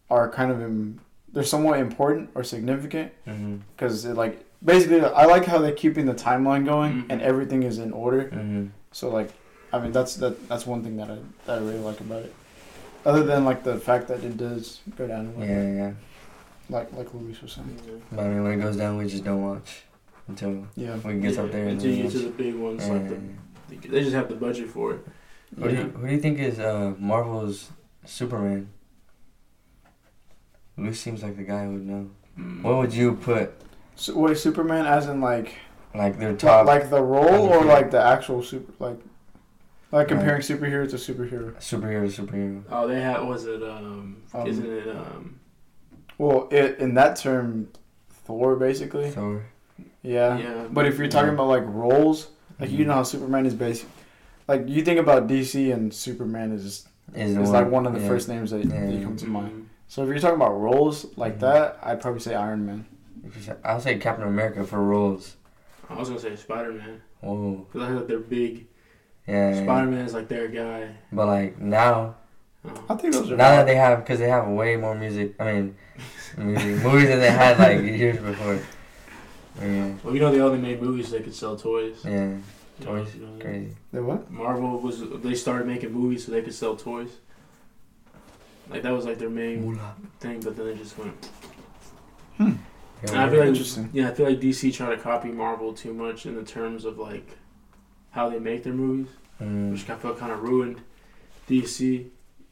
are 0.09 0.29
kind 0.29 0.51
of 0.51 0.61
in, 0.61 0.99
they're 1.33 1.43
somewhat 1.43 1.79
important 1.79 2.29
or 2.35 2.43
significant 2.43 3.11
Mm-hmm. 3.27 3.57
because 3.75 4.05
like 4.05 4.45
basically 4.63 5.01
I 5.01 5.25
like 5.25 5.45
how 5.45 5.57
they're 5.57 5.71
keeping 5.71 6.05
the 6.05 6.13
timeline 6.13 6.65
going 6.65 6.93
Mhm. 7.03 7.05
and 7.09 7.21
everything 7.21 7.63
is 7.63 7.79
in 7.79 7.91
order. 7.91 8.25
Mm-hmm. 8.25 8.65
So 8.91 9.09
like, 9.09 9.31
I 9.73 9.79
mean 9.79 9.91
that's 9.91 10.15
that 10.17 10.47
that's 10.47 10.65
one 10.67 10.83
thing 10.83 10.97
that 10.97 11.09
I 11.09 11.17
that 11.47 11.57
I 11.57 11.61
really 11.61 11.79
like 11.79 11.99
about 11.99 12.23
it. 12.23 12.33
Other 13.05 13.23
than 13.23 13.43
like 13.45 13.63
the 13.63 13.77
fact 13.79 14.07
that 14.09 14.23
it 14.23 14.37
does 14.37 14.81
go 14.97 15.07
down, 15.07 15.25
a 15.35 15.39
little 15.39 15.45
Yeah, 15.55 15.71
yeah. 15.73 15.91
like 16.69 16.93
like 16.93 17.11
Luis 17.13 17.41
was 17.41 17.53
saying. 17.53 17.79
But 18.11 18.21
I 18.25 18.27
mean, 18.29 18.43
when 18.43 18.59
it 18.59 18.61
goes 18.63 18.77
down, 18.77 18.97
we 18.97 19.07
just 19.07 19.23
don't 19.23 19.41
watch 19.43 19.81
until 20.27 20.67
Yeah. 20.75 20.95
we 21.03 21.15
get 21.15 21.37
up 21.39 21.51
there. 21.51 21.63
and 21.63 21.71
until 21.71 21.91
you 21.91 22.03
get 22.03 22.11
to 22.13 22.19
the 22.19 22.29
big 22.29 22.55
ones, 22.55 22.85
Yeah, 22.85 22.93
like 22.93 23.09
the, 23.09 23.15
yeah. 23.15 23.21
They 23.69 24.01
just 24.03 24.13
have 24.15 24.29
the 24.29 24.35
budget 24.35 24.69
for 24.69 24.93
it. 24.93 25.05
Who, 25.57 25.69
do 25.69 25.75
you, 25.75 25.83
who 25.83 26.07
do 26.07 26.13
you 26.13 26.19
think 26.19 26.39
is 26.39 26.59
uh, 26.59 26.93
Marvel's 26.99 27.69
Superman? 28.05 28.69
Luis 30.77 30.99
seems 30.99 31.23
like 31.23 31.37
the 31.37 31.43
guy 31.43 31.65
who 31.65 31.73
would 31.73 31.85
know. 31.85 32.09
Mm. 32.37 32.61
What 32.63 32.77
would 32.77 32.93
you 32.93 33.13
put 33.13 33.53
So, 33.95 34.17
wait, 34.17 34.37
Superman 34.37 34.85
as 34.85 35.07
in 35.07 35.21
like 35.21 35.55
like 35.93 36.19
their 36.19 36.35
top 36.35 36.65
like 36.67 36.89
the 36.89 37.01
role 37.01 37.47
or 37.47 37.63
like 37.63 37.91
the 37.91 38.01
actual 38.01 38.43
super 38.43 38.73
like 38.79 38.99
like 39.91 40.07
Right. 40.07 40.07
comparing 40.09 40.41
superhero 40.41 40.89
to 40.89 40.97
superhero. 40.97 41.55
superhero 41.55 42.13
to 42.13 42.21
superhero? 42.21 42.63
Oh, 42.69 42.87
they 42.87 42.99
had 42.99 43.21
was 43.21 43.45
it 43.45 43.63
um, 43.63 44.17
Um, 44.33 44.47
isn't 44.47 44.65
it 44.69 44.89
um 44.89 45.39
Well, 46.17 46.49
it 46.51 46.79
in 46.79 46.95
that 46.95 47.15
term, 47.15 47.69
Thor 48.25 48.57
basically. 48.57 49.11
Thor. 49.11 49.45
Yeah. 50.01 50.37
yeah 50.37 50.67
But 50.69 50.85
if 50.87 50.97
you're 50.97 51.07
talking 51.07 51.27
Yeah. 51.29 51.33
about 51.35 51.47
like 51.47 51.63
roles, 51.65 52.27
like 52.59 52.71
you 52.71 52.83
Mhm. 52.83 52.87
know 52.87 52.93
how 52.93 53.03
Superman 53.03 53.45
is 53.45 53.53
basic. 53.53 53.87
Like 54.47 54.67
you 54.67 54.83
think 54.83 54.99
about 54.99 55.27
DC 55.27 55.71
and 55.73 55.93
Superman 55.93 56.51
is 56.51 56.63
just, 56.63 56.87
Is 57.15 57.35
the 57.35 57.41
is 57.41 57.49
like 57.49 57.69
one 57.69 57.85
of 57.85 57.93
the 57.93 57.99
yeah. 57.99 58.07
first 58.07 58.27
names 58.29 58.51
that, 58.51 58.63
that 58.69 59.03
come 59.03 59.15
to 59.17 59.27
mind. 59.27 59.51
Mm. 59.53 59.65
So 59.87 60.03
if 60.03 60.09
you're 60.09 60.19
talking 60.19 60.35
about 60.35 60.59
roles 60.59 61.05
like 61.17 61.37
Mhm. 61.37 61.41
that, 61.41 61.79
I'd 61.83 62.01
probably 62.01 62.19
say 62.19 62.35
Iron 62.35 62.65
Man. 62.65 62.85
If 63.25 63.35
you 63.35 63.41
say- 63.41 63.55
I'll 63.63 63.79
say 63.79 63.97
Captain 63.97 64.27
America 64.27 64.63
for 64.63 64.79
roles. 64.83 65.35
I 65.89 65.93
was 65.95 66.09
gonna 66.09 66.19
say 66.21 66.35
Spider 66.35 66.71
Man 66.73 67.01
Whoa. 67.21 67.65
because 67.71 67.87
I 67.87 67.91
heard 67.91 68.07
they're 68.07 68.19
big. 68.19 68.65
Yeah. 69.27 69.49
yeah. 69.55 69.63
Spider 69.63 69.91
Man 69.91 70.05
is 70.05 70.13
like 70.13 70.27
their 70.27 70.47
guy. 70.47 70.89
But 71.11 71.27
like 71.27 71.59
now, 71.59 72.15
I 72.65 72.69
Oh. 72.89 72.95
think 72.97 73.13
those 73.13 73.31
are 73.31 73.37
now 73.37 73.51
that 73.57 73.65
they 73.67 73.75
have, 73.75 73.99
because 73.99 74.19
they 74.19 74.27
have 74.29 74.47
way 74.47 74.75
more 74.77 74.95
music. 74.95 75.35
I 75.39 75.51
mean, 75.53 75.75
music, 76.37 76.83
movies 76.83 77.07
than 77.09 77.19
they 77.19 77.29
had 77.31 77.57
like 77.59 77.81
years 77.81 78.17
before. 78.17 78.59
Yeah. 79.61 79.93
Well, 80.03 80.13
you 80.13 80.19
know 80.19 80.31
they 80.31 80.41
only 80.41 80.59
made 80.59 80.81
movies 80.81 81.09
so 81.09 81.17
they 81.17 81.23
could 81.23 81.35
sell 81.35 81.55
toys. 81.55 81.97
Yeah. 82.03 82.35
Toys. 82.81 83.15
you 83.15 83.25
know, 83.25 83.39
Crazy. 83.39 83.73
they 83.93 84.01
what? 84.01 84.29
Marvel 84.29 84.79
was 84.79 85.01
they 85.21 85.33
started 85.35 85.65
making 85.67 85.93
movies 85.93 86.25
so 86.25 86.31
they 86.31 86.41
could 86.41 86.53
sell 86.53 86.75
toys. 86.75 87.09
Like 88.69 88.81
that 88.83 88.91
was 88.91 89.05
like 89.05 89.17
their 89.17 89.29
main 89.29 89.63
Moolah. 89.63 89.95
thing, 90.19 90.39
but 90.41 90.57
then 90.57 90.65
they 90.67 90.75
just 90.75 90.97
went. 90.97 91.29
Yeah, 92.39 93.11
And 93.11 93.19
I 93.21 93.29
feel 93.29 93.39
like 93.39 93.47
Interesting. 93.49 93.89
yeah, 93.93 94.09
I 94.09 94.13
feel 94.13 94.25
like 94.27 94.39
DC 94.39 94.73
tried 94.73 94.95
to 94.95 94.97
copy 94.97 95.29
Marvel 95.29 95.73
too 95.73 95.93
much 95.93 96.25
in 96.25 96.35
the 96.35 96.43
terms 96.43 96.83
of 96.85 96.97
like 96.97 97.37
how 98.11 98.29
they 98.29 98.39
make 98.39 98.63
their 98.63 98.73
movies, 98.73 99.07
Mm, 99.41 99.71
which 99.73 99.89
I 99.89 99.95
feel 99.95 100.15
kind 100.15 100.31
of 100.31 100.41
ruined 100.43 100.81
DC. 101.49 102.07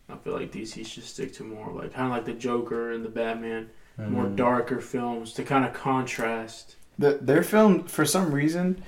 I 0.09 0.15
feel 0.17 0.33
like 0.33 0.51
DC 0.51 0.85
should 0.85 1.03
stick 1.05 1.33
to 1.35 1.43
more 1.43 1.71
like 1.71 1.93
kind 1.93 2.07
of 2.07 2.11
like 2.11 2.25
the 2.25 2.33
Joker 2.33 2.91
and 2.91 3.03
the 3.05 3.09
Batman, 3.09 3.69
more 3.97 4.25
mm. 4.25 4.35
darker 4.35 4.79
films 4.81 5.33
to 5.33 5.43
kind 5.43 5.65
of 5.65 5.73
contrast. 5.73 6.75
The, 6.99 7.17
their 7.21 7.43
film 7.43 7.85
for 7.85 8.05
some 8.05 8.31
reason, 8.33 8.83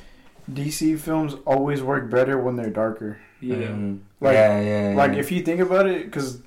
DC 0.52 1.00
films 1.00 1.36
always 1.46 1.82
work 1.82 2.10
better 2.10 2.38
when 2.39 2.56
they're 2.56 2.70
darker. 2.70 3.18
Yeah, 3.41 3.56
Mm. 3.56 4.00
Like- 4.22 4.34
yeah, 4.34 4.60
yeah, 4.62 4.89
yeah. 4.91 4.96
Like 4.96 5.13
if 5.13 5.32
you 5.32 5.41
think 5.41 5.60
about 5.62 5.88
it, 5.88 6.06
because 6.06 6.41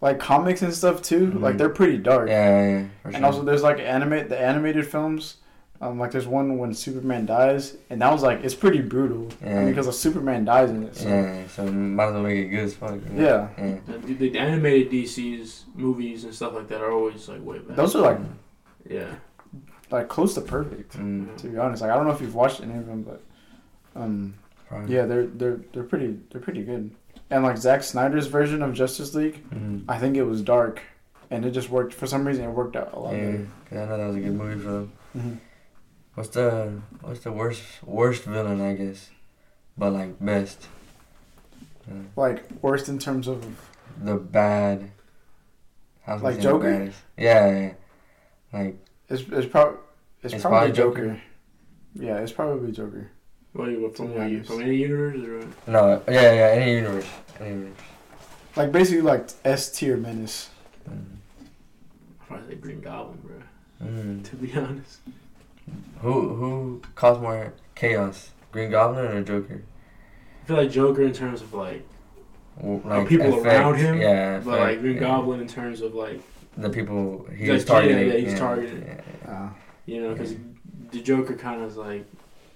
like 0.00 0.18
comics 0.18 0.62
and 0.62 0.74
stuff 0.74 1.00
too, 1.02 1.30
like 1.32 1.54
Mhm. 1.54 1.58
they're 1.58 1.68
pretty 1.68 1.98
dark. 1.98 2.28
Yeah, 2.28 2.48
yeah, 2.48 2.68
yeah. 2.78 2.84
And 3.04 3.16
sure. 3.16 3.24
also, 3.24 3.42
there's 3.44 3.62
like 3.62 3.78
animate 3.78 4.28
the 4.28 4.38
animated 4.38 4.86
films. 4.86 5.36
Um, 5.80 5.98
like 5.98 6.12
there's 6.12 6.28
one 6.28 6.58
when 6.58 6.74
Superman 6.74 7.26
dies, 7.26 7.76
and 7.90 8.00
that 8.02 8.12
was 8.12 8.22
like 8.22 8.44
it's 8.44 8.54
pretty 8.54 8.80
brutal. 8.80 9.28
I 9.42 9.46
Yeah. 9.48 9.58
mean, 9.60 9.68
because 9.70 9.88
of 9.88 9.94
Superman 9.94 10.44
dies 10.44 10.70
in 10.70 10.84
it. 10.84 10.94
So. 10.96 11.08
yeah, 11.08 11.22
yeah, 11.40 11.46
so 11.48 11.64
might 11.66 12.06
as 12.06 12.12
well 12.14 12.22
make 12.22 12.38
it 12.38 12.48
good 12.50 12.60
as 12.60 12.74
fuck. 12.74 12.98
Yeah. 13.16 13.22
Yeah. 13.22 13.48
And 13.64 13.82
the, 14.06 14.14
the 14.14 14.38
animated 14.38 14.92
DC's 14.92 15.64
movies 15.74 16.22
and 16.24 16.32
stuff 16.34 16.54
like 16.54 16.68
that 16.68 16.80
are 16.80 16.92
always 16.92 17.28
like 17.28 17.44
way 17.44 17.58
better. 17.58 17.74
Those 17.74 17.96
are 17.96 18.02
like 18.02 18.18
yeah, 18.88 19.06
like 19.92 20.08
close 20.08 20.34
to 20.34 20.40
perfect. 20.40 20.96
Mm, 20.96 21.36
To 21.38 21.48
be 21.48 21.58
honest, 21.58 21.82
like 21.82 21.90
I 21.90 21.94
don't 21.94 22.06
know 22.06 22.12
if 22.12 22.20
you've 22.20 22.34
watched 22.34 22.60
any 22.60 22.74
of 22.74 22.86
them, 22.86 23.02
but 23.02 23.20
um, 23.94 24.34
probably. 24.68 24.94
yeah, 24.94 25.04
they're 25.06 25.26
they're 25.26 25.60
they're 25.72 25.82
pretty 25.84 26.18
they're 26.30 26.40
pretty 26.40 26.62
good. 26.64 26.90
And 27.30 27.42
like 27.44 27.56
Zack 27.56 27.82
Snyder's 27.82 28.26
version 28.26 28.62
of 28.62 28.74
Justice 28.74 29.14
League, 29.14 29.42
Mm. 29.50 29.84
I 29.88 29.98
think 29.98 30.16
it 30.16 30.24
was 30.24 30.42
dark, 30.42 30.82
and 31.30 31.44
it 31.44 31.50
just 31.52 31.70
worked 31.70 31.94
for 31.94 32.06
some 32.06 32.26
reason. 32.26 32.44
It 32.44 32.50
worked 32.50 32.76
out 32.76 32.92
a 32.92 32.98
lot 32.98 33.12
Yeah, 33.14 33.38
I 33.70 33.74
know 33.74 33.96
that 33.98 34.06
was 34.06 34.16
a 34.16 34.20
good 34.20 34.32
movie 34.34 34.60
for 34.62 34.70
them. 34.70 34.92
Mhm. 35.16 35.36
What's 36.14 36.28
the 36.30 36.80
what's 37.00 37.20
the 37.20 37.32
worst 37.32 37.62
worst 37.84 38.24
villain 38.24 38.60
I 38.60 38.74
guess, 38.74 39.10
but 39.78 39.92
like 39.92 40.18
best. 40.24 40.68
Yeah. 41.88 41.94
Like 42.16 42.44
worst 42.62 42.88
in 42.88 42.98
terms 42.98 43.28
of 43.28 43.44
The 44.02 44.16
bad. 44.16 44.90
Like 46.06 46.40
Joker? 46.40 46.90
Yeah, 47.16 47.48
yeah. 47.60 47.72
Like 48.52 48.76
it's 49.12 49.22
it's 49.30 49.46
probably 49.46 49.78
it's, 50.22 50.34
It's 50.34 50.42
probably 50.42 50.58
probably 50.58 50.72
Joker. 50.72 51.06
Joker. 51.06 51.22
Yeah, 51.94 52.18
it's 52.18 52.32
probably 52.32 52.72
Joker. 52.72 53.10
what 53.52 53.68
you 53.70 53.92
from 53.94 54.14
what, 54.14 54.30
you- 54.30 54.42
from 54.44 54.62
any 54.62 54.76
universe 54.76 55.20
or 55.26 55.46
no, 55.70 56.02
yeah, 56.08 56.32
yeah. 56.32 56.60
Any 56.60 56.72
universe, 56.74 57.06
any 57.40 57.50
universe. 57.50 57.78
Like 58.56 58.72
basically 58.72 59.02
like 59.02 59.28
S 59.44 59.70
tier 59.72 59.96
menace. 59.96 60.50
Mm. 60.88 60.94
I'd 62.20 62.26
probably 62.28 62.48
say 62.48 62.54
Green 62.60 62.80
Goblin, 62.80 63.18
bro. 63.22 63.86
Mm. 63.88 64.24
To 64.30 64.36
be 64.36 64.52
honest. 64.54 64.98
Who 66.00 66.34
who 66.34 66.82
caused 66.94 67.20
more 67.20 67.52
chaos? 67.74 68.30
Green 68.52 68.70
Goblin 68.70 69.06
or 69.06 69.22
Joker? 69.22 69.62
I 70.42 70.46
feel 70.46 70.56
like 70.56 70.70
Joker 70.70 71.02
in 71.02 71.12
terms 71.12 71.40
of 71.40 71.54
like, 71.54 71.86
W- 72.60 72.82
Like 72.84 73.08
people 73.08 73.34
around 73.46 73.76
him, 73.76 73.98
Yeah, 74.00 74.40
but 74.44 74.58
like 74.60 74.80
Green 74.80 74.94
yeah. 74.94 75.00
Goblin 75.00 75.40
in 75.40 75.46
terms 75.48 75.80
of 75.80 75.94
like, 75.94 76.20
The 76.56 76.68
people 76.70 77.26
he 77.36 77.46
Like, 77.46 77.54
was 77.54 77.64
targeting. 77.64 78.08
yeah, 78.08 78.14
he's 78.16 78.32
yeah, 78.32 78.38
targeting. 78.38 78.84
Yeah, 78.86 79.30
Uh, 79.32 79.48
you 79.86 80.02
know, 80.02 80.12
because 80.12 80.34
the 80.90 81.00
Joker 81.00 81.34
kind 81.34 81.62
of 81.62 81.70
is 81.70 81.76
like 81.76 82.04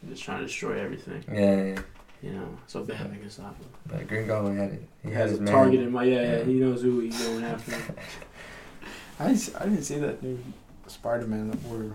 just 0.09 0.23
trying 0.23 0.41
to 0.41 0.47
destroy 0.47 0.79
everything. 0.81 1.25
yeah, 1.33 1.65
yeah. 1.75 1.79
You 2.23 2.33
know, 2.33 2.49
so 2.67 2.83
Batman 2.83 3.21
can 3.21 3.31
stop 3.31 3.57
him. 3.59 3.67
But 3.87 4.09
Green 4.09 4.27
Goblin 4.27 4.57
had 4.57 4.71
it. 4.73 4.83
He 5.03 5.09
He 5.09 5.15
had 5.15 5.23
has 5.29 5.39
his 5.39 5.41
a 5.41 5.53
target 5.53 5.81
in 5.81 5.93
my 5.93 6.05
yeah, 6.05 6.21
yeah. 6.23 6.37
Yeah. 6.39 6.45
He 6.45 6.55
knows 6.55 6.83
who 6.83 7.01
he's 7.01 7.27
going 7.27 7.45
after. 7.45 7.73
I 9.21 9.27
didn't 9.29 9.39
see, 9.39 9.55
I 9.55 9.65
didn't 9.65 9.83
see 9.83 9.99
that 9.99 10.23
new 10.23 10.39
Spider 10.87 11.27
Man 11.27 11.51
where 11.69 11.91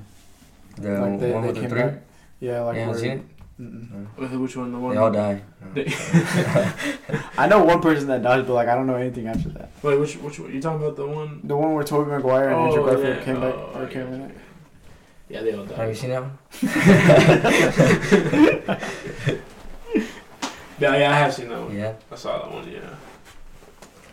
The 0.78 1.00
Like, 1.02 1.20
they- 1.20 1.32
one 1.32 1.42
they 1.42 1.48
with 1.48 1.56
the 1.56 1.62
came 1.62 1.70
three. 1.70 1.82
back? 1.82 1.94
yeah 2.40 2.62
like 2.62 2.76
you 2.76 2.80
haven't 2.82 2.96
where, 2.96 3.04
seen 3.04 3.12
it? 3.20 3.26
Mm-mm. 3.62 4.40
Which 4.40 4.56
one? 4.58 4.72
The 4.72 4.80
one. 4.80 4.96
They 4.96 5.02
all 5.02 5.12
die. 5.12 5.44
I 7.38 7.48
know 7.48 7.64
one 7.64 7.80
person 7.80 8.08
that 8.08 8.24
dies, 8.24 8.46
but 8.48 8.54
like 8.54 8.68
I 8.68 8.74
don't 8.76 8.88
know 8.88 8.96
anything 8.96 9.28
after 9.28 9.50
that. 9.50 9.70
Wait, 9.84 10.00
which 10.00 10.16
which 10.18 10.40
one? 10.40 10.52
You 10.54 10.60
talking 10.62 10.82
about 10.84 10.96
the 10.96 11.06
one? 11.06 11.42
The 11.44 11.56
one 11.56 11.74
where 11.76 11.84
Tobey 11.84 12.10
Maguire 12.10 12.50
and 12.50 12.60
Andrew 12.60 12.82
Oh, 12.82 12.86
Garfield 12.88 13.18
yeah. 13.18 13.24
came 13.24 13.40
back 13.40 13.54
Oh, 13.54 13.72
or 13.76 13.84
yeah. 13.84 13.90
came 13.90 14.14
in 14.14 14.22
it. 14.22 14.38
Yeah, 15.30 15.42
they 15.44 15.54
all 15.54 15.66
died. 15.66 15.78
Have 15.78 15.90
you 15.90 15.96
seen 15.96 16.10
that 16.10 16.24
one? 16.24 16.38
Yeah, 20.80 20.96
yeah, 20.98 21.12
I 21.12 21.16
have 21.16 21.32
seen 21.34 21.50
that 21.50 21.62
one. 21.62 21.78
Yeah. 21.78 21.94
I 22.12 22.16
saw 22.16 22.40
that 22.40 22.52
one. 22.52 22.68
Yeah. 22.68 22.80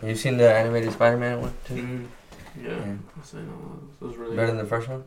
Have 0.02 0.10
you 0.10 0.14
seen 0.16 0.36
the 0.36 0.52
animated 0.52 0.92
Spider-Man 0.92 1.40
one 1.40 1.52
too? 1.64 1.74
hmm 1.76 2.04
Yeah. 2.62 2.68
Yeah. 2.72 2.94
I 3.18 3.24
say 3.24 3.38
no. 3.38 3.80
That 4.00 4.06
was 4.08 4.16
really 4.18 4.36
Better 4.36 4.48
than 4.48 4.58
the 4.58 4.66
first 4.66 4.86
one? 4.86 5.02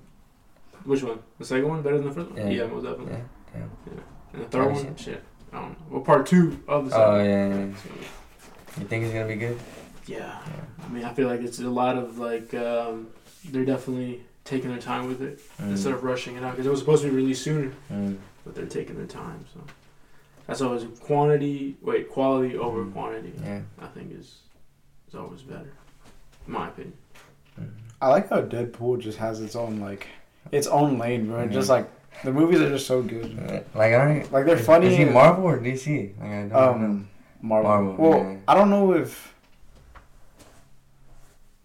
Which 0.86 1.04
one? 1.04 1.20
The 1.38 1.46
second 1.46 1.70
one 1.70 1.82
better 1.84 2.00
than 2.00 2.08
the 2.08 2.14
first 2.16 2.32
one? 2.32 2.38
Yeah. 2.40 2.50
Yeah, 2.50 2.66
most 2.66 2.84
definitely. 2.84 3.14
Yeah. 3.14 3.60
Damn. 3.86 4.02
And 4.34 4.42
the 4.44 4.48
third 4.48 4.72
one? 4.74 4.96
Shit. 4.96 5.24
I 5.54 5.58
don't 5.60 5.70
know. 5.72 5.76
Well, 5.90 6.02
part 6.02 6.26
two 6.26 6.60
of 6.68 6.90
the 6.90 6.96
Oh 6.96 7.18
second. 7.18 7.26
yeah, 7.26 7.66
yeah. 7.66 7.76
So, 7.76 8.82
You 8.82 8.88
think 8.88 9.04
it's 9.06 9.14
gonna 9.14 9.28
be 9.28 9.36
good? 9.36 9.60
yeah. 10.08 10.18
Yeah. 10.18 10.86
I 10.86 10.90
mean, 10.90 11.04
I 11.04 11.14
feel 11.14 11.28
like 11.28 11.42
it's 11.42 11.60
a 11.60 11.70
lot 11.70 11.98
of 11.98 12.18
like 12.20 12.54
um, 12.54 13.08
they're 13.50 13.66
definitely 13.66 14.24
taking 14.46 14.70
their 14.70 14.80
time 14.80 15.08
with 15.08 15.22
it 15.22 15.40
Mm. 15.60 15.72
instead 15.72 15.94
of 15.94 16.04
rushing 16.04 16.36
it 16.36 16.44
out 16.44 16.52
because 16.52 16.66
it 16.66 16.70
was 16.70 16.80
supposed 16.80 17.04
to 17.04 17.10
be 17.10 17.16
released 17.16 17.44
sooner, 17.44 17.72
Mm. 17.92 18.18
but 18.46 18.56
they're 18.56 18.66
taking 18.66 18.96
their 18.96 19.06
time. 19.06 19.46
So 19.54 19.60
that's 20.48 20.62
always 20.62 20.86
quantity. 21.00 21.78
Wait, 21.82 22.10
quality 22.10 22.58
over 22.58 22.84
Mm. 22.86 22.94
quantity. 22.94 23.34
Yeah. 23.44 23.62
I 23.80 23.88
think 23.88 24.14
is 24.18 24.40
is 25.10 25.16
always 25.16 25.42
better, 25.42 25.74
in 26.48 26.54
my 26.54 26.70
opinion. 26.70 26.94
Mm. 27.60 27.70
I 28.02 28.08
like 28.08 28.30
how 28.30 28.42
Deadpool 28.42 29.00
just 29.00 29.18
has 29.18 29.42
its 29.42 29.56
own 29.58 29.80
like 29.82 30.08
its 30.52 30.68
own 30.68 30.98
lane, 30.98 31.28
bro. 31.28 31.42
Yeah. 31.44 31.48
Just 31.50 31.70
like 31.70 31.90
the 32.24 32.32
movies 32.32 32.60
are 32.62 32.70
just 32.70 32.88
so 32.88 33.02
good. 33.02 33.38
Like 33.74 33.94
I 33.94 34.06
don't. 34.06 34.32
Like 34.32 34.46
they're 34.46 34.58
is- 34.58 34.66
funny. 34.66 34.88
Is 34.88 34.98
he 34.98 35.06
Marvel 35.06 35.46
or 35.46 35.58
DC? 35.60 36.18
Like, 36.20 36.30
I 36.30 36.34
don't 36.42 36.50
know. 36.82 36.86
Um, 36.86 37.08
Marvel. 37.42 37.70
Marvel, 37.70 37.96
Well, 37.98 38.20
yeah. 38.32 38.38
I 38.48 38.54
don't 38.56 38.70
know 38.70 38.94
if. 38.94 39.34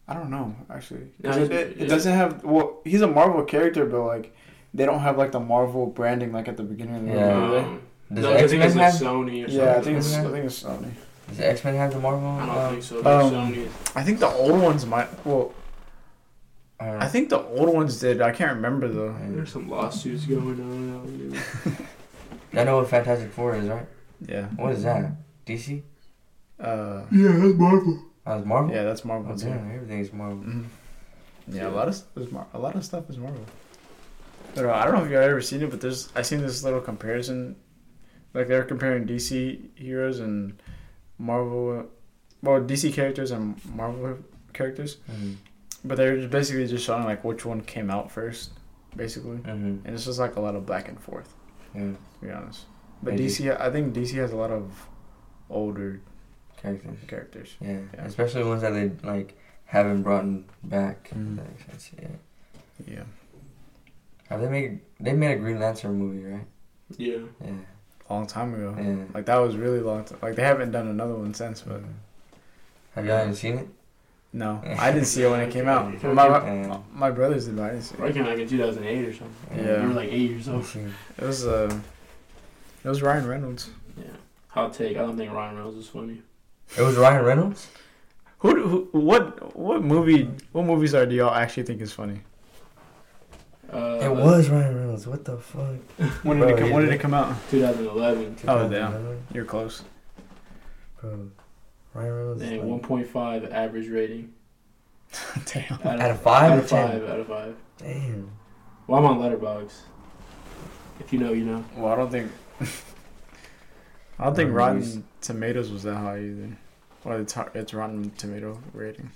I 0.09 0.15
don't 0.15 0.31
know 0.31 0.55
actually. 0.71 1.09
'Cause 1.23 1.37
No, 1.37 1.43
it, 1.45 1.51
it, 1.53 1.81
it 1.83 1.87
doesn't 1.89 2.13
have. 2.13 2.45
Well, 2.45 2.79
he's 2.85 3.01
a 3.03 3.07
Marvel 3.09 3.43
character, 3.45 3.85
but 3.87 4.03
like, 4.05 4.35
they 4.73 4.87
don't 4.87 5.01
have 5.01 5.19
like 5.19 5.33
the 5.33 5.41
Marvel 5.41 5.87
branding 5.87 6.33
like 6.33 6.49
at 6.49 6.57
the 6.57 6.63
beginning 6.63 6.97
of 6.97 7.03
the 7.07 7.09
Yeah. 7.13 7.35
movie. 7.35 7.47
do 7.47 7.53
they? 7.53 7.65
Um, 7.67 7.81
Does 8.15 8.25
no, 8.25 8.33
I 8.33 8.37
think 8.47 8.63
X-Men 8.63 8.63
it's 8.63 8.77
like 8.77 8.85
have? 8.85 8.95
Sony 8.95 9.45
or 9.45 9.49
something. 9.49 9.67
Yeah, 9.67 9.77
I 9.77 9.81
think 9.83 9.99
it's. 9.99 10.15
I 10.15 10.17
X-Men? 10.19 10.33
think 10.33 10.45
it's 10.47 10.63
Sony. 10.63 10.91
Does 11.29 11.41
X 11.41 11.65
Men 11.65 11.75
have 11.75 11.93
the 11.93 11.99
Marvel? 11.99 12.29
I 12.29 12.47
don't 12.47 12.57
um, 12.57 12.71
think 12.71 12.83
so. 12.85 12.99
Um, 13.01 13.33
Sony. 13.33 13.69
I 13.97 14.03
think 14.05 14.21
the 14.21 14.29
old 14.29 14.63
ones 14.63 14.87
might. 14.87 15.09
Well, 15.27 15.53
uh, 16.81 16.99
I 17.01 17.09
think 17.09 17.29
the 17.31 17.41
old 17.41 17.75
ones 17.75 17.99
did. 18.01 18.21
I 18.21 18.33
can't 18.33 18.57
remember 18.57 18.89
though. 18.89 19.15
There's 19.31 19.53
some 19.53 19.69
lawsuits 19.69 20.27
going 20.27 20.61
on. 20.61 21.39
I 22.53 22.65
know 22.65 22.77
what 22.79 22.89
Fantastic 22.89 23.33
Four 23.33 23.57
is, 23.57 23.67
right? 23.69 23.87
Yeah. 24.21 24.47
What 24.57 24.73
is 24.73 24.83
that? 24.85 25.13
DC? 25.47 25.83
Uh. 26.61 27.03
Yeah, 27.13 27.33
that's 27.33 27.55
Marvel. 27.55 28.03
Oh, 28.27 28.39
it's 28.39 28.47
Marvel. 28.47 28.75
Yeah, 28.75 28.83
that's 28.85 29.05
Marvel 29.05 29.33
Oh, 29.33 29.37
too. 29.37 29.47
damn, 29.47 29.71
everything's 29.75 30.13
Marvel. 30.13 30.39
hmm 30.39 30.63
Yeah, 31.49 31.63
Yeah. 31.63 31.69
a 31.69 31.71
lot 31.71 31.89
of 31.89 31.95
stuff 31.95 32.17
is 32.17 32.31
Mar- 32.33 32.47
a 32.55 32.59
lot 32.59 32.75
of 32.75 32.85
stuff 32.85 33.09
is 33.11 33.19
Marvel. 33.19 33.45
But 34.55 34.65
uh, 34.67 34.73
I 34.73 34.85
don't 34.85 34.95
know 34.95 35.05
if 35.05 35.11
you've 35.11 35.21
ever 35.21 35.41
seen 35.43 35.63
it, 35.63 35.71
but 35.71 35.81
there's 35.81 36.09
I 36.17 36.23
seen 36.23 36.41
this 36.41 36.65
little 36.65 36.81
comparison, 36.81 37.57
like 38.35 38.49
they're 38.49 38.65
comparing 38.65 39.07
DC 39.07 39.61
heroes 39.77 40.19
and 40.21 40.61
Marvel, 41.19 41.87
well 42.43 42.61
DC 42.61 42.93
characters 42.93 43.31
and 43.31 43.61
Marvel 43.75 44.19
characters, 44.53 44.97
Mm-hmm. 45.11 45.33
But 45.87 45.97
they're 45.97 46.27
basically 46.29 46.67
just 46.67 46.85
showing 46.85 47.05
like 47.05 47.25
which 47.25 47.45
one 47.45 47.61
came 47.63 47.91
out 47.91 48.11
first, 48.11 48.51
basically, 48.97 49.39
Mm-hmm. 49.39 49.87
and 49.87 49.95
it's 49.95 50.05
just 50.05 50.19
like 50.19 50.37
a 50.37 50.41
lot 50.41 50.55
of 50.55 50.67
back 50.67 50.89
and 50.89 51.01
forth, 51.01 51.33
Yeah. 51.75 51.93
to 51.93 51.97
be 52.27 52.31
honest. 52.31 52.65
But 53.03 53.15
Maybe. 53.15 53.27
DC, 53.27 53.61
I 53.61 53.71
think 53.71 53.95
DC 53.95 54.15
has 54.15 54.33
a 54.33 54.37
lot 54.37 54.51
of 54.51 54.89
older 55.51 56.01
Characters. 56.57 56.97
characters. 57.07 57.57
Yeah. 57.61 57.81
Yeah. 57.95 58.05
Especially 58.05 58.43
ones 58.45 58.63
that 58.63 58.71
they 58.71 58.91
like 59.07 59.37
haven't 59.67 60.03
brought 60.03 60.25
back. 60.65 61.11
Mhm. 61.11 61.33
If 61.33 61.37
that 61.37 61.49
makes 61.51 61.65
sense. 61.67 61.91
Yeah. 62.01 62.09
Yeah, 62.87 63.03
Have 64.29 64.41
they 64.43 64.49
made 64.49 64.81
they 65.01 65.13
made 65.13 65.33
a 65.33 65.37
Green 65.37 65.59
Lantern 65.61 65.95
movie, 65.99 66.25
right? 66.25 66.47
Yeah. 66.99 67.19
Yeah. 67.45 67.53
a 68.09 68.13
long 68.15 68.27
time 68.27 68.55
ago. 68.55 68.75
Yeah. 68.79 69.05
Like 69.15 69.27
that 69.27 69.37
was 69.39 69.57
really 69.57 69.81
long. 69.81 70.05
T- 70.05 70.15
like 70.23 70.37
they 70.37 70.43
haven't 70.45 70.71
done 70.73 70.89
another 70.89 71.15
one 71.15 71.35
since, 71.35 71.63
but. 71.63 71.81
Have 72.95 73.05
y'all 73.07 73.21
even 73.21 73.35
seen 73.35 73.59
it? 73.59 73.69
No, 74.37 74.61
I 74.79 74.93
didn't 74.93 75.07
see 75.07 75.23
it 75.23 75.31
when 75.31 75.41
it 75.41 75.51
came 75.51 75.67
out. 75.67 76.03
My, 76.05 76.29
my, 76.29 76.79
my 76.93 77.11
brothers 77.11 77.47
did, 77.47 77.57
but 77.57 77.63
I 77.63 77.71
didn't 77.71 77.85
see 77.85 77.95
Probably 77.95 78.11
it. 78.11 78.15
came 78.15 78.25
out 78.25 78.31
like 78.33 78.39
in 78.41 78.49
2008 78.49 79.05
or 79.09 79.13
something. 79.15 79.35
Yeah. 79.57 79.81
We 79.81 79.89
were 79.89 79.95
like 79.95 80.11
eight 80.13 80.31
years 80.31 80.47
old. 80.49 80.67
It 81.19 81.25
was 81.25 81.47
uh, 81.47 81.75
it 82.85 82.89
was 82.89 83.01
Ryan 83.01 83.27
Reynolds. 83.27 83.71
Yeah. 83.97 84.05
Hot 84.49 84.75
take. 84.75 84.99
I 84.99 85.01
don't 85.01 85.17
think 85.17 85.33
Ryan 85.33 85.57
Reynolds 85.57 85.79
is 85.79 85.89
funny. 85.89 86.21
It 86.77 86.83
was 86.83 86.97
Ryan 86.97 87.25
Reynolds. 87.25 87.69
Who, 88.41 88.89
who 88.91 88.99
what 89.01 89.57
what 89.57 89.83
movie 89.83 90.29
what 90.53 90.67
movies 90.67 90.95
are 90.95 91.07
do 91.07 91.15
y'all 91.15 91.35
actually 91.35 91.63
think 91.63 91.81
is 91.81 91.95
funny? 91.95 92.21
Uh, 93.73 93.99
it 94.03 94.13
was 94.13 94.51
Ryan 94.51 94.77
Reynolds. 94.77 95.07
What 95.07 95.25
the 95.25 95.39
fuck? 95.39 95.77
When 96.25 96.39
Bro, 96.41 96.49
did 96.49 96.57
it 96.57 96.59
come, 96.59 96.69
he 96.69 96.73
when 96.75 96.83
did 96.83 96.91
did. 96.91 96.97
it 96.97 97.01
come 97.01 97.15
out? 97.15 97.35
2011. 97.51 98.37
Oh, 98.47 98.69
damn. 98.69 99.19
You're 99.33 99.47
close. 99.47 99.83
Bro, 101.01 101.31
Ryan 101.97 102.13
Reynolds. 102.13 102.43
And 102.43 102.71
like- 102.71 102.83
1.5 102.83 103.53
average 103.53 103.89
rating. 103.89 104.33
Damn. 105.47 105.73
Out 105.85 106.01
Out 106.01 106.11
of 106.11 106.21
five 106.21 106.53
Out 106.53 106.59
or 106.59 106.61
of 106.63 106.69
ten? 106.69 106.89
five. 107.01 107.09
Out 107.09 107.21
of 107.21 107.27
five. 107.29 107.57
Damn. 107.79 108.31
Well, 108.87 108.99
I'm 108.99 109.07
on 109.07 109.19
Letterboxd. 109.19 109.73
If 111.01 111.13
you 111.13 111.19
know, 111.19 111.33
you 111.33 111.45
know. 111.45 111.65
Well, 111.77 111.93
I 111.93 111.97
don't 111.97 112.11
think. 112.11 112.31
I 114.19 114.25
don't 114.25 114.35
think 114.35 114.53
Rotten 114.53 114.79
movies. 114.79 114.99
Tomatoes 115.21 115.71
was 115.71 115.83
that 115.85 115.95
high 115.97 116.19
either. 116.21 116.57
Or 117.05 117.19
it's 117.21 117.37
it's 117.55 117.73
Rotten 117.75 118.11
Tomato 118.13 118.59
rating. 118.73 119.11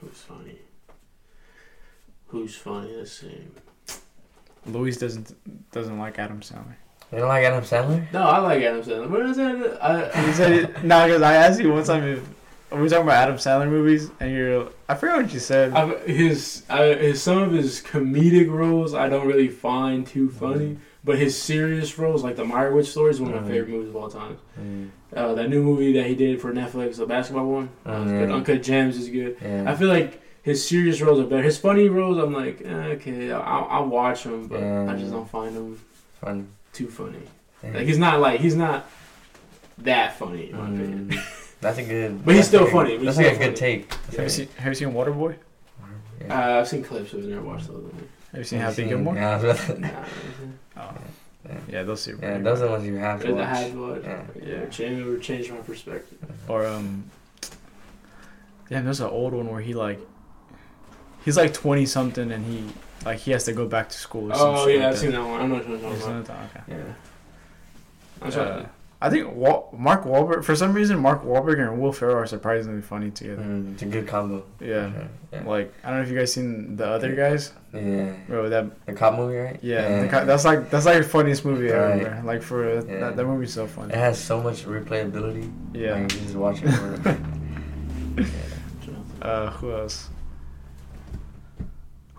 Who's 0.00 0.20
funny? 0.20 0.58
Who's 2.28 2.56
funny? 2.56 2.94
Let's 2.94 3.12
see. 3.12 3.46
Louis 4.66 4.96
doesn't 4.96 5.34
doesn't 5.72 5.98
like 5.98 6.18
Adam 6.18 6.40
Sandler. 6.40 6.76
You 7.12 7.18
don't 7.18 7.28
like 7.28 7.44
Adam 7.44 7.62
Sandler? 7.62 8.12
No, 8.12 8.22
I 8.22 8.38
like 8.38 8.62
Adam 8.62 8.82
Sandler. 8.82 9.08
What 9.08 9.20
is 9.26 9.36
that? 9.36 9.78
I, 9.82 10.26
He 10.26 10.32
said, 10.32 10.84
"No, 10.84 11.06
because 11.06 11.22
I 11.22 11.34
asked 11.34 11.60
you 11.60 11.72
one 11.72 11.84
time 11.84 12.02
if 12.04 12.28
we 12.72 12.80
were 12.80 12.88
talking 12.88 13.04
about 13.04 13.16
Adam 13.22 13.36
Sandler 13.36 13.68
movies, 13.68 14.10
and 14.20 14.32
you're 14.34 14.68
I 14.88 14.94
forgot 14.96 15.22
what 15.22 15.32
you 15.32 15.38
said. 15.38 15.72
I, 15.74 15.96
his, 16.06 16.64
I, 16.68 16.86
his 16.94 17.22
some 17.22 17.38
of 17.38 17.52
his 17.52 17.80
comedic 17.82 18.50
roles 18.50 18.94
I 18.94 19.08
don't 19.08 19.26
really 19.28 19.48
find 19.48 20.04
too 20.06 20.28
funny, 20.30 20.76
but 21.04 21.16
his 21.18 21.40
serious 21.40 21.96
roles, 21.98 22.24
like 22.24 22.34
the 22.34 22.44
Meyerowitz 22.44 22.86
story, 22.86 23.10
is 23.12 23.20
one 23.20 23.32
of 23.32 23.42
my 23.42 23.48
Mhm. 23.48 23.50
favorite 23.52 23.68
movies 23.70 23.88
of 23.90 23.96
all 23.96 24.08
time. 24.10 24.36
Mm. 24.60 24.88
Uh, 25.14 25.34
that 25.34 25.48
new 25.48 25.62
movie 25.62 25.92
that 25.92 26.06
he 26.06 26.16
did 26.16 26.40
for 26.40 26.52
Netflix, 26.52 26.96
the 26.96 27.06
basketball 27.06 27.46
one, 27.46 27.68
that 27.84 28.00
was 28.00 28.10
Oh, 28.10 28.18
good. 28.18 28.30
Uncut 28.32 28.62
Gems 28.64 28.96
is 28.98 29.08
good. 29.08 29.36
Yeah. 29.40 29.70
I 29.70 29.76
feel 29.76 29.86
like 29.88 30.20
his 30.42 30.66
serious 30.66 31.00
roles 31.00 31.20
are 31.20 31.24
better. 31.24 31.44
His 31.44 31.56
funny 31.58 31.88
roles, 31.88 32.18
I'm 32.18 32.32
like, 32.34 32.60
eh, 32.64 32.68
okay, 32.96 33.30
I'll, 33.30 33.68
I'll 33.70 33.86
watch 33.86 34.24
them, 34.24 34.48
but 34.48 34.58
Yeah. 34.60 34.90
I 34.90 34.96
just 34.96 35.12
don't 35.12 35.28
find 35.30 35.54
them 35.54 35.78
Funny. 36.20 36.44
Too 36.74 36.88
funny. 36.88 37.18
Yeah. 37.62 37.70
Like 37.74 37.86
he's 37.86 37.98
not 37.98 38.20
like 38.20 38.40
he's 38.40 38.54
not 38.56 38.88
that 39.78 40.18
funny 40.18 40.50
in 40.50 40.56
my 40.56 40.64
opinion. 40.68 41.08
Mm. 41.10 41.40
That's 41.60 41.78
a 41.78 41.82
good. 41.84 42.24
But 42.24 42.34
he's 42.34 42.46
still 42.48 42.60
like 42.64 42.68
a- 42.68 42.72
funny, 42.72 42.96
but 42.98 43.04
That's 43.06 43.16
he's 43.16 43.26
like 43.26 43.32
a 43.32 43.36
still 43.36 43.48
good 43.52 43.58
funny. 43.58 43.78
take. 43.78 43.94
have 44.16 44.22
you 44.24 44.28
seen 44.28 44.48
Have 44.58 44.66
you 44.68 44.74
seen 44.74 44.88
Waterboy? 44.92 45.36
Yeah. 46.20 46.56
Uh, 46.56 46.60
I've 46.60 46.68
seen 46.68 46.84
clips, 46.84 47.10
but 47.12 47.20
I've 47.20 47.26
never 47.26 47.42
watched 47.42 47.68
those. 47.68 47.90
Have 48.32 48.38
you 48.38 48.44
seen 48.44 48.58
Have 48.60 48.70
Happy 48.76 48.82
you 48.82 48.88
Gilmore? 48.88 49.14
Yeah, 49.14 49.30
I 49.30 49.42
was 49.44 49.64
about 49.70 49.78
Nah, 49.80 49.88
Oh, 50.76 50.94
yeah. 51.48 51.54
yeah, 51.68 51.82
those 51.84 52.04
two. 52.04 52.18
are 52.20 52.22
Yeah, 52.22 52.38
those 52.38 52.60
are 52.60 52.66
the 52.66 52.70
ones 52.70 52.84
you 52.86 52.96
have 52.96 53.20
to 53.22 53.28
I 53.28 53.32
watch. 53.32 53.46
had 53.48 53.72
to 53.72 53.88
watch. 53.88 54.02
Yeah. 54.04 54.22
Yeah, 54.44 54.66
change 54.66 55.06
or 55.06 55.18
change 55.18 55.50
my 55.50 55.56
perspective. 55.58 56.18
Or 56.48 56.66
um, 56.66 57.04
yeah, 58.70 58.80
there's 58.82 59.00
an 59.00 59.08
old 59.08 59.32
one 59.34 59.48
where 59.48 59.60
he 59.60 59.74
like, 59.74 60.00
he's 61.24 61.36
like 61.36 61.52
twenty 61.54 61.86
something, 61.86 62.30
and 62.32 62.44
he 62.46 62.64
like 63.04 63.18
he 63.18 63.30
has 63.32 63.44
to 63.44 63.52
go 63.52 63.66
back 63.66 63.88
to 63.90 63.96
school. 63.98 64.30
Or 64.32 64.36
Oh 64.36 64.66
yeah, 64.66 64.78
like 64.80 64.86
I've 64.92 64.98
seen 64.98 65.12
that 65.12 65.20
one. 65.26 65.40
I 65.40 65.46
know 65.46 65.54
what 65.54 65.68
you're 65.68 65.72
You've 65.78 65.82
talking 65.82 66.00
seen 66.00 66.10
about. 66.18 66.26
that? 66.26 66.62
Okay. 66.68 66.76
Yeah. 66.78 66.92
I'm 68.22 68.28
Uh, 68.28 68.30
sorry. 68.30 68.66
I 69.02 69.10
think 69.10 69.34
Wal- 69.34 69.68
Mark 69.76 70.04
Wahlberg. 70.04 70.44
For 70.44 70.56
some 70.56 70.72
reason, 70.72 70.98
Mark 70.98 71.24
Wahlberg 71.24 71.58
and 71.60 71.78
Will 71.78 71.92
Ferrell 71.92 72.16
are 72.16 72.26
surprisingly 72.26 72.80
funny 72.80 73.10
together. 73.10 73.42
Mm, 73.42 73.74
it's 73.74 73.82
a 73.82 73.86
good 73.86 74.06
combo. 74.08 74.44
Yeah. 74.60 74.90
sure. 74.92 75.08
Yeah. 75.32 75.42
Like 75.44 75.74
I 75.84 75.88
don't 75.90 75.98
know 75.98 76.04
if 76.04 76.10
you 76.10 76.16
guys 76.16 76.32
seen 76.32 76.76
the 76.76 76.86
other 76.86 77.14
guys. 77.14 77.52
Yeah. 77.74 78.12
Bro, 78.28 78.48
that 78.48 78.86
The 78.86 78.94
cop 78.94 79.16
movie, 79.16 79.36
right? 79.36 79.58
yeah, 79.62 80.02
the 80.02 80.08
co- 80.08 80.24
that's 80.24 80.44
like 80.46 80.70
that's 80.70 80.86
like 80.86 80.98
the 80.98 81.02
funniest 81.08 81.44
movie 81.44 81.68
ever. 81.68 81.88
Right. 81.88 82.02
Bro. 82.22 82.22
Like 82.24 82.40
for 82.42 82.74
Yeah. 82.76 82.80
that, 83.00 83.16
that 83.16 83.26
movie's 83.26 83.52
so 83.52 83.66
funny. 83.66 83.92
It 83.92 83.98
has 83.98 84.18
so 84.18 84.40
much 84.40 84.64
replayability. 84.64 85.52
Yeah. 85.74 85.94
Like, 85.94 86.12
you 86.14 86.20
just 86.20 86.34
watch 86.36 86.62
it 86.62 86.70
for 86.70 87.18
Uh, 89.22 89.50
who 89.52 89.72
else? 89.72 90.08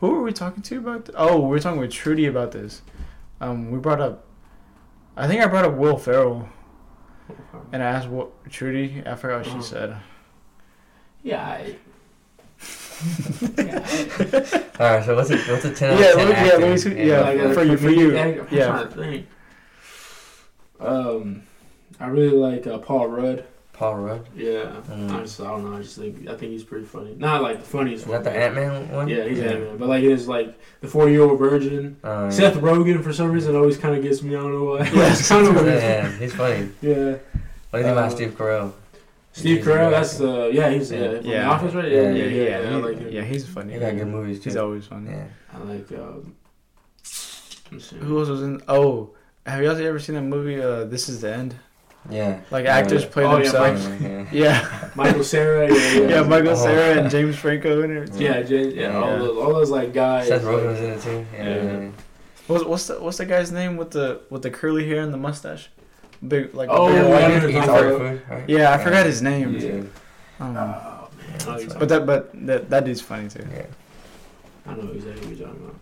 Who 0.06 0.12
were 0.12 0.22
we 0.22 0.34
talking 0.34 0.62
to 0.62 0.78
about? 0.78 1.06
Th- 1.06 1.16
oh, 1.18 1.41
we 1.41 1.47
were 1.49 1.60
talking 1.60 1.80
with 1.80 1.91
Trudy 1.91 2.28
about 2.28 2.51
this. 2.51 2.84
Um, 3.41 3.72
we 3.72 3.80
brought 3.80 3.99
up. 3.99 4.24
I 5.18 5.28
think 5.28 5.41
I 5.41 5.47
brought 5.47 5.66
up 5.66 5.74
Will 5.74 5.97
Ferrell, 5.97 6.47
and 7.72 7.82
I 7.82 7.88
asked 7.88 8.08
what 8.08 8.30
Trudy. 8.51 9.01
I 9.03 9.16
forgot 9.16 9.38
what 9.38 9.45
she 9.45 9.51
Uh-huh. 9.53 9.62
said. 9.62 9.97
Yeah. 11.24 11.43
I, 11.43 11.76
Alright, 14.80 15.06
so 15.06 15.16
what's 15.16 15.32
a 15.32 15.38
what's 15.51 15.66
a 15.66 15.74
ten 15.74 15.93
out 15.93 15.99
Yeah, 15.99 16.12
of 16.12 16.16
ten 16.18 16.30
let 16.30 16.30
me- 16.30 16.47
yeah, 16.47 16.56
let 16.56 16.72
me 16.72 16.78
see- 16.78 17.08
yeah, 17.08 17.22
like, 17.22 17.53
for 17.56 17.64
you- 17.64 17.78
for 17.78 17.89
you. 17.89 18.16
I'm 18.18 18.47
Yeah. 18.51 18.68
trying 18.68 18.88
to 18.88 18.93
think. 18.93 19.28
Um, 20.80 21.43
I 21.99 22.08
really 22.08 22.38
like 22.38 22.68
uh, 22.68 22.78
Paul 22.78 23.08
Rudd. 23.08 23.43
Paul 23.76 23.96
Rudd. 23.96 24.26
Yeah, 24.36 24.72
Mm. 24.90 25.12
honestly, 25.12 25.46
I 25.46 25.50
don't 25.52 25.70
know. 25.70 25.78
I 25.78 25.82
just 25.82 25.98
think 25.98 26.28
I 26.30 26.36
think 26.36 26.52
he's 26.54 26.64
pretty 26.64 26.86
funny. 26.86 27.14
Not 27.18 27.42
like 27.42 27.60
the 27.60 27.66
funniest 27.66 28.04
Is 28.04 28.08
one. 28.10 28.24
that 28.24 28.32
the 28.32 28.38
Ant 28.40 28.56
Man 28.56 28.90
one? 28.92 29.08
Yeah, 29.10 29.26
he's 29.26 29.40
Ant-Man. 29.42 29.78
But 29.78 29.90
like 29.90 30.04
his 30.04 30.28
like 30.28 30.58
the 30.82 30.88
forty 30.88 31.12
year 31.12 31.24
old 31.24 31.38
virgin. 31.38 31.98
Uh, 32.04 32.32
Seth 32.32 32.56
Rogen 32.56 33.04
for 33.04 33.12
some 33.14 33.32
reason 33.32 33.56
always 33.56 33.78
kind 33.78 33.96
of 33.96 34.02
gets 34.02 34.22
me. 34.24 34.36
I 34.36 34.40
don't 34.40 34.54
know 34.54 34.64
why. 34.64 34.78
Yeah, 34.94 35.12
it's 35.12 35.28
kind 35.28 35.46
of 35.48 35.56
weird. 35.56 35.68
yeah, 35.84 36.10
he's 36.18 36.34
funny. 36.34 36.70
Yeah. 36.82 36.94
What 37.70 37.74
do 37.74 37.78
you 37.80 37.84
think 37.84 37.98
about 37.98 38.06
Uh, 38.12 38.16
Steve 38.16 38.32
Carell? 38.38 38.72
Steve 39.34 39.58
He's 39.58 39.66
Carell, 39.66 39.90
good 39.90 39.94
that's 39.94 40.14
actor. 40.14 40.28
uh 40.30 40.46
yeah 40.48 40.70
he's 40.70 40.92
yeah, 40.92 41.00
Yeah. 41.00 41.12
Yeah. 41.12 41.42
The 41.42 41.46
Office 41.46 41.74
right 41.76 41.92
Yeah, 41.92 42.02
Yeah, 42.04 42.10
yeah, 42.12 42.26
yeah, 42.26 42.62
yeah. 42.62 42.70
I 42.70 42.80
like 42.80 42.98
him. 43.00 43.10
yeah, 43.12 43.24
he's 43.24 43.46
funny. 43.46 43.74
He 43.74 43.80
got 43.80 43.94
good 43.98 44.08
movies 44.08 44.40
too. 44.40 44.50
He's 44.50 44.56
always 44.58 44.86
funny. 44.88 45.12
Yeah. 45.12 45.28
I 45.54 45.58
like 45.64 45.92
um. 45.92 46.34
let's 47.72 47.90
see. 47.90 47.98
Who 47.98 48.20
else 48.20 48.30
was 48.30 48.42
in? 48.44 48.62
Oh, 48.70 49.10
have 49.46 49.62
you 49.62 49.68
guys 49.68 49.80
ever 49.82 50.00
seen 50.00 50.16
that 50.16 50.22
movie? 50.22 50.62
Uh, 50.62 50.86
This 50.86 51.10
is 51.10 51.22
the 51.22 51.34
end. 51.34 51.56
Yeah. 52.10 52.39
Like 52.51 52.66
Yeah, 52.66 52.76
actors 52.76 53.03
yeah. 53.03 53.10
play 53.10 53.24
Oh, 53.26 53.36
themselves. 53.38 53.88
Yeah, 53.88 54.08
yeah. 54.10 54.26
Yeah, 54.32 54.89
Michael 54.95 55.24
Cera, 55.24 55.68
yeah, 55.68 55.76
yeah, 55.93 56.08
yeah, 56.08 56.24
Michael 56.24 56.51
Oh. 56.51 56.56
Cera 56.56 57.01
and 57.01 57.10
James 57.10 57.36
Franco 57.36 57.82
and 57.82 57.93
everything. 57.97 58.22
yeah, 58.22 58.41
Jay, 58.43 58.70
yeah, 58.74 58.82
Yeah. 58.91 58.97
all 59.01 59.18
those, 59.18 59.38
all 59.38 59.53
those 59.53 59.70
like 59.72 59.93
guys. 59.93 60.28
Seth 60.28 60.43
Rogen 60.43 60.53
like- 60.58 60.64
was 60.66 60.80
in 60.80 60.91
it 60.91 61.01
too. 61.01 61.26
Yeah. 61.34 61.43
Yeah. 61.43 61.64
yeah. 61.82 61.89
What's 62.47 62.64
what's 62.64 62.88
the 62.88 63.01
what's 63.01 63.18
the 63.18 63.26
guy's 63.26 63.51
name 63.51 63.76
with 63.76 63.89
the 63.91 64.22
with 64.30 64.43
the 64.43 64.51
curly 64.51 64.88
hair 64.88 65.01
and 65.01 65.12
the 65.12 65.18
mustache? 65.18 65.70
Big 66.28 66.53
like 66.53 66.70
Oh, 66.72 66.88
big 66.88 66.95
yeah, 66.95 67.10
white 67.10 67.22
yeah, 67.22 67.39
dude. 67.39 67.49
He 67.49 67.56
yeah. 67.56 67.68
all 67.68 67.84
right? 68.36 68.49
Yeah, 68.49 68.74
I 68.74 68.78
forgot 68.84 69.06
his 69.08 69.22
name. 69.24 69.56
Yeah. 69.56 69.62
Yeah. 69.68 69.74
Um, 69.76 69.88
Oh 70.39 70.45
man, 70.45 70.58
I 70.58 70.62
know 70.62 71.10
That's 71.32 71.45
what 71.47 71.60
you're 71.62 71.70
right. 71.70 71.80
but 71.80 71.89
that 71.89 72.06
but 72.06 72.30
that 72.47 72.70
that 72.70 72.86
dude's 72.86 73.01
funny 73.01 73.30
too. 73.30 73.43
Yeah. 73.51 73.66
I 74.68 74.76
know 74.76 74.91
exactly 74.91 75.28
what 75.28 75.38
you're 75.38 75.47
talking 75.47 75.64
about. 75.64 75.76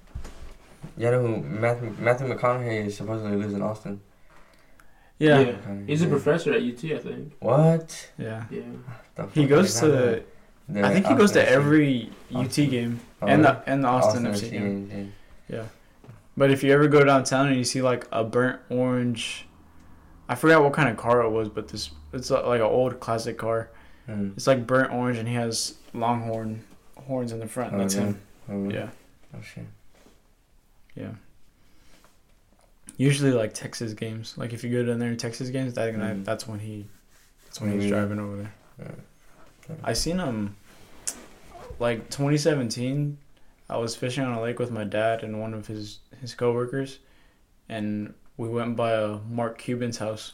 You 0.98 1.12
know 1.12 1.22
who 1.28 1.38
Matthew 1.44 1.96
Matthew 2.00 2.28
McConaughey 2.28 2.86
is 2.88 2.96
supposedly 2.98 3.36
lives 3.36 3.54
in 3.54 3.62
Austin. 3.62 4.00
Yeah, 5.24 5.40
yeah. 5.40 5.56
He's 5.88 6.02
a 6.02 6.08
professor 6.08 6.52
at 6.54 6.62
UT, 6.62 6.84
I 6.84 6.98
think. 6.98 7.34
What? 7.40 8.12
Yeah. 8.18 8.44
Yeah. 8.52 9.26
He 9.34 9.46
goes 9.48 9.80
to. 9.80 9.88
The 9.88 10.86
I 10.86 10.94
think 10.94 11.06
he 11.08 11.14
goes 11.16 11.32
to 11.34 11.42
Austin 11.42 11.54
every 11.56 12.10
UT 12.34 12.54
game 12.56 13.00
Oh, 13.22 13.28
and 13.28 13.44
the 13.44 13.62
and 13.68 13.84
the 13.84 13.88
Austin, 13.88 14.24
FC 14.24 14.48
FC, 14.48 14.52
game. 14.52 15.14
yeah. 15.50 15.64
But 16.36 16.52
if 16.52 16.64
you 16.64 16.72
ever 16.74 16.88
go 16.88 17.04
downtown 17.04 17.48
and 17.48 17.58
you 17.58 17.64
see 17.64 17.82
like 17.82 18.08
a 18.12 18.24
burnt 18.24 18.60
orange, 18.70 19.46
I 20.30 20.36
forgot 20.36 20.64
what 20.64 20.74
kind 20.74 20.90
of 20.90 20.98
car 20.98 21.22
it 21.22 21.30
was, 21.30 21.50
but 21.50 21.68
this 21.68 21.92
it's 22.14 22.32
uh, 22.32 22.48
like 22.48 22.60
an 22.62 22.66
old 22.66 23.00
classic 23.00 23.38
car. 23.38 23.70
Mm. 24.10 24.34
It's 24.36 24.48
like 24.48 24.66
burnt 24.66 24.92
orange 24.94 25.18
and 25.20 25.28
he 25.28 25.36
has 25.36 25.76
longhorn 25.94 26.64
horns 27.08 27.32
in 27.34 27.40
the 27.40 27.48
front. 27.48 27.74
Oh, 27.74 27.78
That's 27.78 27.96
yeah. 27.96 28.02
him. 28.02 28.22
Oh. 28.50 28.70
Yeah, 28.70 28.90
Oh 29.38 29.42
shit. 29.42 29.66
yeah. 30.96 31.12
Usually 32.98 33.32
like 33.32 33.54
Texas 33.54 33.94
games. 33.94 34.36
Like 34.38 34.54
if 34.54 34.64
you 34.64 34.72
go 34.72 34.84
down 34.88 35.00
there 35.00 35.10
in 35.10 35.18
Texas 35.18 35.50
games, 35.50 35.74
that, 35.74 35.94
Mhm. 35.94 36.24
that's 36.26 36.48
when 36.48 36.60
he 36.60 36.86
that's 37.46 37.60
when 37.62 37.72
he's 37.74 37.86
Mhm. 37.86 37.90
driving 37.90 38.20
over 38.20 38.36
there. 38.38 38.54
Yeah. 38.80 39.76
I 39.84 39.94
seen 39.94 40.20
him 40.20 40.56
like 41.80 42.10
2017. 42.10 43.18
I 43.70 43.78
was 43.78 43.96
fishing 43.96 44.24
on 44.24 44.34
a 44.34 44.42
lake 44.42 44.60
with 44.60 44.72
my 44.72 44.84
dad 44.84 45.24
and 45.24 45.40
one 45.42 45.54
of 45.54 45.68
his 45.68 46.00
his 46.22 46.34
coworkers, 46.36 47.00
and 47.70 48.14
we 48.38 48.48
went 48.50 48.76
by 48.76 48.92
a 48.94 49.18
Mark 49.30 49.58
Cuban's 49.58 49.98
house. 49.98 50.34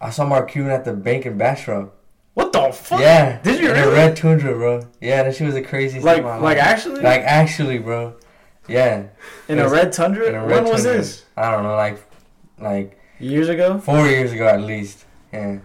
I 0.00 0.10
saw 0.10 0.24
Mark 0.26 0.50
Cuban 0.50 0.70
at 0.70 0.84
the 0.84 0.92
bank 0.92 1.26
in 1.26 1.36
Bastrop. 1.38 1.94
What 2.34 2.52
the 2.52 2.72
fuck? 2.72 3.00
Yeah. 3.00 3.40
Did 3.42 3.60
you 3.60 3.70
in 3.70 3.76
a 3.76 3.90
red 3.90 4.16
Tundra, 4.16 4.52
bro. 4.54 4.86
Yeah, 5.00 5.22
that 5.24 5.34
shit 5.34 5.46
was 5.46 5.54
the 5.54 5.62
craziest 5.62 6.04
Like 6.04 6.22
like 6.24 6.40
life. 6.40 6.58
actually 6.58 7.00
Like 7.02 7.20
actually, 7.22 7.78
bro. 7.78 8.14
Yeah. 8.70 9.04
in 9.48 9.58
a 9.58 9.68
red 9.68 9.92
tundra. 9.92 10.26
in 10.28 10.34
a 10.34 10.40
when 10.40 10.48
red 10.50 10.62
was 10.64 10.82
Tundra. 10.82 10.92
this? 10.98 11.24
I 11.36 11.50
don't 11.50 11.62
know, 11.64 11.74
like 11.76 11.98
like 12.58 12.98
Years 13.18 13.48
ago. 13.48 13.78
four 13.78 14.06
years 14.06 14.32
ago 14.32 14.46
at 14.46 14.62
least. 14.62 15.04
Yeah. 15.32 15.58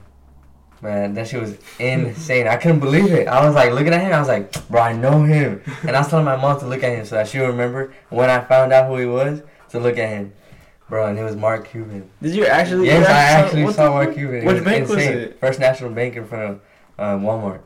Man, 0.82 1.14
that 1.16 1.28
shit 1.28 1.42
was 1.42 1.58
insane. 1.80 2.48
I 2.48 2.58
couldn't 2.58 2.80
believe 2.82 3.12
it. 3.12 3.28
I 3.28 3.46
was 3.46 3.56
like 3.56 3.72
looking 3.72 3.94
at 3.94 4.02
him. 4.02 4.14
I 4.14 4.20
was 4.20 4.28
like, 4.28 4.68
bro, 4.70 4.82
I 4.82 4.94
know 4.94 5.24
him. 5.24 5.62
And 5.84 5.96
I 5.96 6.00
was 6.02 6.10
telling 6.10 6.26
my 6.26 6.36
mom 6.36 6.60
to 6.60 6.68
look 6.68 6.84
at 6.84 6.92
him 6.92 7.06
so 7.06 7.16
that 7.16 7.28
she 7.30 7.40
would 7.40 7.48
remember 7.48 7.94
when 8.10 8.30
I 8.30 8.42
found 8.42 8.74
out 8.74 8.88
who 8.90 8.98
he 8.98 9.06
was 9.06 9.42
to 9.70 9.80
look 9.80 9.98
at 9.98 10.10
him. 10.10 10.34
Bro, 10.90 11.08
and 11.08 11.18
it 11.18 11.24
was 11.24 11.36
Mark 11.36 11.68
Cuban. 11.70 12.08
Did 12.22 12.36
you 12.36 12.46
actually? 12.46 12.88
Yes, 12.88 13.08
you 13.08 13.14
I 13.14 13.18
actually 13.46 13.64
what 13.64 13.74
saw 13.76 13.90
Mark? 13.90 14.14
Cuban. 14.14 14.36
It 14.36 14.46
Which 14.46 14.56
was 14.56 14.64
bank 14.64 14.88
was 14.90 14.98
insane. 15.00 15.18
it? 15.18 15.40
First 15.40 15.60
National 15.60 15.90
Bank 15.92 16.16
in 16.18 16.28
front 16.28 16.44
of 16.44 16.62
um, 17.00 17.22
Walmart. 17.24 17.62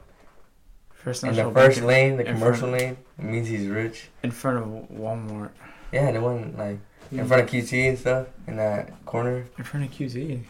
First 1.10 1.24
In 1.24 1.34
the 1.34 1.50
first 1.52 1.78
Bank 1.80 1.88
lane, 1.88 2.18
the 2.18 2.28
in 2.28 2.34
commercial 2.36 2.68
front- 2.70 2.84
lane, 2.84 2.98
it 3.18 3.26
means 3.26 3.48
he's 3.48 3.66
rich. 3.66 4.10
in 4.22 4.30
front 4.30 4.58
of 4.60 4.66
Walmart. 4.96 5.50
Yeah, 5.92 6.12
the 6.12 6.22
one 6.22 6.54
like 6.56 6.78
in 7.12 7.26
front 7.26 7.42
of 7.42 7.50
QT 7.50 7.90
and 7.90 7.98
stuff 7.98 8.28
in 8.46 8.58
that 8.58 9.04
corner. 9.08 9.46
In 9.58 9.64
front 9.64 9.88
of 9.88 9.92
QT. 9.92 10.16
In 10.16 10.46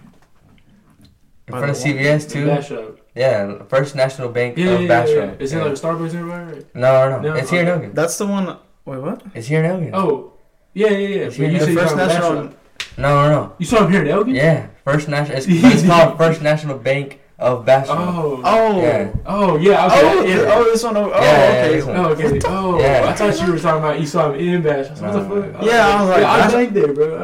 By 1.48 1.60
front 1.60 1.72
of 1.72 1.78
the 1.82 1.90
CVS 1.94 2.30
too. 2.30 2.48
Bastrop. 2.48 3.00
Yeah, 3.16 3.64
First 3.70 3.96
National 3.96 4.28
Bank 4.28 4.58
Yeah, 4.58 4.72
of 4.72 4.82
yeah, 4.82 5.06
yeah, 5.06 5.14
yeah. 5.16 5.32
Is 5.40 5.54
yeah. 5.54 5.60
it 5.60 5.64
like 5.64 5.72
a 5.72 5.76
Starbucks 5.80 6.14
nearby? 6.14 6.44
Right? 6.44 6.76
No, 6.76 7.10
no, 7.10 7.22
no. 7.22 7.30
No, 7.30 7.36
It's 7.36 7.50
here 7.52 7.62
in. 7.62 7.68
Elgin. 7.70 7.94
That's 7.94 8.18
the 8.18 8.28
one. 8.28 8.58
Wait, 8.84 8.98
what? 9.00 9.24
It's 9.34 9.48
here 9.48 9.64
in 9.64 9.72
Elgin. 9.72 9.92
Oh, 9.94 10.34
yeah, 10.74 10.90
yeah, 10.90 10.98
yeah. 10.98 11.22
Is 11.28 11.38
But 11.38 11.52
you 11.54 11.60
the 11.60 11.66
said 11.68 11.76
First 11.78 11.90
saw 11.92 11.94
him 11.96 12.00
at 12.02 12.08
National. 12.10 12.44
Bastrop. 12.44 12.98
No, 12.98 13.30
no, 13.32 13.54
You 13.60 13.66
saw 13.66 13.86
him 13.86 13.92
here 13.94 14.02
in 14.02 14.08
Elgin? 14.10 14.36
Yeah, 14.36 14.68
First 14.84 15.08
National. 15.08 15.38
It's, 15.38 15.48
it's 15.50 15.86
called 15.88 16.18
First 16.18 16.42
National 16.42 16.78
Bank 16.78 17.22
of 17.40 17.66
Bastrop. 17.66 17.98
Oh. 18.00 18.42
Oh. 18.44 18.82
Yeah. 18.82 19.14
Oh 19.26 19.58
yeah. 19.58 19.86
Okay. 19.88 20.02
Oh, 20.04 20.24
yeah. 20.26 20.54
oh, 20.54 20.64
this 20.66 20.84
one. 20.84 20.98
Oh, 20.98 21.10
Yeah, 21.10 21.22
yeah, 21.22 21.66
okay. 21.66 21.76
this 21.76 21.86
one. 21.86 21.96
Oh, 21.98 22.10
okay. 22.10 22.40
Oh, 22.46 22.80
Yeah. 22.80 23.06
I 23.08 23.14
thought 23.14 23.40
you 23.48 23.54
were 23.54 23.60
talking 23.60 23.80
about 23.84 24.00
you 24.00 24.06
saw 24.06 24.32
him 24.32 24.40
in 24.56 24.62
Bash. 24.62 24.88
I 24.92 25.12
No, 25.12 25.26
what 25.28 25.42
the 25.44 25.54
fuck? 25.54 25.64
Yeah, 25.66 25.88
I 25.88 26.02
was 26.02 26.10
like, 26.10 26.22
yeah, 26.22 26.32
I 26.32 26.38
that's- 26.38 26.46
was 26.46 26.54
like 26.54 26.74
there, 26.74 26.94
bro. 26.94 27.22
I 27.22 27.24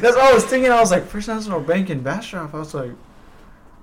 That's 0.00 0.16
what 0.16 0.24
I 0.24 0.32
was 0.34 0.44
thinking. 0.44 0.70
I 0.70 0.80
was 0.80 0.90
like, 0.90 1.06
First 1.06 1.28
National 1.28 1.60
Bank 1.60 1.90
in 1.90 2.02
Bastrop. 2.02 2.54
I 2.54 2.58
was 2.58 2.72
like, 2.74 2.92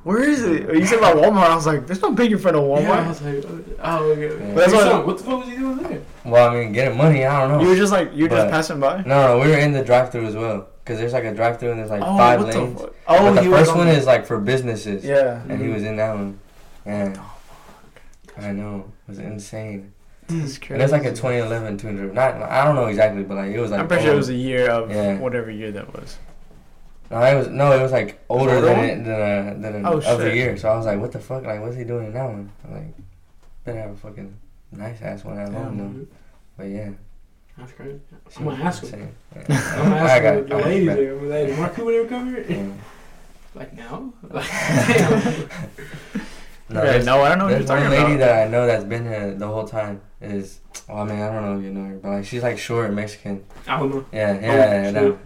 where 0.03 0.23
is 0.23 0.41
it? 0.41 0.73
You 0.73 0.85
said 0.85 0.99
about 0.99 1.17
Walmart. 1.17 1.49
I 1.49 1.55
was 1.55 1.65
like, 1.67 1.85
there's 1.85 2.01
no 2.01 2.11
bank 2.13 2.31
in 2.31 2.37
front 2.37 2.55
of 2.55 2.63
Walmart. 2.63 2.81
Yeah, 2.83 3.03
I 3.03 3.07
was 3.09 3.21
like, 3.21 3.45
oh, 3.83 4.03
okay. 4.11 4.21
Yeah. 4.47 4.53
That's 4.55 4.71
Hey, 4.71 4.77
why- 4.93 4.99
what 5.03 5.17
the 5.17 5.23
fuck 5.25 5.39
was 5.39 5.49
he 5.49 5.57
doing 5.57 5.77
there? 5.83 6.01
Well, 6.23 6.49
I 6.49 6.53
mean, 6.55 6.71
getting 6.71 6.97
money. 6.97 7.25
I 7.25 7.39
don't 7.41 7.51
know. 7.57 7.61
You 7.61 7.69
were 7.69 7.75
just 7.75 7.91
like, 7.91 8.13
you 8.13 8.23
were 8.23 8.29
just 8.29 8.49
passing 8.49 8.79
by. 8.79 9.01
No, 9.03 9.37
no, 9.37 9.39
we 9.43 9.51
were 9.51 9.57
in 9.57 9.73
the 9.73 9.83
drive-through 9.83 10.27
as 10.27 10.35
well. 10.35 10.69
Cause 10.87 10.97
there's 10.97 11.11
like 11.11 11.25
a 11.25 11.33
drive-through 11.33 11.71
and 11.71 11.79
there's 11.79 11.89
like 11.89 12.01
oh, 12.01 12.17
five 12.17 12.39
what 12.39 12.53
the 12.53 12.59
lanes. 12.59 12.79
fuck? 12.79 12.95
Oh, 13.09 13.33
but 13.33 13.43
the 13.43 13.49
first 13.49 13.75
one 13.75 13.87
the- 13.87 13.93
is 13.93 14.05
like 14.05 14.25
for 14.25 14.39
businesses. 14.39 15.03
Yeah. 15.03 15.41
And 15.41 15.51
he 15.51 15.65
mm-hmm. 15.65 15.73
was 15.73 15.83
in 15.83 15.97
that 15.97 16.15
one. 16.15 16.39
Yeah. 16.85 17.13
Oh, 17.17 17.37
I 18.37 18.53
know. 18.53 18.91
It 19.07 19.09
was 19.09 19.19
insane. 19.19 19.93
This 20.27 20.51
is 20.51 20.57
crazy. 20.57 20.75
And 20.75 20.83
it's 20.83 20.93
like 20.93 21.03
a 21.03 21.09
2011 21.09 21.77
Tundra. 21.77 22.13
Not, 22.13 22.35
I 22.35 22.63
don't 22.63 22.75
know 22.75 22.85
exactly, 22.85 23.23
but 23.23 23.35
like 23.35 23.51
it 23.51 23.59
was 23.59 23.71
like. 23.71 23.81
I'm 23.81 23.87
pretty 23.89 24.03
sure 24.03 24.13
it 24.13 24.17
was 24.17 24.29
a 24.29 24.33
year 24.33 24.69
of 24.69 24.89
Yeah. 24.89 25.17
whatever 25.19 25.51
year 25.51 25.71
that 25.71 25.93
was. 25.93 26.17
No, 27.09 27.21
it 27.21 27.35
was 27.35 27.47
no, 27.47 27.71
it 27.71 27.81
was 27.81 27.91
like 27.91 28.19
older 28.29 28.55
older 28.55 28.67
than 28.67 28.79
it, 28.79 29.03
than 29.03 29.21
a, 29.21 29.61
than 29.61 29.85
a, 29.85 29.89
Oh, 29.89 29.97
of 29.99 30.19
the 30.19 30.35
year. 30.35 30.57
So 30.57 30.69
I 30.69 30.75
was 30.77 30.85
like, 30.85 30.99
what 30.99 31.11
the 31.11 31.19
fuck? 31.19 31.43
Like, 31.43 31.61
what's 31.61 31.75
he 31.75 31.83
doing 31.83 32.07
in 32.07 32.13
that 32.13 32.25
one? 32.25 32.51
I'm 32.65 32.73
like, 32.73 32.93
better 33.63 33.79
have 33.79 33.91
a 33.91 33.95
fucking 33.95 34.35
nice 34.71 35.01
ass 35.01 35.23
one 35.23 35.37
at 35.37 35.51
home 35.51 35.77
though. 35.77 36.07
But 36.57 36.65
yeah, 36.65 36.91
That's 37.57 37.71
crazy. 37.71 37.99
she 38.29 38.39
I'm 38.39 38.45
gonna 38.45 38.63
ask 38.63 38.83
him. 38.85 39.15
Yeah. 39.35 39.41
I'm 39.41 39.89
gonna 39.89 39.95
ask 39.95 40.21
got 40.23 40.33
the, 40.33 40.39
it. 40.39 40.47
the 40.49 40.55
I 40.55 40.59
got 40.59 40.59
it. 40.59 40.65
ladies 40.65 40.87
there. 40.87 41.17
I'm 41.17 41.29
like, 41.49 41.57
Mark 41.57 41.75
Cuban 41.75 41.93
ever 41.95 42.07
come 42.07 42.27
here? 42.29 42.45
Yeah. 42.47 42.71
Like 43.55 43.73
now? 43.73 44.13
Like. 44.29 44.45
No, 46.69 46.83
yeah, 46.83 46.91
there's, 46.91 47.05
no, 47.05 47.21
I 47.21 47.29
don't 47.29 47.37
know 47.39 47.45
what 47.45 47.49
you're 47.51 47.59
there's 47.63 47.69
one 47.69 47.89
lady 47.89 48.03
about. 48.15 48.19
that 48.19 48.47
I 48.47 48.51
know 48.51 48.67
that's 48.67 48.83
been 48.83 49.05
here 49.05 49.33
the 49.33 49.47
whole 49.47 49.67
time. 49.67 50.01
Is 50.21 50.59
oh, 50.89 50.95
well, 50.95 50.97
I 51.03 51.05
mean, 51.05 51.19
I 51.21 51.31
don't 51.31 51.41
know 51.43 51.57
if 51.57 51.63
you 51.63 51.71
know 51.71 51.85
her, 51.89 51.95
but 51.97 52.09
like 52.09 52.25
she's 52.25 52.43
like 52.43 52.57
short 52.59 52.91
Mexican. 52.93 53.43
I 53.67 53.79
don't 53.79 53.89
know. 53.89 54.05
Yeah, 54.11 54.37
Oh, 54.37 54.45
yeah, 54.45 54.91
no. 54.91 55.19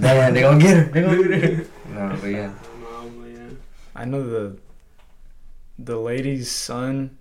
Damn, 0.00 0.34
they 0.34 0.40
gonna 0.40 0.60
get 0.60 0.76
her. 0.76 0.84
They 0.84 1.02
gonna 1.02 1.28
get 1.28 1.42
her. 1.52 1.66
No, 1.88 2.16
but. 2.20 2.26
Yeah. 2.28 2.52
I 3.96 4.04
know 4.04 4.26
the 4.28 4.56
the 5.78 5.96
lady's 5.98 6.50
son, 6.50 7.16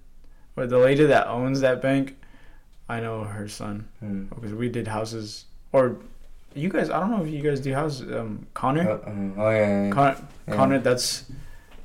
or 0.56 0.66
the 0.68 0.78
lady 0.78 1.06
that 1.06 1.28
owns 1.28 1.62
that 1.62 1.82
bank. 1.82 2.16
I 2.94 3.00
know 3.00 3.24
her 3.24 3.48
son 3.48 3.88
Hmm. 4.00 4.24
because 4.36 4.54
we 4.54 4.70
did 4.70 4.88
houses, 4.88 5.46
or 5.72 5.98
you 6.54 6.70
guys. 6.70 6.90
I 6.90 7.00
don't 7.00 7.12
know 7.12 7.24
if 7.26 7.30
you 7.36 7.42
guys 7.42 7.60
do. 7.60 7.74
houses. 7.74 8.12
um 8.20 8.46
Connor? 8.54 8.86
Uh, 8.90 8.94
uh, 8.94 9.42
oh 9.44 9.50
yeah. 9.50 9.84
yeah. 9.86 9.90
Con- 9.92 10.28
Yeah. 10.48 10.56
Connor. 10.56 10.80
That's 10.80 11.06
that's 11.24 11.32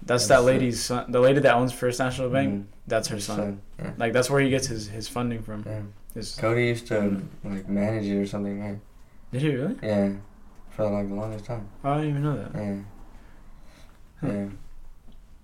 That's 0.06 0.26
that 0.28 0.44
lady's 0.44 0.80
son. 0.82 1.10
The 1.12 1.20
lady 1.20 1.40
that 1.40 1.54
owns 1.54 1.72
First 1.72 1.98
National 1.98 2.28
Bank. 2.30 2.48
Mhm. 2.54 2.64
That's 2.86 3.08
her 3.08 3.20
son. 3.20 3.60
Yeah. 3.78 3.92
Like 4.02 4.12
that's 4.12 4.28
where 4.30 4.40
he 4.40 4.50
gets 4.50 4.66
his 4.66 4.88
his 4.88 5.06
funding 5.08 5.42
from. 5.42 5.64
yeah. 5.66 5.80
His, 6.14 6.34
Cody 6.36 6.66
used 6.68 6.86
to 6.88 7.22
like 7.44 7.68
manage 7.68 8.06
it 8.06 8.16
or 8.22 8.26
something, 8.26 8.56
right? 8.60 8.78
did 9.32 9.42
he 9.42 9.50
really? 9.54 9.76
Yeah. 9.82 10.12
For 10.70 10.84
like 10.88 11.08
the 11.08 11.14
longest 11.14 11.44
time. 11.44 11.64
Oh, 11.84 11.90
I 11.92 11.96
didn't 11.98 12.10
even 12.10 12.22
know 12.22 12.36
that. 12.42 12.50
Yeah. 12.54 12.76
Huh. 14.20 14.26
Yeah. 14.32 14.46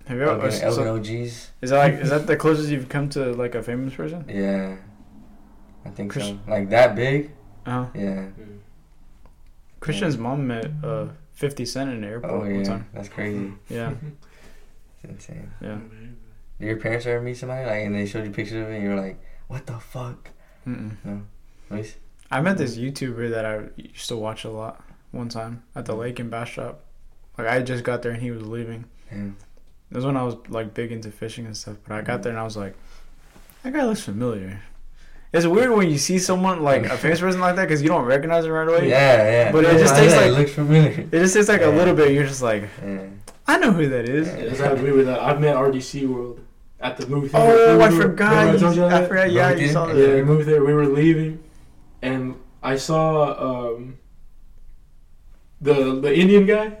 Have 0.07 0.17
you 0.17 0.23
ever? 0.23 0.41
Elgin, 0.41 0.51
so- 0.51 0.67
Elgin 0.67 0.87
OGs. 0.99 1.33
is 1.61 1.69
that 1.71 1.77
like 1.85 1.93
is 2.05 2.09
that 2.09 2.27
the 2.27 2.35
closest 2.35 2.69
you've 2.69 2.89
come 2.89 3.09
to 3.09 3.33
like 3.33 3.55
a 3.55 3.63
famous 3.63 3.93
person? 3.95 4.25
Yeah. 4.27 4.75
I 5.85 5.89
think 5.89 6.11
Chris- 6.11 6.27
so. 6.27 6.39
Like 6.47 6.69
that 6.69 6.95
big? 6.95 7.31
Uh 7.65 7.71
huh. 7.71 7.85
Yeah. 7.95 8.01
Mm. 8.39 8.59
Christian's 9.79 10.17
mom 10.17 10.47
met 10.47 10.71
uh 10.83 11.07
50 11.33 11.65
Cent 11.65 11.89
in 11.91 12.01
the 12.01 12.07
airport 12.07 12.33
Oh 12.33 12.39
one 12.39 12.55
yeah. 12.55 12.63
time. 12.63 12.87
That's 12.93 13.09
crazy. 13.09 13.53
Yeah, 13.69 13.93
It's 15.03 15.27
insane. 15.27 15.51
yeah. 15.61 15.77
Did 16.59 16.67
your 16.67 16.77
parents 16.77 17.05
ever 17.05 17.21
meet 17.21 17.35
somebody 17.37 17.65
like 17.65 17.85
and 17.85 17.93
they 17.95 18.05
showed 18.05 18.25
you 18.25 18.31
pictures 18.31 18.63
of 18.63 18.69
it 18.69 18.75
and 18.75 18.83
you 18.83 18.89
were 18.89 18.95
like, 19.01 19.19
What 19.47 19.65
the 19.65 19.79
fuck? 19.79 20.29
Mm-mm. 20.67 21.23
Luis? 21.69 21.95
I 22.31 22.41
met 22.41 22.57
this 22.57 22.77
YouTuber 22.77 23.29
that 23.31 23.45
I 23.45 23.65
used 23.75 24.07
to 24.09 24.15
watch 24.17 24.43
a 24.45 24.49
lot 24.49 24.83
one 25.11 25.29
time 25.29 25.63
at 25.75 25.85
the 25.85 25.95
lake 25.95 26.19
in 26.19 26.29
Bastrop. 26.29 26.79
Like 27.37 27.47
I 27.47 27.61
just 27.61 27.83
got 27.83 28.01
there 28.01 28.13
and 28.13 28.21
he 28.21 28.31
was 28.31 28.43
leaving. 28.43 28.85
Yeah. 29.11 29.29
This 29.91 29.97
was 29.97 30.05
when 30.05 30.17
I 30.17 30.23
was 30.23 30.35
like 30.49 30.73
big 30.73 30.91
into 30.91 31.11
fishing 31.11 31.45
and 31.45 31.55
stuff. 31.55 31.77
But 31.87 31.95
I 31.95 32.01
got 32.01 32.23
there 32.23 32.31
and 32.31 32.39
I 32.39 32.43
was 32.43 32.57
like, 32.57 32.75
that 33.63 33.73
guy 33.73 33.83
looks 33.85 34.01
familiar. 34.01 34.61
It's 35.35 35.45
weird 35.45 35.71
when 35.71 35.89
you 35.89 35.97
see 35.97 36.17
someone 36.19 36.63
like 36.63 36.85
a 36.85 36.97
famous 36.97 37.19
person 37.19 37.41
like 37.41 37.55
that 37.57 37.63
because 37.67 37.81
you 37.81 37.89
don't 37.89 38.05
recognize 38.05 38.43
them 38.45 38.53
right 38.53 38.67
away. 38.67 38.89
Yeah, 38.89 39.17
yeah. 39.45 39.51
But 39.51 39.65
it 39.65 39.77
just 39.79 39.93
why 39.93 39.99
takes, 39.99 40.13
said 40.13 40.21
like- 40.21 40.31
it 40.31 40.39
looks 40.39 40.51
familiar. 40.53 40.91
It 41.01 41.11
just 41.11 41.33
takes 41.33 41.49
like 41.49 41.61
a 41.61 41.67
little 41.69 41.93
bit. 41.93 42.11
You're 42.13 42.25
just 42.25 42.41
like, 42.41 42.63
Yeah. 42.83 42.99
I 43.47 43.57
know 43.57 43.71
who 43.71 43.87
that 43.89 44.07
is. 44.09 44.27
Yeah. 44.27 44.33
It's 44.35 44.61
I 44.61 44.67
agree 44.71 44.91
with 44.91 45.05
that. 45.07 45.19
I've 45.19 45.39
met 45.39 45.55
RDC 45.55 46.07
World 46.07 46.39
at 46.79 46.97
the 46.97 47.05
movie 47.07 47.27
theater. 47.27 47.45
Oh, 47.51 47.79
I 47.79 47.85
Remember- 47.87 48.01
forgot. 48.01 48.45
remember 48.45 48.67
I 48.67 48.73
you 48.73 48.85
I 48.85 48.89
that? 48.89 49.07
forgot. 49.09 49.31
Yeah, 49.31 49.49
Movie 49.49 49.61
you 49.63 49.69
saw 49.69 49.85
that. 49.87 49.95
Yeah, 49.97 50.13
we 50.15 50.23
moved 50.23 50.47
there. 50.47 50.63
We 50.63 50.73
were 50.73 50.87
leaving, 50.87 51.43
and 52.01 52.35
I 52.63 52.75
saw 52.77 53.73
um, 53.75 53.97
the 55.61 55.99
the 55.99 56.15
Indian 56.17 56.45
guy. 56.45 56.77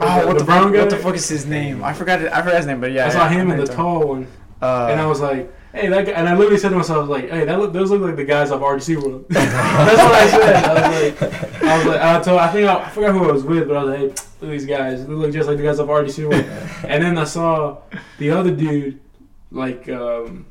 Oh, 0.00 0.20
the, 0.20 0.26
what 0.26 0.32
the 0.34 0.38
the, 0.40 0.44
brown 0.44 0.64
fuck, 0.64 0.72
guy. 0.72 0.80
What 0.80 0.90
the 0.90 0.96
fuck 0.96 1.14
is 1.14 1.28
his 1.28 1.46
name? 1.46 1.82
I 1.82 1.92
forgot. 1.92 2.22
It, 2.22 2.32
I 2.32 2.40
forgot 2.42 2.56
his 2.58 2.66
name, 2.66 2.80
but 2.80 2.92
yeah, 2.92 3.06
I 3.06 3.10
saw 3.10 3.24
yeah, 3.24 3.30
him 3.30 3.48
know 3.48 3.54
and 3.54 3.66
the 3.66 3.72
tall 3.72 4.06
one, 4.06 4.26
Uh, 4.62 4.88
and 4.90 5.00
I 5.00 5.06
was 5.06 5.20
like, 5.20 5.52
"Hey, 5.72 5.88
that 5.88 6.06
guy!" 6.06 6.12
And 6.12 6.28
I 6.28 6.34
literally 6.34 6.58
said 6.58 6.70
to 6.70 6.76
myself, 6.76 7.08
"Like, 7.08 7.30
hey, 7.30 7.44
that 7.44 7.58
look, 7.58 7.72
those 7.72 7.90
look 7.90 8.02
like 8.02 8.16
the 8.16 8.24
guys 8.24 8.50
off 8.50 8.60
RDC 8.60 9.02
World." 9.02 9.26
That's 9.28 10.02
what 10.02 10.14
I 10.14 10.28
said. 10.28 10.64
I 10.64 10.74
was 10.74 11.20
like, 11.20 11.62
I 11.62 11.76
was 11.78 11.86
like, 11.86 12.00
I 12.00 12.22
told, 12.22 12.40
I 12.40 12.48
think 12.48 12.68
I, 12.68 12.84
I 12.84 12.88
forgot 12.90 13.12
who 13.12 13.28
I 13.28 13.32
was 13.32 13.44
with, 13.44 13.68
but 13.68 13.76
I 13.76 13.84
was 13.84 13.90
like, 13.90 13.98
"Hey, 13.98 14.06
look 14.06 14.42
at 14.42 14.50
these 14.50 14.66
guys. 14.66 15.06
They 15.06 15.12
look 15.12 15.32
just 15.32 15.48
like 15.48 15.56
the 15.56 15.62
guys 15.64 15.80
off 15.80 15.88
RDC 15.88 16.28
World." 16.28 16.44
And 16.84 17.02
then 17.02 17.18
I 17.18 17.24
saw 17.24 17.78
the 18.18 18.30
other 18.30 18.50
dude, 18.50 19.00
like, 19.50 19.88
um, 19.88 20.46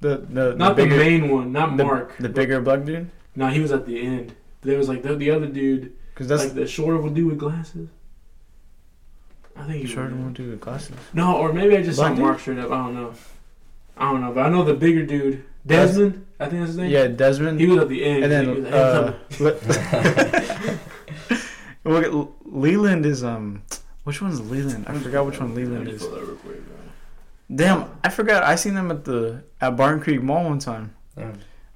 the 0.00 0.18
the 0.18 0.54
not 0.54 0.76
the 0.76 0.82
the, 0.84 0.96
main 0.96 1.28
one, 1.28 1.52
not 1.52 1.76
the, 1.76 1.84
Mark. 1.84 2.16
the 2.18 2.28
bigger 2.28 2.60
black 2.60 2.84
dude. 2.84 3.10
No, 3.36 3.48
he 3.48 3.60
was 3.60 3.72
at 3.72 3.86
the 3.86 4.00
end. 4.00 4.34
There 4.62 4.76
was 4.76 4.88
like 4.88 5.02
the, 5.02 5.14
the 5.14 5.30
other 5.30 5.46
dude, 5.46 5.92
Because 6.12 6.28
that's 6.28 6.44
like 6.44 6.54
the 6.54 6.66
shorter 6.66 6.98
one 6.98 7.14
dude 7.14 7.28
with 7.28 7.38
glasses. 7.38 7.88
I 9.56 9.64
think 9.64 9.82
he 9.82 9.86
shorter 9.86 10.14
one 10.14 10.32
dude 10.32 10.50
with 10.50 10.60
glasses. 10.60 10.96
No, 11.12 11.36
or 11.36 11.52
maybe 11.52 11.76
I 11.76 11.82
just 11.82 11.98
Black 11.98 12.10
saw 12.10 12.14
dude? 12.14 12.24
Mark 12.24 12.40
straight 12.40 12.58
up. 12.58 12.70
I 12.70 12.76
don't 12.76 12.94
know. 12.94 13.14
I 14.00 14.10
don't 14.10 14.20
know, 14.22 14.32
but 14.32 14.46
I 14.46 14.48
know 14.48 14.64
the 14.64 14.74
bigger 14.74 15.04
dude, 15.06 15.44
Desmond. 15.66 16.26
I 16.40 16.46
think 16.46 16.60
that's 16.60 16.68
his 16.70 16.76
name. 16.78 16.90
Yeah, 16.90 17.06
Desmond. 17.06 17.60
he 17.60 17.66
was 17.66 17.78
at 17.82 17.88
the 17.88 18.02
end. 18.04 18.24
and 18.24 18.46
He 18.48 18.60
was 18.62 18.70
then 18.70 18.72
like, 18.72 18.74
uh, 18.74 19.12
Le- 19.44 20.78
look 21.84 22.32
Leland 22.44 23.06
is 23.06 23.22
um, 23.24 23.62
which 24.04 24.20
one's 24.22 24.40
Leland? 24.50 24.86
I 24.88 24.98
forgot 24.98 25.26
which 25.26 25.38
one 25.40 25.54
Leland 25.54 25.88
is. 25.88 26.02
pull 26.02 26.10
that 26.14 26.20
real 26.26 26.36
quick, 26.36 26.66
bro. 26.66 26.76
Damn, 27.54 27.90
I 28.04 28.08
forgot. 28.08 28.42
I 28.44 28.54
seen 28.54 28.74
them 28.74 28.90
at 28.90 29.04
the 29.04 29.42
at 29.60 29.76
Barton 29.76 30.00
Creek 30.00 30.22
Mall 30.22 30.44
one 30.44 30.58
time. 30.58 30.94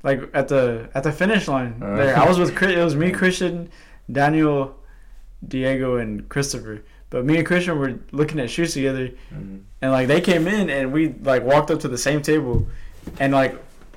Like 0.02 0.28
at 0.34 0.48
the 0.48 0.88
at 0.94 1.02
the 1.02 1.12
finish 1.12 1.48
line 1.48 1.80
Uh. 1.82 1.96
there. 1.96 2.16
I 2.18 2.26
was 2.28 2.38
with 2.38 2.54
Chris. 2.54 2.72
It 2.76 2.82
was 2.84 2.94
me, 2.96 3.10
Christian, 3.20 3.70
Daniel, 4.10 4.76
Diego, 5.46 5.96
and 5.96 6.28
Christopher. 6.28 6.82
But 7.10 7.24
me 7.24 7.36
and 7.38 7.46
Christian 7.46 7.78
were 7.78 7.98
looking 8.12 8.40
at 8.40 8.50
shoes 8.50 8.74
together, 8.74 9.10
Mhm. 9.32 9.60
And 9.84 9.92
like 9.92 10.08
they 10.08 10.22
came 10.22 10.48
in 10.48 10.70
and 10.70 10.94
we 10.94 11.08
like 11.08 11.42
walked 11.44 11.70
up 11.70 11.78
to 11.80 11.88
the 11.88 11.98
same 11.98 12.22
table, 12.22 12.66
and 13.20 13.34
like 13.34 13.54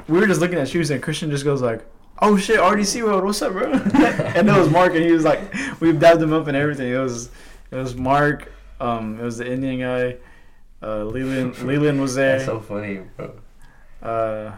we 0.10 0.20
were 0.20 0.28
just 0.28 0.42
looking 0.42 0.58
at 0.60 0.68
shoes, 0.68 0.90
and 0.90 1.02
Christian 1.02 1.32
just 1.32 1.46
goes 1.46 1.62
like, 1.62 1.86
"Oh 2.22 2.36
shit, 2.36 2.60
RDC 2.60 3.02
World, 3.04 3.24
what's 3.24 3.42
up, 3.42 3.54
bro?" 3.54 3.72
and 3.72 4.50
it 4.50 4.58
was 4.58 4.70
Mark, 4.70 4.96
and 4.96 5.06
he 5.06 5.14
was 5.14 5.24
like, 5.24 5.40
we 5.80 5.94
dabbed 5.94 6.22
him 6.22 6.34
up 6.34 6.48
and 6.48 6.58
everything. 6.58 6.92
It 6.92 6.98
was 6.98 7.30
it 7.72 7.78
was 7.78 7.96
Mark. 7.96 8.52
Um, 8.82 9.18
it 9.18 9.24
was 9.24 9.38
the 9.38 9.50
Indian 9.50 9.80
guy. 9.80 10.18
Uh, 10.86 11.06
Leland 11.06 11.58
Leland 11.64 12.02
was 12.02 12.16
there. 12.16 12.34
That's 12.34 12.46
so 12.48 12.60
funny, 12.60 13.00
bro. 13.16 13.32
Uh, 14.04 14.52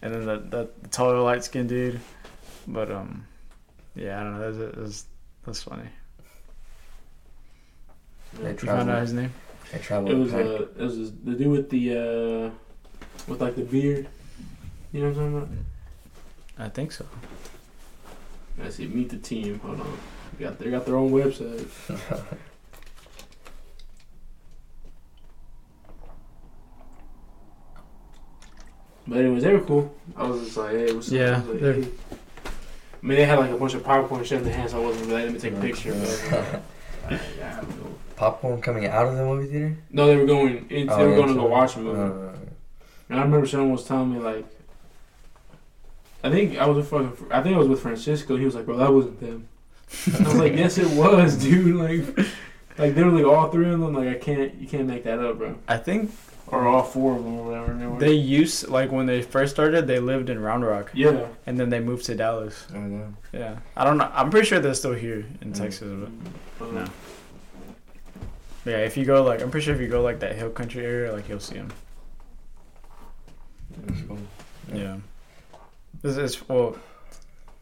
and 0.00 0.14
then 0.14 0.24
the, 0.24 0.38
the, 0.38 0.70
the 0.80 0.88
taller 0.88 1.20
light 1.20 1.44
skinned 1.44 1.68
dude. 1.68 2.00
But 2.66 2.90
um, 2.90 3.26
yeah, 3.94 4.18
I 4.18 4.24
don't 4.24 4.38
know. 4.38 4.52
That's 4.52 4.76
that's, 4.78 5.04
that's 5.44 5.62
funny. 5.64 5.90
They 8.40 8.52
You 8.52 8.56
travel. 8.56 8.78
found 8.78 8.90
out 8.90 9.02
his 9.02 9.12
name? 9.12 9.34
They 9.72 9.78
travel. 9.78 10.10
It 10.10 10.14
was 10.14 10.32
pack. 10.32 10.44
uh, 10.44 10.52
it 10.76 10.76
was 10.76 11.12
the 11.12 11.32
dude 11.32 11.48
with 11.48 11.70
the 11.70 11.92
uh, 11.92 12.50
with 13.26 13.40
like 13.40 13.56
the 13.56 13.62
beard. 13.62 14.06
You 14.92 15.00
know 15.00 15.08
what 15.08 15.18
I'm 15.18 15.32
talking 15.32 15.38
about? 15.38 16.66
I 16.66 16.68
think 16.68 16.92
so. 16.92 17.06
I 18.62 18.68
see. 18.68 18.86
Meet 18.86 19.08
the 19.08 19.16
team. 19.16 19.58
Hold 19.60 19.80
on. 19.80 19.98
They 20.36 20.44
got 20.44 20.58
they 20.58 20.70
got 20.70 20.84
their 20.84 20.96
own 20.96 21.10
website. 21.10 21.68
But 29.06 29.18
anyways, 29.18 29.42
they 29.42 29.52
were 29.52 29.60
cool. 29.60 29.94
I 30.16 30.26
was 30.26 30.42
just 30.44 30.56
like, 30.56 30.72
hey, 30.72 30.92
what's 30.92 31.08
up? 31.08 31.14
Yeah, 31.14 31.42
I, 31.44 31.50
like, 31.50 31.60
hey. 31.60 31.88
I 33.02 33.06
mean, 33.06 33.18
they 33.18 33.24
had 33.24 33.38
like 33.38 33.50
a 33.50 33.56
bunch 33.56 33.74
of 33.74 33.82
PowerPoint 33.82 34.24
shit 34.24 34.38
in 34.38 34.44
their 34.44 34.54
hands. 34.54 34.70
So 34.70 34.80
I 34.80 34.84
wasn't 34.84 35.06
really 35.06 35.22
letting 35.22 35.34
me 35.34 35.40
take 35.40 35.54
a 35.54 35.60
picture. 35.60 35.92
But 35.92 36.08
I 36.08 36.40
like, 36.40 36.62
"Alright, 37.04 37.20
yeah, 37.36 37.56
I'll 37.58 37.64
go." 37.66 37.81
Popcorn 38.22 38.60
coming 38.62 38.86
out 38.86 39.06
of 39.08 39.16
the 39.16 39.24
movie 39.24 39.48
theater? 39.48 39.76
no, 39.90 40.06
they 40.06 40.16
were 40.16 40.26
going. 40.26 40.66
In, 40.70 40.88
Oh, 40.88 40.96
they 40.96 41.04
were 41.06 41.10
yeah, 41.10 41.16
going 41.16 41.28
to 41.28 41.34
go 41.34 41.46
watch 41.46 41.74
a 41.76 41.80
movie. 41.80 42.00
Uh, 42.00 42.32
And 43.10 43.18
I 43.18 43.22
remember 43.24 43.46
someone 43.48 43.72
was 43.72 43.84
telling 43.84 44.12
me 44.14 44.20
like, 44.20 44.44
I 46.24 46.30
think 46.30 46.56
I 46.56 46.66
was 46.66 46.76
with 46.76 46.88
fucking, 46.88 47.26
I 47.32 47.42
think 47.42 47.56
I 47.56 47.58
was 47.58 47.66
with 47.68 47.80
Francisco. 47.80 48.36
He 48.36 48.44
was 48.44 48.54
like, 48.54 48.64
"Bro, 48.64 48.76
that 48.76 48.92
wasn't 48.92 49.18
them." 49.20 49.48
I 50.20 50.22
was 50.22 50.34
like, 50.36 50.52
"Yes, 50.54 50.78
it 50.78 50.88
was, 50.96 51.36
dude." 51.36 51.74
Like, 51.74 52.26
like 52.78 52.94
they 52.94 53.02
were 53.02 53.10
like 53.10 53.24
all 53.26 53.48
three 53.50 53.68
of 53.70 53.80
them. 53.80 53.92
Like, 53.92 54.08
I 54.08 54.14
can't, 54.14 54.54
you 54.54 54.68
can't 54.68 54.86
make 54.86 55.02
that 55.04 55.18
up, 55.18 55.38
bro. 55.38 55.56
I 55.66 55.78
think 55.78 56.12
Or 56.46 56.66
all 56.68 56.84
four 56.84 57.16
of 57.16 57.24
them, 57.24 57.38
or 57.40 57.44
whatever. 57.50 57.74
They, 57.74 57.86
were. 57.86 57.98
they 57.98 58.12
used 58.12 58.68
like 58.68 58.92
when 58.92 59.06
they 59.06 59.20
first 59.20 59.52
started, 59.52 59.88
they 59.88 59.98
lived 59.98 60.30
in 60.30 60.38
Round 60.38 60.64
Rock, 60.64 60.92
yeah. 60.94 61.26
and 61.46 61.58
then 61.58 61.70
they 61.70 61.80
moved 61.80 62.04
to 62.06 62.14
Dallas. 62.14 62.66
I 62.70 62.74
don't 62.74 62.92
know. 63.00 63.12
Yeah, 63.32 63.56
I 63.76 63.82
don't 63.84 63.98
know. 63.98 64.10
I'm 64.14 64.30
pretty 64.30 64.46
sure 64.46 64.60
they're 64.60 64.74
still 64.74 64.94
here 64.94 65.24
in 65.42 65.52
Mm. 65.52 65.58
Texas. 65.58 66.08
But 66.58 66.64
Um, 66.68 66.74
No. 66.76 66.84
Yeah, 68.64 68.78
if 68.78 68.96
you 68.96 69.04
go 69.04 69.22
like, 69.24 69.42
I'm 69.42 69.50
pretty 69.50 69.64
sure 69.66 69.74
if 69.74 69.80
you 69.80 69.88
go 69.88 70.02
like 70.02 70.20
that 70.20 70.36
hill 70.36 70.50
country 70.50 70.84
area, 70.84 71.12
like 71.12 71.28
you'll 71.28 71.40
see 71.40 71.54
them. 71.56 71.72
Cool. 74.06 74.18
Yeah. 74.72 74.96
This 76.02 76.16
is 76.16 76.48
well, 76.48 76.76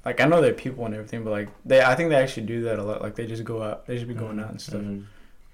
like 0.04 0.20
I 0.20 0.26
know 0.26 0.40
they're 0.40 0.52
people 0.52 0.84
and 0.86 0.94
everything, 0.94 1.24
but 1.24 1.30
like 1.30 1.48
they, 1.64 1.82
I 1.82 1.94
think 1.94 2.10
they 2.10 2.16
actually 2.16 2.46
do 2.46 2.62
that 2.62 2.78
a 2.78 2.82
lot. 2.82 3.02
Like 3.02 3.14
they 3.14 3.26
just 3.26 3.44
go 3.44 3.62
out, 3.62 3.86
they 3.86 3.94
just 3.96 4.08
be 4.08 4.14
going 4.14 4.40
out 4.40 4.50
and 4.50 4.60
stuff 4.60 4.80
Mhm. 4.80 5.04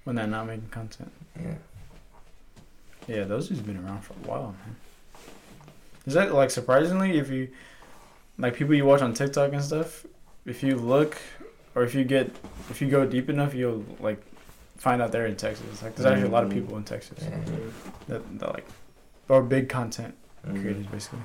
when 0.03 0.15
they're 0.15 0.27
not 0.27 0.47
making 0.47 0.69
content. 0.69 1.11
Yeah. 1.39 1.55
Yeah, 3.07 3.23
those 3.23 3.49
have 3.49 3.65
been 3.65 3.77
around 3.77 4.01
for 4.01 4.13
a 4.13 4.27
while, 4.27 4.55
man. 4.65 4.75
Is 6.05 6.13
that 6.13 6.33
like 6.33 6.49
surprisingly 6.51 7.17
if 7.17 7.29
you, 7.29 7.49
like 8.37 8.55
people 8.55 8.73
you 8.75 8.85
watch 8.85 9.01
on 9.01 9.13
TikTok 9.13 9.53
and 9.53 9.63
stuff, 9.63 10.05
if 10.45 10.63
you 10.63 10.75
look, 10.75 11.17
or 11.75 11.83
if 11.83 11.93
you 11.95 12.03
get, 12.03 12.31
if 12.69 12.81
you 12.81 12.89
go 12.89 13.05
deep 13.05 13.29
enough, 13.29 13.53
you'll 13.53 13.83
like 13.99 14.21
find 14.77 15.01
out 15.01 15.11
they're 15.11 15.25
in 15.27 15.35
Texas. 15.35 15.81
Like 15.81 15.95
there's 15.95 16.05
actually 16.05 16.27
a 16.27 16.31
lot 16.31 16.43
of 16.43 16.49
people 16.49 16.77
in 16.77 16.83
Texas 16.83 17.17
Yeah. 17.21 17.39
that, 18.07 18.39
that 18.39 18.53
like, 18.53 18.65
or 19.29 19.41
big 19.43 19.69
content 19.69 20.15
Mhm. 20.45 20.61
creators 20.61 20.85
basically. 20.87 21.19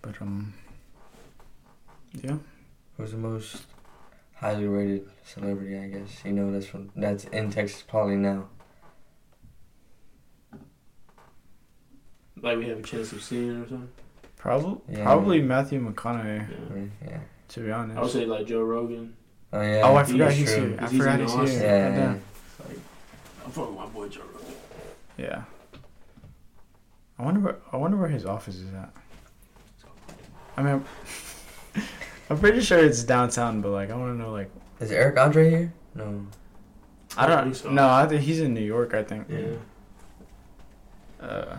But 0.00 0.20
um, 0.22 0.54
yeah. 2.22 2.36
Who's 2.96 3.12
the 3.12 3.16
most 3.18 3.64
highly 4.34 4.66
rated 4.66 5.08
celebrity? 5.24 5.78
I 5.78 5.88
guess 5.88 6.22
you 6.24 6.32
know 6.32 6.52
that's 6.52 6.66
from 6.66 6.90
that's 6.96 7.24
in 7.24 7.50
Texas 7.50 7.82
probably 7.86 8.16
now. 8.16 8.48
Like 12.40 12.58
we 12.58 12.68
have 12.68 12.78
a 12.78 12.82
chance 12.82 13.12
of 13.12 13.22
seeing 13.22 13.50
or 13.62 13.68
something. 13.68 13.88
Probably, 14.36 14.80
Yeah. 14.96 15.04
probably 15.04 15.40
Matthew 15.42 15.80
McConaughey. 15.80 16.48
Yeah. 16.74 17.08
Yeah. 17.08 17.20
To 17.48 17.60
be 17.60 17.70
honest. 17.70 17.98
I 17.98 18.02
would 18.02 18.10
say 18.10 18.26
like 18.26 18.46
Joe 18.46 18.62
Rogan. 18.62 19.14
Oh 19.54 19.60
yeah. 19.60 19.82
oh, 19.84 19.96
I 19.96 20.04
forgot 20.04 20.30
is 20.32 20.36
he's 20.38 20.54
true. 20.54 20.68
here. 20.70 20.78
I 20.80 20.88
He's 20.88 20.98
forgot 20.98 21.14
in 21.20 21.26
he's 21.26 21.34
Austin. 21.34 21.60
here. 21.60 21.60
Yeah. 21.68 21.88
Goddamn. 21.88 22.22
Like, 22.68 22.78
I'm 23.44 23.50
fucking 23.50 23.74
my 23.76 23.86
boy 23.86 24.08
Joe 24.08 24.22
Rogan. 24.34 24.54
Yeah. 25.18 25.42
I 27.18 27.22
wonder 27.24 27.40
where 27.40 27.56
I 27.72 27.76
wonder 27.76 27.96
where 27.98 28.08
his 28.08 28.24
office 28.24 28.56
is 28.56 28.72
at. 28.74 28.90
I 30.56 30.62
mean, 30.62 30.84
I'm 32.30 32.38
pretty 32.38 32.60
sure 32.60 32.78
it's 32.78 33.02
downtown, 33.04 33.60
but 33.60 33.70
like 33.70 33.90
I 33.90 33.96
want 33.96 34.14
to 34.16 34.18
know 34.22 34.32
like 34.32 34.50
Is 34.80 34.90
Eric 34.90 35.18
Andre 35.18 35.50
here? 35.50 35.72
No. 35.94 36.26
I 37.16 37.24
I 37.24 37.26
don't 37.28 37.44
think 37.44 37.56
so. 37.56 37.70
no 37.70 37.88
I 37.90 38.06
think 38.06 38.22
he's 38.22 38.40
in 38.40 38.54
New 38.54 38.60
York 38.64 38.94
I 38.94 39.02
think. 39.02 39.26
Yeah. 39.28 39.56
Uh, 41.26 41.58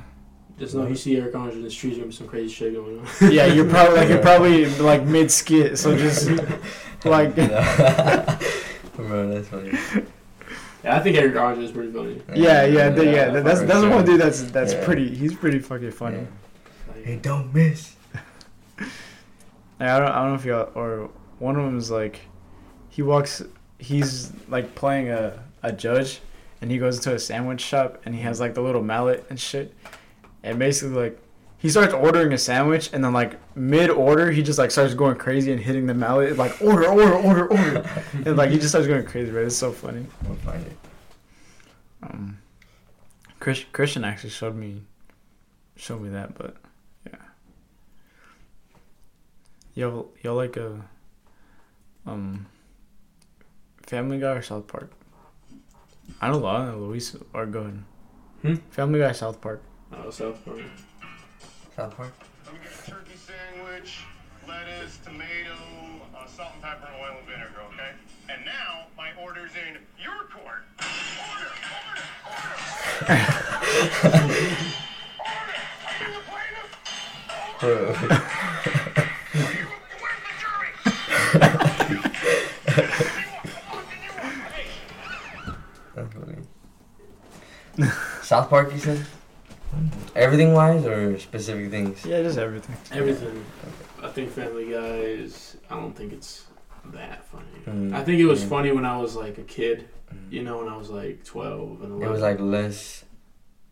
Just 0.59 0.75
know 0.75 0.85
you 0.87 0.95
see 0.95 1.17
Eric 1.17 1.33
Andre 1.35 1.55
in 1.55 1.63
the 1.63 1.69
streets, 1.71 1.97
gonna 1.97 2.07
be 2.09 2.13
some 2.13 2.27
crazy 2.27 2.53
shit 2.53 2.73
going 2.75 2.99
on. 2.99 3.31
yeah, 3.31 3.45
you're 3.47 3.67
probably 3.69 3.97
like 3.97 4.09
you're 4.09 4.19
probably 4.21 4.65
like 4.77 5.03
mid 5.03 5.31
skit, 5.31 5.77
so 5.79 5.97
just 5.97 6.29
like 7.05 7.35
Bro, 8.95 9.29
that's 9.33 9.47
funny. 9.47 9.71
Yeah, 10.83 10.97
I 10.97 10.99
think 10.99 11.17
Eric 11.17 11.35
Andre 11.35 11.63
is 11.65 11.71
pretty 11.71 11.91
funny. 11.91 12.21
yeah 12.35 12.65
yeah 12.65 12.89
the, 12.89 13.05
yeah 13.05 13.11
Yeah, 13.11 13.39
that's 13.39 13.61
that's 13.61 13.79
sure. 13.81 13.89
one 13.89 14.05
dude 14.05 14.19
that's 14.21 14.43
that's 14.51 14.73
Yeah. 14.73 14.85
pretty 14.85 15.13
he's 15.15 15.33
pretty 15.33 15.59
fucking 15.59 15.91
funny. 15.91 16.19
Yeah. 16.19 17.03
Hey, 17.03 17.15
don't 17.17 17.53
miss. 17.53 17.95
I 19.79 19.99
don't 19.99 20.07
I 20.09 20.19
don't 20.21 20.29
know 20.29 20.35
if 20.35 20.45
y'all 20.45 20.71
or 20.75 21.09
one 21.39 21.55
of 21.55 21.63
them 21.65 21.77
is 21.77 21.89
like 21.91 22.21
he 22.89 23.01
walks 23.01 23.41
he's 23.79 24.31
like 24.49 24.75
playing 24.75 25.09
a 25.09 25.43
a 25.63 25.71
judge 25.71 26.19
and 26.61 26.69
he 26.71 26.77
goes 26.77 26.99
to 27.01 27.15
a 27.15 27.19
sandwich 27.19 27.59
shop 27.61 27.99
and 28.05 28.13
he 28.15 28.21
has 28.21 28.39
like 28.39 28.53
the 28.53 28.61
little 28.61 28.83
mallet 28.83 29.25
and 29.29 29.39
shit 29.39 29.73
and 30.43 30.59
basically 30.59 30.95
like 30.95 31.19
he 31.57 31.69
starts 31.69 31.93
ordering 31.93 32.33
a 32.33 32.37
sandwich 32.37 32.89
and 32.91 33.01
then 33.03 33.13
like 33.13 33.39
mid 33.55 33.89
order 33.89 34.31
he 34.31 34.43
just 34.43 34.59
like 34.59 34.69
starts 34.69 34.93
going 34.93 35.15
crazy 35.15 35.51
and 35.51 35.61
hitting 35.61 35.87
the 35.87 35.93
mallet 35.93 36.37
like 36.37 36.61
order 36.61 36.87
order 36.87 37.13
order 37.13 37.47
order. 37.47 37.89
And 38.13 38.35
like 38.35 38.51
he 38.51 38.57
just 38.57 38.69
starts 38.69 38.87
going 38.87 39.05
crazy 39.05 39.31
right? 39.31 39.45
It's 39.45 39.55
so 39.55 39.71
funny. 39.71 40.05
We'll 40.27 40.35
find 40.37 40.65
it. 40.65 40.77
um 42.03 42.37
Chris, 43.39 43.65
Christian 43.71 44.03
actually 44.03 44.29
showed 44.29 44.55
me 44.55 44.81
showed 45.77 46.01
me 46.01 46.09
that 46.09 46.37
but 46.37 46.57
yeah. 47.07 47.15
Y'all 49.73 50.11
y'all 50.21 50.35
like 50.35 50.57
a 50.57 50.81
um 52.05 52.45
Family 53.83 54.19
Guy 54.19 54.31
or 54.31 54.41
South 54.41 54.67
Park? 54.67 54.91
I 56.19 56.27
don't 56.27 56.41
know 56.41 56.77
Luis 56.77 57.15
are 57.33 57.45
good 57.45 57.83
Hmm? 58.41 58.55
Family 58.71 58.99
Guy 58.99 59.13
South 59.13 59.39
Park 59.39 59.63
oh, 60.05 60.09
South 60.09 60.43
Park. 60.45 60.61
South 61.75 61.95
Park. 61.97 62.13
Let 62.45 62.53
me 62.53 62.59
get 62.63 62.71
a 62.71 62.89
turkey 62.89 63.15
sandwich, 63.15 64.03
lettuce, 64.47 64.97
tomato, 65.03 65.55
uh, 66.15 66.27
salt 66.27 66.51
and 66.53 66.61
pepper, 66.61 66.89
oil 67.01 67.17
and 67.17 67.27
vinegar, 67.27 67.61
okay? 67.73 67.91
And 68.29 68.45
now 68.45 68.87
my 68.97 69.11
order's 69.21 69.51
in 69.55 69.77
your 70.01 70.27
court. 70.31 70.63
Order, 70.79 71.51
order, 71.89 72.05
order. 72.25 72.55
order. 75.19 75.53
Are 75.85 75.95
you 75.99 76.07
the 76.13 76.21
plaintiff? 76.29 76.69
Bro. 77.59 77.71
Are 79.33 79.53
you, 79.53 79.65
where's 79.99 80.21
the 80.23 80.33
jury? 80.39 80.71
What 80.83 81.89
you 81.89 82.05
want? 82.05 82.19
What 83.69 83.83
do 83.89 83.95
you 84.03 84.11
want? 84.19 84.35
Hey, 84.53 84.67
That's 85.95 86.13
funny. 86.13 86.37
South 88.21 88.49
Park, 88.49 88.71
you 88.73 88.79
said? 88.79 89.05
Everything 90.23 90.53
wise 90.53 90.85
or 90.85 91.19
specific 91.19 91.69
things? 91.69 92.05
yeah 92.05 92.21
just 92.21 92.37
everything 92.37 92.75
Everything. 92.91 93.45
I 94.01 94.09
think 94.09 94.31
Family 94.31 94.71
Guy 94.71 94.97
is. 95.23 95.57
I 95.69 95.75
don't 95.75 95.95
think 95.95 96.11
it's 96.13 96.45
that 96.85 97.25
funny. 97.27 97.45
Mm, 97.65 97.93
I 97.93 98.03
think 98.03 98.19
it 98.19 98.25
was 98.25 98.43
yeah. 98.43 98.49
funny 98.49 98.71
when 98.71 98.85
I 98.85 98.97
was 98.97 99.15
like 99.15 99.37
a 99.37 99.43
kid. 99.43 99.87
Mm. 100.13 100.31
You 100.31 100.43
know, 100.43 100.57
when 100.57 100.67
I 100.67 100.75
was 100.75 100.89
like 100.89 101.23
twelve 101.23 101.81
and 101.81 101.91
eleven. 101.91 102.07
It 102.07 102.11
was 102.11 102.21
like 102.21 102.39
less. 102.39 103.05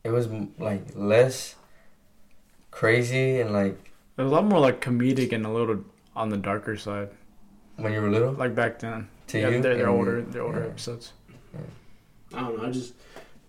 It 0.04 0.12
was 0.12 0.28
like 0.58 0.84
less 0.95 1.56
crazy 2.72 3.41
and 3.41 3.52
like 3.52 3.91
it 4.18 4.22
was 4.22 4.32
a 4.32 4.34
lot 4.34 4.45
more 4.45 4.60
like 4.60 4.82
comedic 4.82 5.34
and 5.34 5.45
a 5.45 5.49
little 5.49 5.84
on 6.16 6.30
the 6.30 6.38
darker 6.38 6.78
side 6.78 7.10
when 7.76 7.91
you 7.93 8.02
were 8.02 8.10
little. 8.10 8.32
like 8.32 8.56
back 8.56 8.80
then 8.80 9.08
to 9.28 9.39
yeah 9.39 9.49
you, 9.49 9.62
they're, 9.62 9.76
they're 9.76 9.89
older 9.89 10.22
they're 10.22 10.41
older 10.41 10.62
yeah. 10.62 10.68
episodes 10.68 11.12
I 12.34 12.39
don't 12.39 12.58
know. 12.58 12.66
I 12.66 12.72
just 12.72 12.93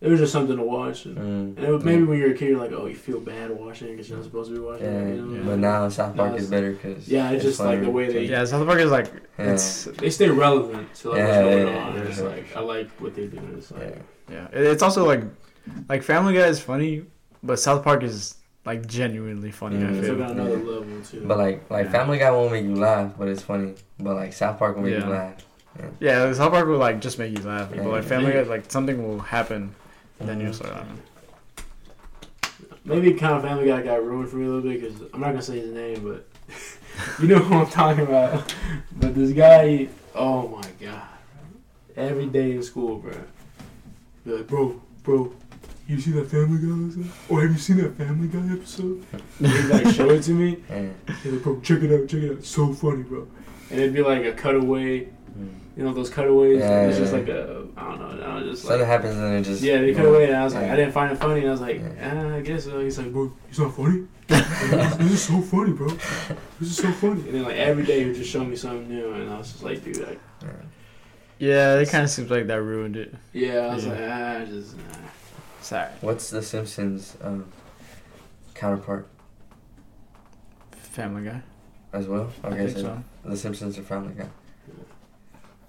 it 0.02 0.08
was 0.10 0.18
just 0.20 0.32
something 0.32 0.56
to 0.56 0.62
watch. 0.62 1.06
And, 1.06 1.16
Mm, 1.16 1.56
and 1.56 1.64
it 1.66 1.70
was, 1.70 1.84
maybe 1.84 2.02
when 2.02 2.18
you're 2.18 2.32
a 2.32 2.34
kid, 2.34 2.48
you're 2.50 2.58
like, 2.58 2.72
oh, 2.72 2.86
you 2.86 2.96
feel 2.96 3.20
bad 3.20 3.50
watching 3.50 3.88
it 3.88 3.92
because 3.92 4.08
you're 4.08 4.18
not 4.18 4.24
supposed 4.26 4.50
to 4.50 4.56
be 4.56 4.60
watching 4.60 4.84
Yeah, 4.86 4.98
it. 5.00 5.16
You 5.16 5.22
know? 5.22 5.36
yeah. 5.38 5.42
but 5.48 5.58
now 5.58 5.88
South 5.88 6.16
Park 6.16 6.32
Now 6.32 6.36
is 6.36 6.50
better 6.50 6.72
because 6.72 7.08
Yeah, 7.08 7.30
it's 7.30 7.44
just 7.44 7.60
like 7.60 7.80
the 7.80 7.90
way 7.90 8.12
they- 8.12 8.24
yeah 8.26 8.44
South 8.44 8.66
Park 8.66 8.80
is 8.80 8.90
like 8.90 9.06
Yeah. 9.38 9.52
it's 9.52 9.84
They 9.84 10.10
stay 10.10 10.28
relevant 10.28 10.92
to 10.96 11.10
like 11.10 11.18
what's 11.20 11.36
going 11.38 11.66
yeah, 11.68 11.78
on. 11.86 11.94
yeah, 11.96 12.02
it's 12.02 12.18
yeah. 12.18 12.24
like 12.24 12.46
I 12.56 12.60
like 12.60 12.90
what 13.00 13.14
they 13.14 13.26
do. 13.28 13.40
It's 13.56 13.70
like 13.70 14.02
Yeah. 14.30 14.48
Yeah, 14.52 14.58
it's 14.72 14.82
also 14.82 15.06
like, 15.06 15.22
like 15.88 16.02
Family 16.02 16.34
Guy 16.34 16.46
is 16.46 16.60
funny, 16.60 17.04
but 17.42 17.58
South 17.58 17.82
Park 17.84 18.02
is 18.02 18.34
like 18.64 18.86
genuinely 18.86 19.50
funny. 19.50 19.76
Mm. 19.76 19.86
I 19.88 19.98
it's 19.98 20.06
feel. 20.06 20.16
like 20.16 20.30
on 20.30 20.38
another 20.40 20.56
level 20.56 21.00
too. 21.08 21.24
But 21.26 21.38
like 21.38 21.70
like 21.70 21.86
Yeah. 21.86 21.92
Family 21.92 22.18
Guy 22.18 22.30
won't 22.30 22.52
make 22.52 22.64
you 22.64 22.76
laugh, 22.76 23.12
but 23.18 23.28
it's 23.28 23.42
funny. 23.42 23.74
But 24.00 24.14
like 24.16 24.32
South 24.32 24.58
Park 24.58 24.76
will 24.76 24.82
make 24.84 24.94
Yeah. 24.94 25.06
you 25.06 25.12
laugh. 25.12 25.34
Yeah, 26.00 26.32
South 26.34 26.52
Park 26.52 26.66
will 26.66 26.78
like 26.78 27.00
just 27.00 27.18
make 27.18 27.36
you 27.36 27.42
laugh, 27.44 27.70
Yeah. 27.74 27.82
but 27.84 27.90
like 27.92 28.04
Family 28.04 28.32
Guy, 28.32 28.42
like 28.42 28.70
something 28.70 29.02
will 29.06 29.20
happen, 29.20 29.62
and 29.62 29.74
then 30.28 30.40
you're 30.40 30.50
just 30.50 30.62
like, 30.62 30.72
oh. 30.72 30.84
Maybe 32.84 33.14
kind 33.14 33.34
of 33.34 33.42
Family 33.42 33.66
Guy 33.66 33.82
got 33.82 34.04
ruined 34.04 34.28
for 34.28 34.36
me 34.36 34.46
a 34.46 34.48
little 34.48 34.62
bit 34.62 34.80
because 34.80 35.00
I'm 35.14 35.20
not 35.20 35.28
gonna 35.28 35.42
say 35.42 35.60
his 35.60 35.72
name, 35.72 36.02
but 36.02 36.26
you 37.20 37.28
know 37.28 37.38
who 37.38 37.54
I'm 37.54 37.66
talking 37.70 38.04
about. 38.04 38.52
But 38.96 39.14
this 39.14 39.32
guy, 39.32 39.88
oh 40.14 40.48
my 40.48 40.68
god, 40.80 41.06
every 41.96 42.26
day 42.26 42.52
in 42.52 42.62
school, 42.62 42.98
bro, 42.98 43.14
be 44.24 44.32
like, 44.32 44.48
bro, 44.48 44.80
bro, 45.04 45.32
you 45.86 46.00
see 46.00 46.10
that 46.12 46.28
Family 46.30 46.58
Guy 46.58 46.86
episode? 46.86 47.12
Or 47.28 47.42
have 47.42 47.52
you 47.52 47.58
seen 47.58 47.76
that 47.78 47.96
Family 47.96 48.28
Guy 48.28 48.52
episode? 48.52 49.04
And 49.38 49.46
he'd 49.48 49.64
like 49.66 49.94
show 49.94 50.10
it 50.10 50.22
to 50.24 50.32
me. 50.32 50.58
Yeah. 50.70 50.88
He's 51.22 51.32
like, 51.32 51.42
bro, 51.42 51.60
check 51.60 51.82
it 51.82 51.92
out, 51.92 52.08
check 52.08 52.22
it 52.22 52.30
out, 52.30 52.38
it's 52.38 52.48
so 52.48 52.72
funny, 52.72 53.02
bro. 53.04 53.28
And 53.72 53.80
it'd 53.80 53.94
be 53.94 54.02
like 54.02 54.24
a 54.24 54.32
cutaway, 54.32 55.08
Mm. 55.32 55.48
you 55.78 55.82
know 55.84 55.94
those 55.94 56.10
cutaways. 56.10 56.58
Yeah, 56.60 56.82
it's 56.88 56.98
just 56.98 57.12
yeah. 57.12 57.18
like 57.18 57.28
a, 57.28 57.64
I 57.76 57.96
don't 57.96 58.20
know, 58.20 58.26
I 58.26 58.34
was 58.42 58.50
just 58.50 58.62
Something 58.64 58.80
like. 58.80 58.88
happens 58.88 59.16
and 59.16 59.34
it 59.34 59.42
just 59.44 59.62
Yeah, 59.62 59.78
they 59.80 59.94
cut 59.94 60.04
away, 60.04 60.26
and 60.26 60.36
I 60.36 60.44
was 60.44 60.52
like, 60.54 60.66
Yeah. 60.66 60.72
I 60.74 60.76
didn't 60.76 60.92
find 60.92 61.10
it 61.10 61.16
funny, 61.16 61.40
and 61.40 61.48
I 61.48 61.52
was 61.52 61.60
like, 61.62 61.80
Yeah. 61.80 62.12
ah, 62.32 62.34
I 62.36 62.40
guess 62.42 62.64
so. 62.64 62.80
He's 62.80 62.98
like, 62.98 63.10
bro, 63.12 63.32
it's 63.48 63.58
not 63.58 63.74
funny. 63.74 64.06
this 64.28 65.10
is 65.12 65.22
so 65.24 65.40
funny, 65.40 65.72
bro. 65.72 65.88
This 66.60 66.68
is 66.70 66.76
so 66.76 66.92
funny. 66.92 67.22
And 67.22 67.34
then 67.34 67.42
like 67.44 67.56
every 67.56 67.84
day 67.84 68.00
he 68.00 68.06
would 68.06 68.14
just 68.14 68.30
show 68.30 68.44
me 68.44 68.56
something 68.56 68.88
new, 68.88 69.12
and 69.14 69.30
I 69.30 69.38
was 69.38 69.50
just 69.52 69.62
like, 69.62 69.82
dude, 69.82 69.96
like, 70.06 70.20
Yeah. 70.42 70.48
yeah, 71.38 71.78
it 71.80 71.88
kind 71.88 72.04
of 72.04 72.10
seems 72.10 72.30
like 72.30 72.46
that 72.48 72.60
ruined 72.62 72.96
it. 72.96 73.14
yeah, 73.32 73.60
I 73.70 73.74
was 73.74 73.86
Yeah. 73.86 73.92
like, 73.92 74.00
ah, 74.02 74.38
I 74.40 74.44
just, 74.44 74.76
nah. 74.76 74.82
Sorry, 75.62 75.88
What's 76.02 76.28
the 76.28 76.42
Simpsons 76.42 77.16
um, 77.22 77.46
counterpart 78.54 79.08
Family 80.72 81.24
Guy. 81.24 81.40
As 81.92 82.06
well? 82.06 82.30
I 82.42 82.48
Okay, 82.48 82.56
think 82.66 82.70
so, 82.78 82.82
so. 82.82 83.04
the 83.30 83.36
Simpsons 83.36 83.78
are 83.78 83.82
Family 83.82 84.14
Guy. 84.14 84.28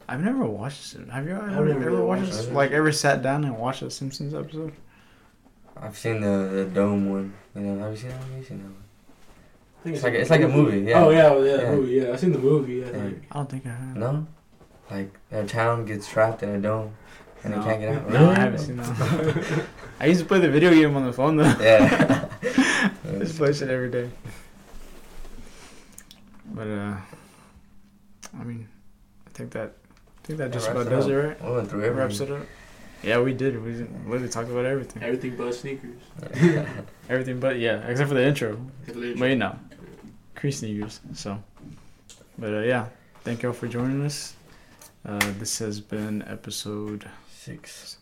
I've 0.07 0.21
never 0.23 0.45
watched 0.45 0.95
it. 0.95 1.09
Have 1.09 1.25
you 1.25 1.31
ever, 1.31 1.43
I've 1.43 1.51
never 1.51 1.69
ever 1.71 1.79
really 1.91 2.01
watched 2.03 2.31
watched 2.33 2.47
it. 2.49 2.53
Like 2.53 2.71
ever 2.71 2.91
sat 2.91 3.21
down 3.21 3.43
and 3.45 3.57
watched 3.57 3.81
a 3.81 3.89
Simpsons 3.89 4.33
episode? 4.33 4.73
I've 5.77 5.97
seen 5.97 6.21
the, 6.21 6.49
the 6.53 6.65
dome 6.65 7.09
one. 7.09 7.33
You 7.55 7.61
know, 7.61 7.79
have 7.83 7.91
you 7.91 7.97
seen 7.97 8.09
that 8.09 8.19
one? 8.19 8.29
Have 8.29 8.37
you 8.39 8.43
seen 8.45 8.57
that 8.59 8.63
one? 8.65 8.75
I 9.79 9.83
think 9.83 9.95
It's 9.95 10.03
like- 10.03 10.13
it's 10.13 10.29
like 10.29 10.41
a 10.41 10.47
movie, 10.47 10.79
yeah. 10.81 11.03
Oh 11.03 11.09
yeah, 11.09 11.29
well, 11.31 11.45
yeah, 11.45 11.55
Yeah. 11.61 11.71
movie. 11.71 11.91
Yeah, 11.93 12.11
I 12.11 12.15
seen 12.15 12.31
the 12.31 12.37
movie. 12.39 12.83
I 12.83 12.87
Yeah. 12.87 12.91
think. 12.93 13.23
I 13.31 13.35
don't 13.35 13.49
think 13.49 13.65
I 13.65 13.69
have. 13.69 13.95
No, 13.97 14.27
like 14.91 15.11
a 15.31 15.43
town 15.45 15.85
gets 15.85 16.07
trapped 16.07 16.43
in 16.43 16.49
a 16.49 16.59
dome 16.59 16.93
and 17.43 17.53
No. 17.55 17.59
they 17.63 17.65
can't 17.69 17.81
get 17.81 17.95
out. 17.95 18.09
No, 18.09 18.29
I 18.29 18.35
haven't 18.39 18.59
seen 18.59 18.77
that. 18.77 19.65
I 19.99 20.05
used 20.07 20.19
to 20.21 20.25
play 20.25 20.39
the 20.39 20.49
video 20.49 20.71
game 20.71 20.95
on 20.95 21.05
the 21.05 21.13
phone 21.13 21.37
though. 21.37 21.55
Yeah. 21.59 22.27
I 22.43 23.19
just 23.19 23.37
play 23.37 23.49
it 23.49 23.61
every 23.61 23.89
day. 23.89 24.09
But 26.53 26.67
uh, 26.67 26.95
I 28.39 28.43
mean, 28.43 28.67
I 29.27 29.29
think 29.31 29.51
that 29.51 29.73
I 30.23 30.27
think 30.27 30.39
that 30.39 30.51
That 30.51 30.53
just 30.53 30.69
about 30.69 30.89
does 30.89 31.07
it, 31.07 31.13
right? 31.13 31.43
we 31.43 31.51
went 31.51 31.69
through 31.69 31.89
Wraps 31.91 32.19
it 32.19 32.31
up. 32.31 32.45
Yeah, 33.03 33.19
we 33.19 33.33
did. 33.33 33.61
We 33.61 33.85
literally 34.09 34.29
talked 34.29 34.49
about 34.49 34.65
everything. 34.65 35.03
Everything 35.03 35.35
but 35.35 35.53
sneakers. 35.53 35.99
Everything 37.09 37.39
but 37.39 37.59
yeah, 37.59 37.85
except 37.87 38.07
for 38.07 38.15
the 38.15 38.25
intro. 38.25 38.57
But 38.85 38.95
you 38.95 39.35
know, 39.35 39.59
Crease 40.35 40.59
sneakers. 40.59 41.01
So, 41.13 41.43
but 42.37 42.53
uh, 42.53 42.59
yeah, 42.59 42.87
thank 43.23 43.43
y'all 43.43 43.51
for 43.51 43.67
joining 43.67 44.05
us. 44.05 44.35
Uh, 45.05 45.19
this 45.37 45.59
has 45.59 45.81
been 45.81 46.21
episode 46.21 47.09
Six. 47.35 47.71
six. 47.73 47.97